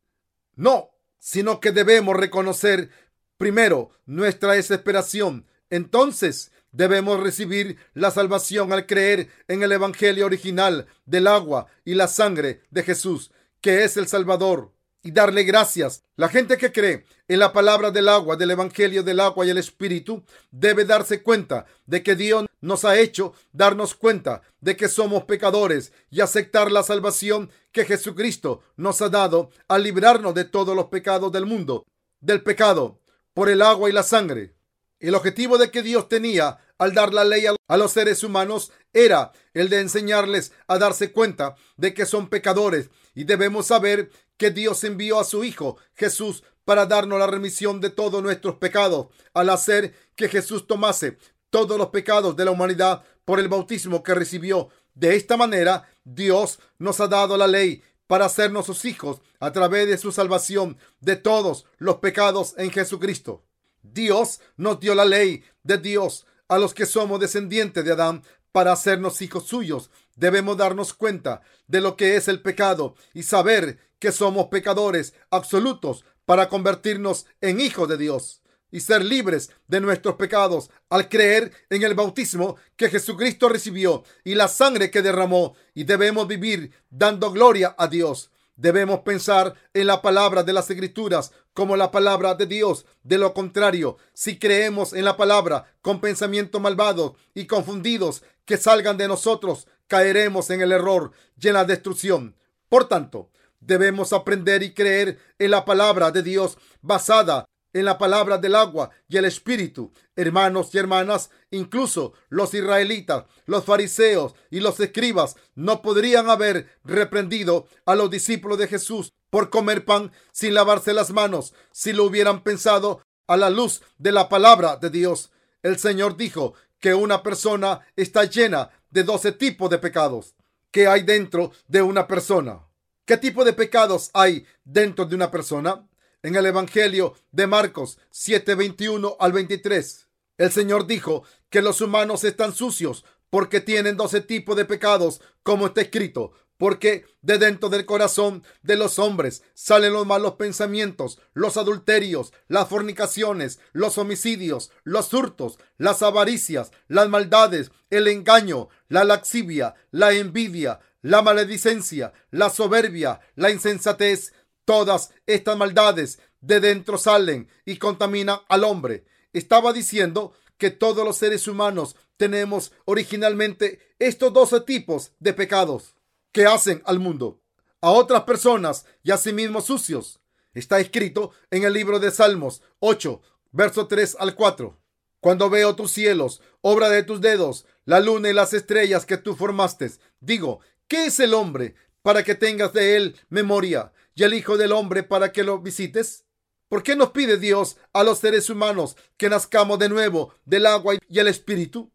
No, 0.55 0.91
sino 1.19 1.61
que 1.61 1.73
debemos 1.73 2.17
reconocer 2.17 2.91
primero 3.37 3.91
nuestra 4.07 4.53
desesperación. 4.53 5.47
Entonces 5.71 6.53
debemos 6.71 7.21
recibir 7.21 7.79
la 7.95 8.11
salvación 8.11 8.73
al 8.73 8.87
creer 8.87 9.29
en 9.49 9.63
el 9.63 9.73
Evangelio 9.73 10.27
original 10.27 10.87
del 11.07 11.27
agua 11.27 11.67
y 11.85 11.95
la 11.95 12.07
sangre 12.07 12.63
de 12.71 12.85
Jesús, 12.85 13.33
que 13.61 13.85
es 13.85 13.97
el 13.97 14.07
Salvador 14.07 14.73
y 15.03 15.13
darle 15.13 15.45
gracias. 15.45 16.03
La 16.17 16.29
gente 16.29 16.57
que 16.57 16.73
cree 16.73 17.05
en 17.29 17.39
la 17.39 17.53
palabra 17.53 17.91
del 17.91 18.09
agua, 18.09 18.37
del 18.37 18.51
evangelio 18.51 19.03
del 19.03 19.21
agua 19.21 19.47
y 19.47 19.51
el 19.51 19.59
espíritu, 19.59 20.25
debe 20.51 20.85
darse 20.85 21.23
cuenta 21.23 21.67
de 21.87 22.03
que 22.03 22.15
Dios 22.15 22.47
nos 22.61 22.85
ha 22.85 22.99
hecho 22.99 23.35
darnos 23.53 23.95
cuenta 23.95 24.43
de 24.61 24.77
que 24.77 24.89
somos 24.89 25.25
pecadores 25.25 25.93
y 26.11 26.21
aceptar 26.21 26.73
la 26.73 26.83
salvación 26.83 27.51
que 27.73 27.85
Jesucristo 27.85 28.63
nos 28.77 29.01
ha 29.03 29.09
dado 29.09 29.51
al 29.69 29.85
librarnos 29.85 30.35
de 30.35 30.45
todos 30.45 30.75
los 30.75 30.87
pecados 30.87 31.31
del 31.33 31.47
mundo, 31.47 31.87
del 32.21 32.43
pecado 32.43 33.01
por 33.35 33.49
el 33.49 33.63
agua 33.63 33.89
y 33.89 33.93
la 33.93 34.03
sangre. 34.03 34.55
El 35.01 35.15
objetivo 35.15 35.59
de 35.59 35.71
que 35.71 35.83
Dios 35.83 36.09
tenía 36.09 36.59
al 36.77 36.93
dar 36.93 37.15
la 37.15 37.25
ley 37.25 37.45
a 37.47 37.77
los 37.77 37.93
seres 37.93 38.25
humanos 38.25 38.73
era 38.93 39.33
el 39.55 39.69
de 39.69 39.81
enseñarles 39.81 40.53
a 40.67 40.79
darse 40.79 41.13
cuenta 41.13 41.55
de 41.77 41.95
que 41.95 42.07
son 42.07 42.29
pecadores 42.29 42.91
y 43.15 43.25
debemos 43.25 43.67
saber 43.67 44.11
que 44.39 44.51
Dios 44.51 44.83
envió 44.85 45.21
a 45.21 45.25
su 45.25 45.45
Hijo 45.45 45.77
Jesús 45.95 46.43
para 46.65 46.87
darnos 46.87 47.19
la 47.19 47.27
remisión 47.27 47.81
de 47.81 47.91
todos 47.91 48.23
nuestros 48.23 48.57
pecados, 48.57 49.09
al 49.35 49.51
hacer 49.51 49.95
que 50.17 50.29
Jesús 50.29 50.67
tomase 50.67 51.19
todos 51.51 51.79
los 51.79 51.89
pecados 51.89 52.37
de 52.37 52.45
la 52.45 52.51
humanidad 52.51 53.05
por 53.25 53.41
el 53.41 53.49
bautismo 53.49 54.03
que 54.03 54.15
recibió. 54.15 54.69
De 54.95 55.17
esta 55.17 55.37
manera, 55.37 55.89
Dios 56.05 56.59
nos 56.79 57.01
ha 57.01 57.09
dado 57.09 57.37
la 57.37 57.47
ley 57.47 57.83
para 58.07 58.25
hacernos 58.25 58.67
sus 58.67 58.85
hijos 58.85 59.21
a 59.41 59.53
través 59.53 59.87
de 59.87 59.99
su 59.99 60.13
salvación 60.13 60.79
de 61.01 61.17
todos 61.17 61.67
los 61.79 61.97
pecados 61.97 62.55
en 62.57 62.71
Jesucristo. 62.71 63.45
Dios 63.83 64.41
nos 64.57 64.81
dio 64.81 64.95
la 64.95 65.05
ley 65.05 65.45
de 65.63 65.79
Dios 65.79 66.27
a 66.49 66.59
los 66.59 66.75
que 66.75 66.87
somos 66.87 67.21
descendientes 67.21 67.85
de 67.85 67.93
Adán 67.93 68.23
para 68.53 68.73
hacernos 68.73 69.23
hijos 69.23 69.47
suyos. 69.47 69.91
Debemos 70.17 70.57
darnos 70.57 70.95
cuenta 70.95 71.43
de 71.67 71.81
lo 71.81 71.97
que 71.97 72.17
es 72.17 72.29
el 72.29 72.43
pecado 72.43 72.95
y 73.15 73.23
saber 73.23 73.79
que 73.99 74.13
somos 74.13 74.47
pecadores 74.47 75.15
absolutos 75.31 76.05
para 76.25 76.49
convertirnos 76.49 77.27
en 77.41 77.61
hijos 77.61 77.89
de 77.89 77.97
Dios 77.97 78.43
y 78.71 78.81
ser 78.81 79.05
libres 79.05 79.51
de 79.67 79.81
nuestros 79.81 80.17
pecados 80.17 80.71
al 80.91 81.09
creer 81.09 81.53
en 81.71 81.83
el 81.83 81.95
bautismo 81.95 82.57
que 82.77 82.91
Jesucristo 82.91 83.49
recibió 83.49 84.05
y 84.25 84.35
la 84.35 84.49
sangre 84.49 84.91
que 84.91 85.03
derramó 85.03 85.55
y 85.75 85.85
debemos 85.85 86.29
vivir 86.29 86.73
dando 86.91 87.33
gloria 87.33 87.75
a 87.79 87.87
Dios. 87.87 88.31
Debemos 88.59 89.01
pensar 89.03 89.55
en 89.73 89.87
la 89.87 90.03
palabra 90.03 90.43
de 90.43 90.53
las 90.53 90.69
escrituras 90.69 91.31
como 91.55 91.77
la 91.77 91.93
palabra 91.93 92.35
de 92.35 92.47
Dios. 92.47 92.87
De 93.05 93.17
lo 93.17 93.33
contrario, 93.33 93.99
si 94.15 94.37
creemos 94.37 94.93
en 94.95 95.05
la 95.05 95.17
palabra 95.17 95.73
con 95.81 96.01
pensamientos 96.01 96.61
malvados 96.61 97.13
y 97.35 97.47
confundidos 97.47 98.25
que 98.45 98.57
salgan 98.57 98.97
de 98.97 99.07
nosotros, 99.07 99.69
caeremos 99.87 100.51
en 100.51 100.61
el 100.61 100.73
error 100.73 101.13
y 101.41 101.47
en 101.47 101.55
la 101.55 101.65
destrucción. 101.65 102.35
Por 102.69 102.89
tanto, 102.89 103.31
debemos 103.61 104.13
aprender 104.13 104.65
y 104.65 104.75
creer 104.75 105.21
en 105.39 105.53
la 105.53 105.65
palabra 105.65 106.11
de 106.11 106.25
Dios 106.25 106.59
basada 106.83 107.45
en 107.73 107.85
la 107.85 107.99
palabra 107.99 108.39
del 108.39 108.55
agua 108.55 108.91
y 109.09 109.17
el 109.17 109.25
espíritu. 109.25 109.93
Hermanos 110.17 110.75
y 110.75 110.79
hermanas, 110.79 111.31
incluso 111.51 112.15
los 112.29 112.55
israelitas, 112.55 113.25
los 113.47 113.65
fariseos 113.65 114.35
y 114.51 114.61
los 114.61 114.81
escribas 114.81 115.37
no 115.55 115.83
podrían 115.83 116.31
haber 116.31 116.69
reprendido 116.85 117.67
a 117.87 117.95
los 117.95 118.11
discípulos 118.11 118.59
de 118.59 118.69
Jesús 118.69 119.13
por 119.31 119.51
comer 119.51 119.85
pan 119.85 120.13
sin 120.33 120.55
lavarse 120.55 120.93
las 120.93 121.11
manos 121.11 121.55
si 121.73 121.93
lo 121.93 122.05
hubieran 122.05 122.43
pensado 122.43 123.03
a 123.27 123.37
la 123.37 123.51
luz 123.51 123.83
de 123.99 124.13
la 124.13 124.29
palabra 124.29 124.77
de 124.77 124.91
Dios. 124.91 125.31
El 125.63 125.79
Señor 125.79 126.17
dijo 126.17 126.55
que 126.81 126.95
una 126.95 127.23
persona 127.23 127.81
está 127.97 128.25
llena 128.25 128.71
de 128.91 129.05
doce 129.05 129.33
tipos 129.33 129.69
de 129.71 129.79
pecados 129.79 130.35
que 130.71 130.87
hay 130.87 131.03
dentro 131.03 131.53
de 131.67 131.83
una 131.83 132.07
persona. 132.07 132.61
¿Qué 133.05 133.17
tipo 133.17 133.45
de 133.45 133.53
pecados 133.53 134.11
hay 134.13 134.47
dentro 134.65 135.07
de 135.07 135.15
una 135.15 135.31
persona? 135.31 135.87
En 136.21 136.35
el 136.35 136.47
Evangelio 136.47 137.15
de 137.31 137.47
Marcos 137.47 137.99
7:21 138.11 139.17
al 139.21 139.33
23, 139.33 140.09
el 140.39 140.51
Señor 140.51 140.89
dijo 140.89 141.23
que 141.49 141.63
los 141.63 141.81
humanos 141.81 142.25
están 142.25 142.53
sucios 142.53 143.05
porque 143.31 143.61
tienen 143.61 143.97
doce 143.97 144.21
tipos 144.21 144.57
de 144.57 144.65
pecados, 144.65 145.21
como 145.45 145.69
está 145.69 145.83
escrito. 145.83 146.33
Porque 146.57 147.05
de 147.23 147.39
dentro 147.39 147.69
del 147.69 147.87
corazón 147.87 148.43
de 148.63 148.77
los 148.77 148.99
hombres 148.99 149.45
salen 149.55 149.93
los 149.93 150.09
malos 150.09 150.35
pensamientos, 150.35 151.21
los 151.35 151.57
adulterios, 151.57 152.33
las 152.49 152.69
fornicaciones, 152.69 153.61
los 153.73 153.97
homicidios, 153.97 154.73
los 154.83 155.15
hurtos, 155.15 155.61
las 155.77 156.03
avaricias, 156.03 156.73
las 156.89 157.09
maldades, 157.09 157.71
el 157.91 158.09
engaño, 158.09 158.71
la 158.89 159.05
laxivia, 159.05 159.77
la 159.93 160.13
envidia, 160.13 160.81
la 161.01 161.23
maledicencia, 161.23 162.13
la 162.33 162.51
soberbia, 162.51 163.21
la 163.37 163.51
insensatez. 163.51 164.33
Todas 164.69 165.13
estas 165.27 165.57
maldades 165.57 166.19
de 166.43 166.61
dentro 166.61 166.99
salen 166.99 167.49
y 167.65 167.79
contaminan 167.79 168.41
al 168.51 168.65
hombre. 168.65 169.07
Estaba 169.33 169.73
diciendo 169.73 170.35
que 170.59 170.71
todos 170.71 171.07
los 171.07 171.17
seres 171.17 171.49
humanos 171.49 171.97
tenemos 172.19 172.73
originalmente 172.85 173.81
estos 173.99 174.31
doce 174.31 174.61
tipos 174.61 175.13
de 175.21 175.33
pecados 175.33 175.95
que 176.33 176.45
hacen 176.45 176.83
al 176.85 176.99
mundo, 176.99 177.41
a 177.81 177.93
otras 177.93 178.25
personas 178.25 178.85
y 179.03 179.11
a 179.11 179.17
sí 179.17 179.33
mismos 179.33 179.65
sucios. 179.65 180.21
Está 180.53 180.81
escrito 180.81 181.31
en 181.51 181.65
el 181.65 181.73
libro 181.73 181.99
de 181.99 182.11
Salmos 182.11 182.61
8, 182.81 183.23
verso 183.53 183.87
3 183.87 184.19
al 184.21 184.35
4. 184.35 184.79
Cuando 185.21 185.49
veo 185.49 185.77
tus 185.77 185.93
cielos, 185.93 186.43
obra 186.61 186.91
de 186.91 187.05
tus 187.05 187.23
dedos, 187.23 187.65
la 187.87 188.01
luna 188.01 188.29
y 188.29 188.35
las 188.35 188.53
estrellas 188.53 189.07
que 189.07 189.17
tú 189.17 189.35
formaste, 189.35 189.91
digo, 190.21 190.61
¿qué 190.89 191.07
es 191.07 191.21
el 191.21 191.33
hombre 191.33 191.75
para 192.03 192.23
que 192.23 192.35
tengas 192.35 192.75
de 192.75 192.97
él 192.97 193.17
memoria 193.31 193.93
y 194.19 194.25
el 194.25 194.35
Hijo 194.35 194.57
del 194.57 194.73
Hombre 194.73 195.05
para 195.05 195.31
que 195.31 195.45
lo 195.45 195.61
visites? 195.61 196.25
¿Por 196.69 196.83
qué 196.83 196.97
nos 196.97 197.11
pide 197.11 197.37
Dios 197.37 197.77
a 197.93 198.03
los 198.03 198.19
seres 198.19 198.51
humanos 198.51 198.97
que 199.17 199.29
nazcamos 199.29 199.79
de 199.79 199.89
nuevo 199.89 200.35
del 200.45 200.67
agua 200.67 200.97
y 201.09 201.19
el 201.21 201.29
espíritu? 201.29 201.93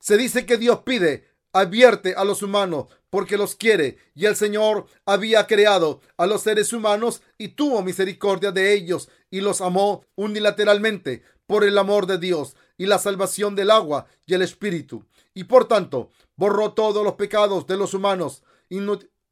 Se 0.00 0.16
dice 0.16 0.46
que 0.46 0.56
Dios 0.56 0.80
pide, 0.86 1.28
advierte 1.52 2.14
a 2.14 2.24
los 2.24 2.42
humanos 2.42 2.86
porque 3.10 3.36
los 3.36 3.54
quiere 3.56 3.98
y 4.14 4.24
el 4.24 4.36
Señor 4.36 4.86
había 5.04 5.46
creado 5.46 6.00
a 6.16 6.26
los 6.26 6.40
seres 6.40 6.72
humanos 6.72 7.20
y 7.36 7.48
tuvo 7.48 7.82
misericordia 7.82 8.52
de 8.52 8.72
ellos 8.72 9.10
y 9.30 9.42
los 9.42 9.60
amó 9.60 10.02
unilateralmente 10.14 11.24
por 11.46 11.62
el 11.62 11.76
amor 11.76 12.06
de 12.06 12.16
Dios 12.16 12.56
y 12.78 12.86
la 12.86 12.98
salvación 12.98 13.54
del 13.54 13.70
agua 13.70 14.06
y 14.24 14.32
el 14.32 14.40
espíritu. 14.40 15.04
Y 15.34 15.44
por 15.44 15.68
tanto, 15.68 16.10
borró 16.36 16.72
todos 16.72 17.04
los 17.04 17.16
pecados 17.16 17.66
de 17.66 17.76
los 17.76 17.92
humanos 17.92 18.42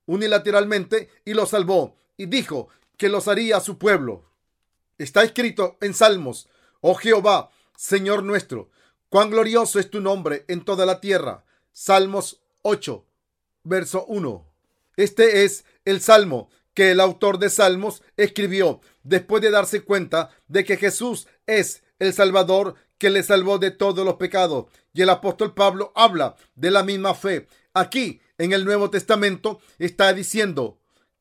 unilateralmente 0.04 1.08
y 1.24 1.32
los 1.32 1.48
salvó 1.48 1.96
y 2.16 2.26
dijo 2.26 2.68
que 2.96 3.08
los 3.08 3.28
haría 3.28 3.60
su 3.60 3.78
pueblo. 3.78 4.24
Está 4.98 5.24
escrito 5.24 5.76
en 5.80 5.94
Salmos, 5.94 6.48
oh 6.80 6.94
Jehová, 6.94 7.50
Señor 7.76 8.22
nuestro, 8.22 8.70
cuán 9.08 9.30
glorioso 9.30 9.78
es 9.78 9.90
tu 9.90 10.00
nombre 10.00 10.44
en 10.48 10.64
toda 10.64 10.86
la 10.86 11.00
tierra. 11.00 11.44
Salmos 11.72 12.42
8, 12.62 13.04
verso 13.64 14.04
1. 14.06 14.46
Este 14.96 15.44
es 15.44 15.64
el 15.84 16.00
salmo 16.00 16.48
que 16.72 16.90
el 16.90 17.00
autor 17.00 17.38
de 17.38 17.50
Salmos 17.50 18.02
escribió 18.16 18.80
después 19.02 19.42
de 19.42 19.50
darse 19.50 19.82
cuenta 19.82 20.30
de 20.48 20.64
que 20.64 20.76
Jesús 20.76 21.26
es 21.46 21.82
el 21.98 22.12
Salvador 22.12 22.74
que 22.98 23.10
le 23.10 23.22
salvó 23.22 23.58
de 23.58 23.70
todos 23.70 24.04
los 24.04 24.14
pecados. 24.14 24.66
Y 24.92 25.02
el 25.02 25.10
apóstol 25.10 25.54
Pablo 25.54 25.92
habla 25.94 26.36
de 26.54 26.70
la 26.70 26.82
misma 26.82 27.14
fe. 27.14 27.48
Aquí, 27.72 28.20
en 28.38 28.52
el 28.52 28.64
Nuevo 28.64 28.90
Testamento, 28.90 29.60
está 29.78 30.12
diciendo, 30.12 30.78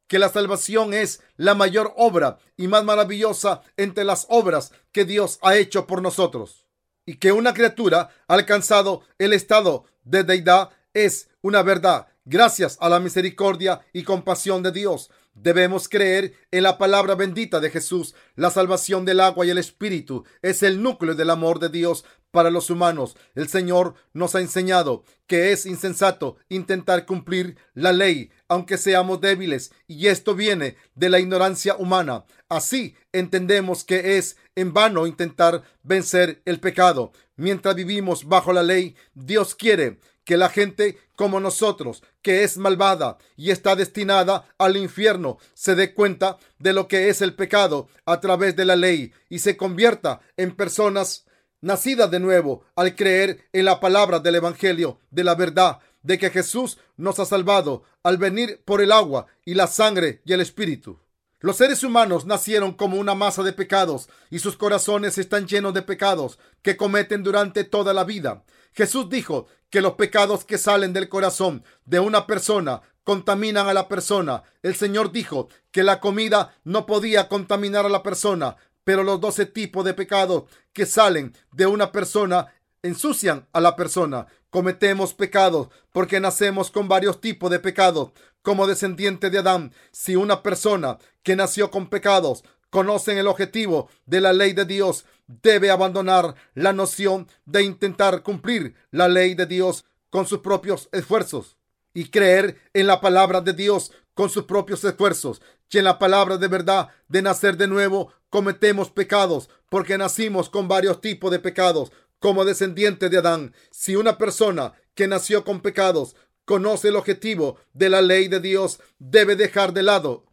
que 0.07 0.19
la 0.19 0.29
salvación 0.29 0.93
es 0.93 1.21
la 1.37 1.55
mayor 1.55 1.93
obra 1.97 2.37
y 2.57 2.67
más 2.67 2.83
maravillosa 2.83 3.61
entre 3.77 4.03
las 4.03 4.25
obras 4.29 4.71
que 4.91 5.05
Dios 5.05 5.39
ha 5.41 5.55
hecho 5.55 5.87
por 5.87 6.01
nosotros. 6.01 6.65
Y 7.05 7.15
que 7.15 7.31
una 7.31 7.53
criatura 7.53 8.09
ha 8.27 8.33
alcanzado 8.33 9.01
el 9.17 9.33
estado 9.33 9.85
de 10.03 10.23
deidad 10.23 10.69
es 10.93 11.29
una 11.41 11.63
verdad 11.63 12.07
gracias 12.25 12.77
a 12.79 12.89
la 12.89 12.99
misericordia 12.99 13.81
y 13.91 14.03
compasión 14.03 14.63
de 14.63 14.71
Dios. 14.71 15.09
Debemos 15.33 15.89
creer 15.89 16.33
en 16.51 16.63
la 16.63 16.77
palabra 16.77 17.15
bendita 17.15 17.59
de 17.59 17.69
Jesús. 17.69 18.13
La 18.35 18.51
salvación 18.51 19.03
del 19.03 19.19
agua 19.19 19.45
y 19.45 19.49
el 19.49 19.57
espíritu 19.57 20.25
es 20.41 20.63
el 20.63 20.81
núcleo 20.81 21.15
del 21.15 21.31
amor 21.31 21.59
de 21.59 21.69
Dios 21.69 22.05
para 22.33 22.49
los 22.49 22.71
humanos. 22.71 23.15
El 23.35 23.47
Señor 23.47 23.93
nos 24.11 24.33
ha 24.33 24.41
enseñado 24.41 25.03
que 25.27 25.51
es 25.51 25.67
insensato 25.67 26.37
intentar 26.49 27.05
cumplir 27.05 27.57
la 27.75 27.93
ley, 27.93 28.31
aunque 28.47 28.79
seamos 28.79 29.21
débiles, 29.21 29.71
y 29.87 30.07
esto 30.07 30.33
viene 30.33 30.75
de 30.95 31.09
la 31.09 31.19
ignorancia 31.19 31.75
humana. 31.75 32.25
Así 32.49 32.95
entendemos 33.11 33.83
que 33.83 34.17
es 34.17 34.35
en 34.55 34.73
vano 34.73 35.05
intentar 35.05 35.61
vencer 35.83 36.41
el 36.45 36.59
pecado. 36.59 37.11
Mientras 37.35 37.75
vivimos 37.75 38.27
bajo 38.27 38.51
la 38.51 38.63
ley, 38.63 38.95
Dios 39.13 39.53
quiere 39.53 39.99
que 40.25 40.35
la 40.35 40.49
gente 40.49 40.97
como 41.15 41.39
nosotros, 41.39 42.01
que 42.23 42.43
es 42.43 42.57
malvada 42.57 43.19
y 43.35 43.51
está 43.51 43.75
destinada 43.75 44.47
al 44.57 44.75
infierno, 44.75 45.37
se 45.53 45.75
dé 45.75 45.93
cuenta 45.93 46.39
de 46.57 46.73
lo 46.73 46.87
que 46.87 47.09
es 47.09 47.21
el 47.21 47.35
pecado 47.35 47.89
a 48.07 48.19
través 48.19 48.55
de 48.55 48.65
la 48.65 48.75
ley 48.75 49.13
y 49.29 49.39
se 49.39 49.55
convierta 49.55 50.21
en 50.35 50.55
personas 50.55 51.25
nacidas 51.63 52.11
de 52.11 52.19
nuevo 52.19 52.65
al 52.75 52.93
creer 52.93 53.47
en 53.53 53.65
la 53.65 53.79
palabra 53.79 54.19
del 54.19 54.35
Evangelio 54.35 54.99
de 55.09 55.23
la 55.23 55.33
verdad 55.33 55.79
de 56.03 56.19
que 56.19 56.29
Jesús 56.29 56.77
nos 56.97 57.19
ha 57.19 57.25
salvado 57.25 57.83
al 58.03 58.17
venir 58.17 58.61
por 58.65 58.81
el 58.81 58.91
agua 58.91 59.27
y 59.45 59.53
la 59.53 59.67
sangre 59.67 60.21
y 60.25 60.33
el 60.33 60.41
Espíritu. 60.41 60.99
Los 61.39 61.57
seres 61.57 61.83
humanos 61.83 62.25
nacieron 62.25 62.73
como 62.73 62.97
una 62.97 63.15
masa 63.15 63.43
de 63.43 63.53
pecados 63.53 64.09
y 64.29 64.39
sus 64.39 64.57
corazones 64.57 65.17
están 65.17 65.47
llenos 65.47 65.73
de 65.73 65.81
pecados 65.81 66.37
que 66.61 66.77
cometen 66.77 67.23
durante 67.23 67.63
toda 67.63 67.93
la 67.93 68.03
vida. 68.03 68.43
Jesús 68.73 69.09
dijo 69.09 69.47
que 69.69 69.81
los 69.81 69.93
pecados 69.93 70.43
que 70.43 70.57
salen 70.57 70.91
del 70.91 71.07
corazón 71.07 71.63
de 71.85 71.99
una 71.99 72.27
persona 72.27 72.81
contaminan 73.03 73.67
a 73.67 73.73
la 73.73 73.87
persona. 73.87 74.43
El 74.61 74.75
Señor 74.75 75.11
dijo 75.11 75.47
que 75.71 75.83
la 75.83 75.99
comida 75.99 76.55
no 76.63 76.85
podía 76.85 77.27
contaminar 77.27 77.85
a 77.85 77.89
la 77.89 78.03
persona, 78.03 78.57
pero 78.83 79.03
los 79.03 79.19
doce 79.21 79.45
tipos 79.45 79.85
de 79.85 79.93
pecados 79.93 80.43
que 80.73 80.85
salen 80.85 81.33
de 81.51 81.65
una 81.65 81.91
persona 81.91 82.53
ensucian 82.81 83.47
a 83.53 83.61
la 83.61 83.75
persona. 83.75 84.27
Cometemos 84.49 85.13
pecados 85.13 85.69
porque 85.91 86.19
nacemos 86.19 86.69
con 86.69 86.87
varios 86.87 87.21
tipos 87.21 87.49
de 87.49 87.59
pecados. 87.59 88.11
Como 88.41 88.67
descendiente 88.67 89.29
de 89.29 89.39
Adán, 89.39 89.73
si 89.91 90.15
una 90.15 90.43
persona 90.43 90.97
que 91.23 91.35
nació 91.35 91.71
con 91.71 91.87
pecados 91.87 92.43
conoce 92.69 93.17
el 93.17 93.27
objetivo 93.27 93.89
de 94.05 94.19
la 94.19 94.33
ley 94.33 94.53
de 94.53 94.65
Dios, 94.65 95.05
debe 95.27 95.71
abandonar 95.71 96.35
la 96.53 96.73
noción 96.73 97.27
de 97.45 97.63
intentar 97.63 98.23
cumplir 98.23 98.75
la 98.91 99.07
ley 99.07 99.35
de 99.35 99.45
Dios 99.45 99.85
con 100.09 100.27
sus 100.27 100.39
propios 100.39 100.89
esfuerzos 100.91 101.57
y 101.93 102.05
creer 102.05 102.59
en 102.73 102.87
la 102.87 103.01
palabra 103.01 103.41
de 103.41 103.53
Dios 103.53 103.91
con 104.13 104.29
sus 104.29 104.43
propios 104.43 104.83
esfuerzos 104.83 105.41
y 105.73 105.79
en 105.79 105.85
la 105.85 105.97
palabra 105.97 106.37
de 106.37 106.47
verdad 106.47 106.89
de 107.07 107.23
nacer 107.23 107.57
de 107.57 107.67
nuevo 107.67 108.13
cometemos 108.29 108.91
pecados 108.91 109.49
porque 109.69 109.97
nacimos 109.97 110.49
con 110.49 110.67
varios 110.67 111.01
tipos 111.01 111.31
de 111.31 111.39
pecados 111.39 111.91
como 112.19 112.45
descendiente 112.45 113.09
de 113.09 113.17
Adán. 113.17 113.55
Si 113.71 113.95
una 113.95 114.19
persona 114.19 114.73
que 114.93 115.07
nació 115.07 115.43
con 115.43 115.61
pecados 115.61 116.15
conoce 116.45 116.89
el 116.89 116.95
objetivo 116.95 117.57
de 117.73 117.89
la 117.89 118.01
ley 118.03 118.27
de 118.27 118.39
Dios, 118.39 118.79
debe 118.99 119.35
dejar 119.35 119.73
de 119.73 119.81
lado 119.81 120.25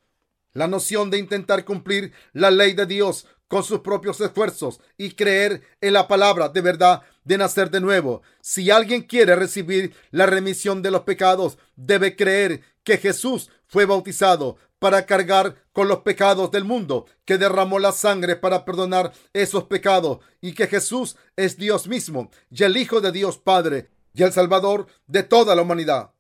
la 0.52 0.66
noción 0.66 1.10
de 1.10 1.18
intentar 1.18 1.64
cumplir 1.64 2.12
la 2.32 2.50
ley 2.50 2.74
de 2.74 2.84
Dios 2.84 3.26
con 3.50 3.64
sus 3.64 3.80
propios 3.80 4.20
esfuerzos 4.20 4.80
y 4.96 5.10
creer 5.10 5.62
en 5.80 5.94
la 5.94 6.06
palabra 6.06 6.48
de 6.48 6.60
verdad 6.60 7.02
de 7.24 7.36
nacer 7.36 7.68
de 7.68 7.80
nuevo. 7.80 8.22
Si 8.40 8.70
alguien 8.70 9.02
quiere 9.02 9.34
recibir 9.34 9.92
la 10.12 10.26
remisión 10.26 10.82
de 10.82 10.92
los 10.92 11.00
pecados, 11.00 11.58
debe 11.74 12.14
creer 12.14 12.62
que 12.84 12.96
Jesús 12.96 13.50
fue 13.66 13.86
bautizado 13.86 14.56
para 14.78 15.04
cargar 15.04 15.56
con 15.72 15.88
los 15.88 15.98
pecados 15.98 16.52
del 16.52 16.64
mundo, 16.64 17.06
que 17.24 17.38
derramó 17.38 17.80
la 17.80 17.90
sangre 17.90 18.36
para 18.36 18.64
perdonar 18.64 19.12
esos 19.32 19.64
pecados 19.64 20.20
y 20.40 20.54
que 20.54 20.68
Jesús 20.68 21.16
es 21.34 21.56
Dios 21.56 21.88
mismo 21.88 22.30
y 22.50 22.62
el 22.62 22.76
Hijo 22.76 23.00
de 23.00 23.10
Dios 23.10 23.38
Padre 23.38 23.90
y 24.14 24.22
el 24.22 24.32
Salvador 24.32 24.86
de 25.08 25.24
toda 25.24 25.56
la 25.56 25.62
humanidad. 25.62 26.12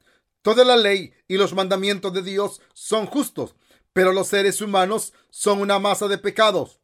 Toda 0.42 0.64
la 0.64 0.76
ley 0.76 1.12
y 1.28 1.36
los 1.36 1.54
mandamientos 1.54 2.12
de 2.12 2.22
Dios 2.22 2.60
son 2.74 3.06
justos, 3.06 3.54
pero 3.92 4.12
los 4.12 4.26
seres 4.26 4.60
humanos 4.60 5.12
son 5.30 5.60
una 5.60 5.78
masa 5.78 6.08
de 6.08 6.18
pecados 6.18 6.79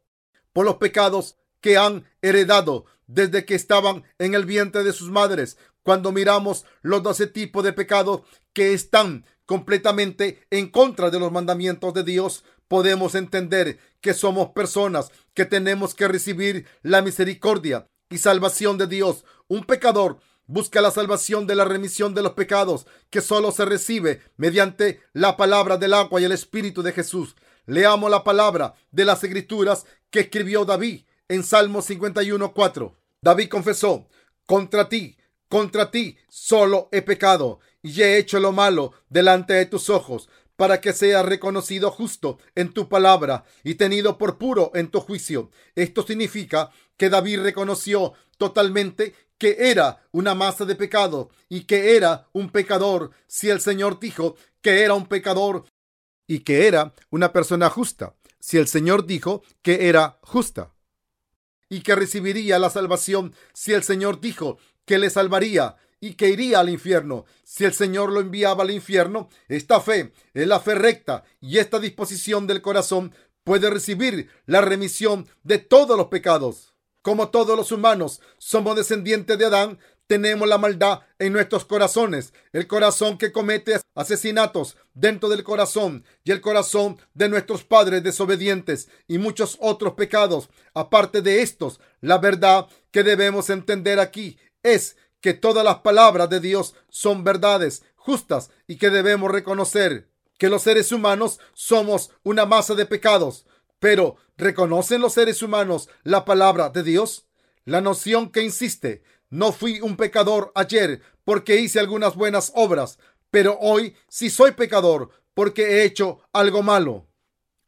por 0.57 0.65
los 0.65 0.77
pecados 0.77 1.37
que 1.61 1.77
han 1.77 2.05
heredado 2.23 2.85
desde 3.05 3.45
que 3.45 3.53
estaban 3.53 4.03
en 4.17 4.33
el 4.33 4.43
vientre 4.43 4.83
de 4.83 4.91
sus 4.91 5.11
madres. 5.11 5.55
Cuando 5.83 6.11
miramos 6.11 6.65
los 6.81 7.03
doce 7.03 7.27
tipos 7.27 7.63
de 7.63 7.73
pecados 7.73 8.21
que 8.53 8.73
están 8.73 9.23
completamente 9.45 10.47
en 10.49 10.71
contra 10.71 11.11
de 11.11 11.19
los 11.19 11.31
mandamientos 11.31 11.93
de 11.93 12.03
Dios, 12.03 12.43
podemos 12.67 13.13
entender 13.13 13.77
que 14.01 14.15
somos 14.15 14.49
personas 14.49 15.11
que 15.35 15.45
tenemos 15.45 15.93
que 15.93 16.07
recibir 16.07 16.65
la 16.81 17.03
misericordia 17.03 17.85
y 18.09 18.17
salvación 18.17 18.79
de 18.79 18.87
Dios. 18.87 19.25
Un 19.47 19.63
pecador 19.63 20.17
busca 20.47 20.81
la 20.81 20.89
salvación 20.89 21.45
de 21.45 21.53
la 21.53 21.65
remisión 21.65 22.15
de 22.15 22.23
los 22.23 22.31
pecados 22.31 22.87
que 23.11 23.21
solo 23.21 23.51
se 23.51 23.65
recibe 23.65 24.23
mediante 24.37 25.03
la 25.13 25.37
palabra 25.37 25.77
del 25.77 25.93
agua 25.93 26.19
y 26.19 26.23
el 26.23 26.31
Espíritu 26.31 26.81
de 26.81 26.93
Jesús. 26.93 27.35
Leamos 27.67 28.09
la 28.09 28.23
palabra 28.23 28.75
de 28.91 29.03
las 29.03 29.21
escrituras 29.25 29.85
que 30.09 30.21
escribió 30.21 30.65
David 30.65 31.03
en 31.27 31.43
Salmo 31.43 31.81
51.4. 31.81 32.93
David 33.21 33.49
confesó, 33.49 34.07
contra 34.45 34.89
ti, 34.89 35.17
contra 35.49 35.91
ti 35.91 36.17
solo 36.29 36.89
he 36.91 37.01
pecado 37.01 37.59
y 37.81 38.01
he 38.01 38.17
hecho 38.17 38.39
lo 38.39 38.51
malo 38.51 38.93
delante 39.09 39.53
de 39.53 39.65
tus 39.65 39.89
ojos, 39.89 40.29
para 40.55 40.81
que 40.81 40.91
seas 40.91 41.25
reconocido 41.25 41.91
justo 41.91 42.39
en 42.55 42.73
tu 42.73 42.89
palabra 42.89 43.45
y 43.63 43.75
tenido 43.75 44.17
por 44.17 44.37
puro 44.37 44.71
en 44.73 44.89
tu 44.89 44.99
juicio. 44.99 45.51
Esto 45.75 46.05
significa 46.05 46.71
que 46.97 47.09
David 47.09 47.41
reconoció 47.41 48.13
totalmente 48.37 49.13
que 49.37 49.69
era 49.69 50.01
una 50.11 50.33
masa 50.33 50.65
de 50.65 50.75
pecado 50.75 51.29
y 51.47 51.65
que 51.65 51.95
era 51.95 52.27
un 52.33 52.49
pecador. 52.49 53.11
Si 53.27 53.49
el 53.49 53.61
Señor 53.61 53.99
dijo 53.99 54.35
que 54.61 54.83
era 54.83 54.95
un 54.95 55.05
pecador 55.05 55.65
y 56.27 56.39
que 56.39 56.67
era 56.67 56.93
una 57.11 57.31
persona 57.31 57.69
justa, 57.69 58.15
si 58.47 58.57
el 58.57 58.69
Señor 58.69 59.05
dijo 59.05 59.43
que 59.61 59.89
era 59.89 60.19
justa 60.21 60.73
y 61.67 61.81
que 61.81 61.95
recibiría 61.95 62.59
la 62.59 62.69
salvación, 62.69 63.35
si 63.53 63.73
el 63.73 63.83
Señor 63.83 64.21
dijo 64.21 64.57
que 64.85 64.99
le 64.99 65.09
salvaría 65.09 65.75
y 65.99 66.13
que 66.13 66.29
iría 66.29 66.61
al 66.61 66.69
infierno. 66.69 67.25
Si 67.43 67.65
el 67.65 67.73
Señor 67.73 68.09
lo 68.09 68.21
enviaba 68.21 68.63
al 68.63 68.71
infierno, 68.71 69.27
esta 69.49 69.81
fe 69.81 70.13
es 70.33 70.47
la 70.47 70.61
fe 70.61 70.75
recta 70.75 71.25
y 71.41 71.57
esta 71.57 71.77
disposición 71.77 72.47
del 72.47 72.61
corazón 72.61 73.13
puede 73.43 73.69
recibir 73.69 74.29
la 74.45 74.61
remisión 74.61 75.27
de 75.43 75.57
todos 75.57 75.97
los 75.97 76.07
pecados. 76.07 76.73
Como 77.01 77.27
todos 77.31 77.57
los 77.57 77.73
humanos 77.73 78.21
somos 78.37 78.77
descendientes 78.77 79.37
de 79.37 79.43
Adán, 79.43 79.77
tenemos 80.07 80.47
la 80.47 80.57
maldad 80.57 81.01
en 81.19 81.33
nuestros 81.33 81.65
corazones, 81.65 82.33
el 82.53 82.65
corazón 82.65 83.17
que 83.17 83.31
comete 83.31 83.79
asesinatos 83.93 84.77
dentro 84.93 85.29
del 85.29 85.43
corazón 85.43 86.05
y 86.23 86.31
el 86.31 86.41
corazón 86.41 86.97
de 87.13 87.29
nuestros 87.29 87.63
padres 87.63 88.03
desobedientes 88.03 88.89
y 89.07 89.17
muchos 89.17 89.57
otros 89.59 89.93
pecados. 89.93 90.49
Aparte 90.73 91.21
de 91.21 91.41
estos, 91.41 91.79
la 92.01 92.17
verdad 92.17 92.67
que 92.91 93.03
debemos 93.03 93.49
entender 93.49 93.99
aquí 93.99 94.39
es 94.63 94.95
que 95.21 95.33
todas 95.33 95.63
las 95.63 95.79
palabras 95.79 96.29
de 96.29 96.39
Dios 96.39 96.75
son 96.89 97.23
verdades 97.23 97.83
justas 97.95 98.49
y 98.65 98.77
que 98.77 98.89
debemos 98.89 99.31
reconocer 99.31 100.09
que 100.37 100.49
los 100.49 100.61
seres 100.61 100.91
humanos 100.91 101.39
somos 101.53 102.11
una 102.23 102.45
masa 102.45 102.75
de 102.75 102.85
pecados. 102.85 103.45
Pero, 103.79 104.15
¿reconocen 104.37 105.01
los 105.01 105.13
seres 105.13 105.41
humanos 105.41 105.89
la 106.03 106.25
palabra 106.25 106.69
de 106.69 106.83
Dios? 106.83 107.25
La 107.65 107.81
noción 107.81 108.31
que 108.31 108.43
insiste, 108.43 109.03
no 109.29 109.51
fui 109.51 109.81
un 109.81 109.97
pecador 109.97 110.51
ayer 110.55 111.01
porque 111.23 111.59
hice 111.59 111.79
algunas 111.79 112.15
buenas 112.15 112.51
obras, 112.55 112.99
pero 113.29 113.57
hoy 113.59 113.95
sí 114.07 114.29
soy 114.29 114.51
pecador 114.51 115.09
porque 115.33 115.63
he 115.63 115.83
hecho 115.83 116.19
algo 116.33 116.63
malo. 116.63 117.07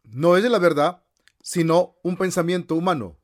No 0.04 0.38
es 0.38 0.44
de 0.44 0.50
la 0.50 0.60
verdad, 0.60 1.04
sino 1.42 1.96
un 2.04 2.18
pensamiento 2.18 2.76
humano. 2.76 3.18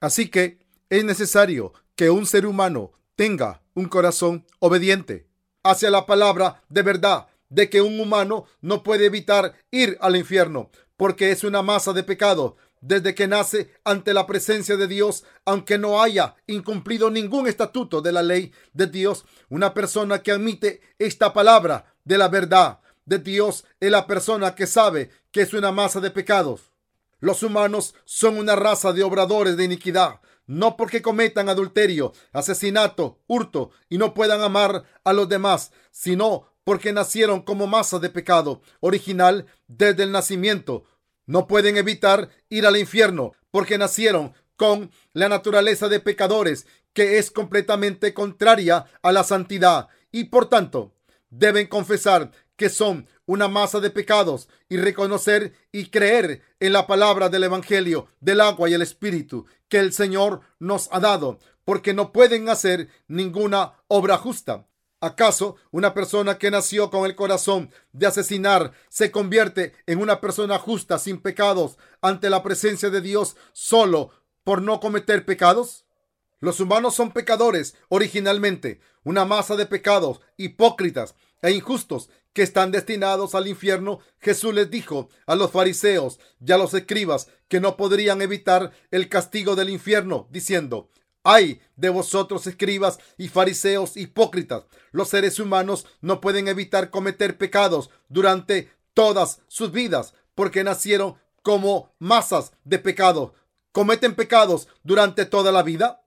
Así 0.00 0.28
que 0.28 0.58
es 0.90 1.04
necesario 1.04 1.72
que 1.94 2.10
un 2.10 2.26
ser 2.26 2.46
humano 2.46 2.92
tenga 3.16 3.62
un 3.74 3.86
corazón 3.86 4.46
obediente 4.58 5.28
hacia 5.62 5.90
la 5.90 6.06
palabra 6.06 6.62
de 6.68 6.82
verdad 6.82 7.28
de 7.48 7.70
que 7.70 7.80
un 7.80 8.00
humano 8.00 8.46
no 8.60 8.82
puede 8.82 9.06
evitar 9.06 9.54
ir 9.70 9.96
al 10.00 10.16
infierno 10.16 10.70
porque 10.96 11.30
es 11.30 11.44
una 11.44 11.62
masa 11.62 11.92
de 11.92 12.02
pecado 12.02 12.56
desde 12.86 13.14
que 13.14 13.26
nace 13.26 13.72
ante 13.82 14.12
la 14.12 14.26
presencia 14.26 14.76
de 14.76 14.86
Dios, 14.86 15.24
aunque 15.46 15.78
no 15.78 16.02
haya 16.02 16.36
incumplido 16.46 17.10
ningún 17.10 17.48
estatuto 17.48 18.02
de 18.02 18.12
la 18.12 18.22
ley 18.22 18.52
de 18.74 18.86
Dios. 18.86 19.24
Una 19.48 19.72
persona 19.72 20.22
que 20.22 20.32
admite 20.32 20.82
esta 20.98 21.32
palabra 21.32 21.96
de 22.04 22.18
la 22.18 22.28
verdad 22.28 22.80
de 23.06 23.18
Dios 23.18 23.64
es 23.80 23.90
la 23.90 24.06
persona 24.06 24.54
que 24.54 24.66
sabe 24.66 25.10
que 25.30 25.40
es 25.40 25.54
una 25.54 25.72
masa 25.72 26.00
de 26.00 26.10
pecados. 26.10 26.72
Los 27.20 27.42
humanos 27.42 27.94
son 28.04 28.36
una 28.36 28.54
raza 28.54 28.92
de 28.92 29.02
obradores 29.02 29.56
de 29.56 29.64
iniquidad 29.64 30.20
no 30.46 30.76
porque 30.76 31.00
cometan 31.00 31.48
adulterio, 31.48 32.12
asesinato, 32.32 33.18
hurto 33.26 33.70
y 33.88 33.96
no 33.96 34.12
puedan 34.12 34.42
amar 34.42 34.84
a 35.02 35.14
los 35.14 35.26
demás, 35.26 35.72
sino 35.90 36.52
porque 36.64 36.92
nacieron 36.92 37.42
como 37.42 37.66
masa 37.66 37.98
de 37.98 38.10
pecado 38.10 38.62
original 38.80 39.46
desde 39.68 40.02
el 40.02 40.12
nacimiento. 40.12 40.84
No 41.26 41.46
pueden 41.46 41.76
evitar 41.76 42.28
ir 42.48 42.66
al 42.66 42.76
infierno 42.76 43.32
porque 43.50 43.78
nacieron 43.78 44.34
con 44.56 44.90
la 45.12 45.28
naturaleza 45.28 45.88
de 45.88 46.00
pecadores 46.00 46.66
que 46.92 47.18
es 47.18 47.30
completamente 47.30 48.14
contraria 48.14 48.86
a 49.02 49.12
la 49.12 49.24
santidad 49.24 49.88
y 50.12 50.24
por 50.24 50.48
tanto 50.48 50.94
deben 51.30 51.66
confesar 51.66 52.30
que 52.56 52.68
son 52.68 53.08
una 53.26 53.48
masa 53.48 53.80
de 53.80 53.90
pecados 53.90 54.48
y 54.68 54.76
reconocer 54.76 55.54
y 55.72 55.86
creer 55.86 56.42
en 56.60 56.72
la 56.72 56.86
palabra 56.86 57.28
del 57.28 57.44
Evangelio 57.44 58.08
del 58.20 58.40
agua 58.40 58.68
y 58.68 58.74
el 58.74 58.82
Espíritu 58.82 59.46
que 59.68 59.78
el 59.78 59.92
Señor 59.92 60.40
nos 60.58 60.88
ha 60.92 61.00
dado, 61.00 61.38
porque 61.64 61.94
no 61.94 62.12
pueden 62.12 62.48
hacer 62.48 62.88
ninguna 63.08 63.74
obra 63.88 64.18
justa. 64.18 64.68
¿Acaso 65.04 65.56
una 65.70 65.92
persona 65.92 66.38
que 66.38 66.50
nació 66.50 66.88
con 66.88 67.04
el 67.04 67.14
corazón 67.14 67.70
de 67.92 68.06
asesinar 68.06 68.72
se 68.88 69.10
convierte 69.10 69.74
en 69.84 70.00
una 70.00 70.18
persona 70.18 70.58
justa 70.58 70.98
sin 70.98 71.20
pecados 71.20 71.76
ante 72.00 72.30
la 72.30 72.42
presencia 72.42 72.88
de 72.88 73.02
Dios 73.02 73.36
solo 73.52 74.12
por 74.44 74.62
no 74.62 74.80
cometer 74.80 75.26
pecados? 75.26 75.84
Los 76.40 76.58
humanos 76.58 76.94
son 76.94 77.12
pecadores 77.12 77.74
originalmente, 77.90 78.80
una 79.02 79.26
masa 79.26 79.56
de 79.56 79.66
pecados 79.66 80.22
hipócritas 80.38 81.14
e 81.42 81.50
injustos 81.50 82.08
que 82.32 82.40
están 82.40 82.70
destinados 82.70 83.34
al 83.34 83.46
infierno, 83.46 83.98
Jesús 84.20 84.54
les 84.54 84.70
dijo 84.70 85.10
a 85.26 85.34
los 85.34 85.50
fariseos 85.50 86.18
y 86.40 86.50
a 86.50 86.56
los 86.56 86.72
escribas 86.72 87.28
que 87.48 87.60
no 87.60 87.76
podrían 87.76 88.22
evitar 88.22 88.72
el 88.90 89.10
castigo 89.10 89.54
del 89.54 89.68
infierno, 89.68 90.28
diciendo, 90.30 90.88
ay 91.24 91.60
de 91.74 91.88
vosotros 91.88 92.46
escribas 92.46 93.00
y 93.18 93.28
fariseos 93.28 93.96
hipócritas, 93.96 94.64
los 94.92 95.08
seres 95.08 95.40
humanos 95.40 95.86
no 96.00 96.20
pueden 96.20 96.46
evitar 96.46 96.90
cometer 96.90 97.36
pecados 97.36 97.90
durante 98.08 98.70
todas 98.92 99.40
sus 99.48 99.72
vidas, 99.72 100.14
porque 100.34 100.62
nacieron 100.62 101.16
como 101.42 101.94
masas 101.98 102.52
de 102.64 102.78
pecado. 102.78 103.34
¿Cometen 103.72 104.14
pecados 104.14 104.68
durante 104.84 105.26
toda 105.26 105.50
la 105.50 105.62
vida? 105.62 106.04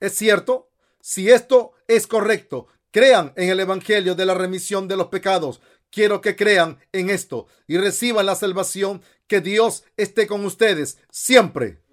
¿Es 0.00 0.14
cierto? 0.14 0.70
Si 1.00 1.30
esto 1.30 1.72
es 1.86 2.06
correcto, 2.06 2.66
crean 2.90 3.32
en 3.36 3.50
el 3.50 3.60
Evangelio 3.60 4.14
de 4.14 4.24
la 4.24 4.34
remisión 4.34 4.88
de 4.88 4.96
los 4.96 5.08
pecados. 5.08 5.60
Quiero 5.90 6.20
que 6.20 6.34
crean 6.34 6.78
en 6.92 7.10
esto 7.10 7.46
y 7.66 7.76
reciban 7.76 8.26
la 8.26 8.34
salvación. 8.34 9.02
Que 9.26 9.40
Dios 9.40 9.84
esté 9.96 10.26
con 10.26 10.44
ustedes 10.44 10.98
siempre. 11.10 11.83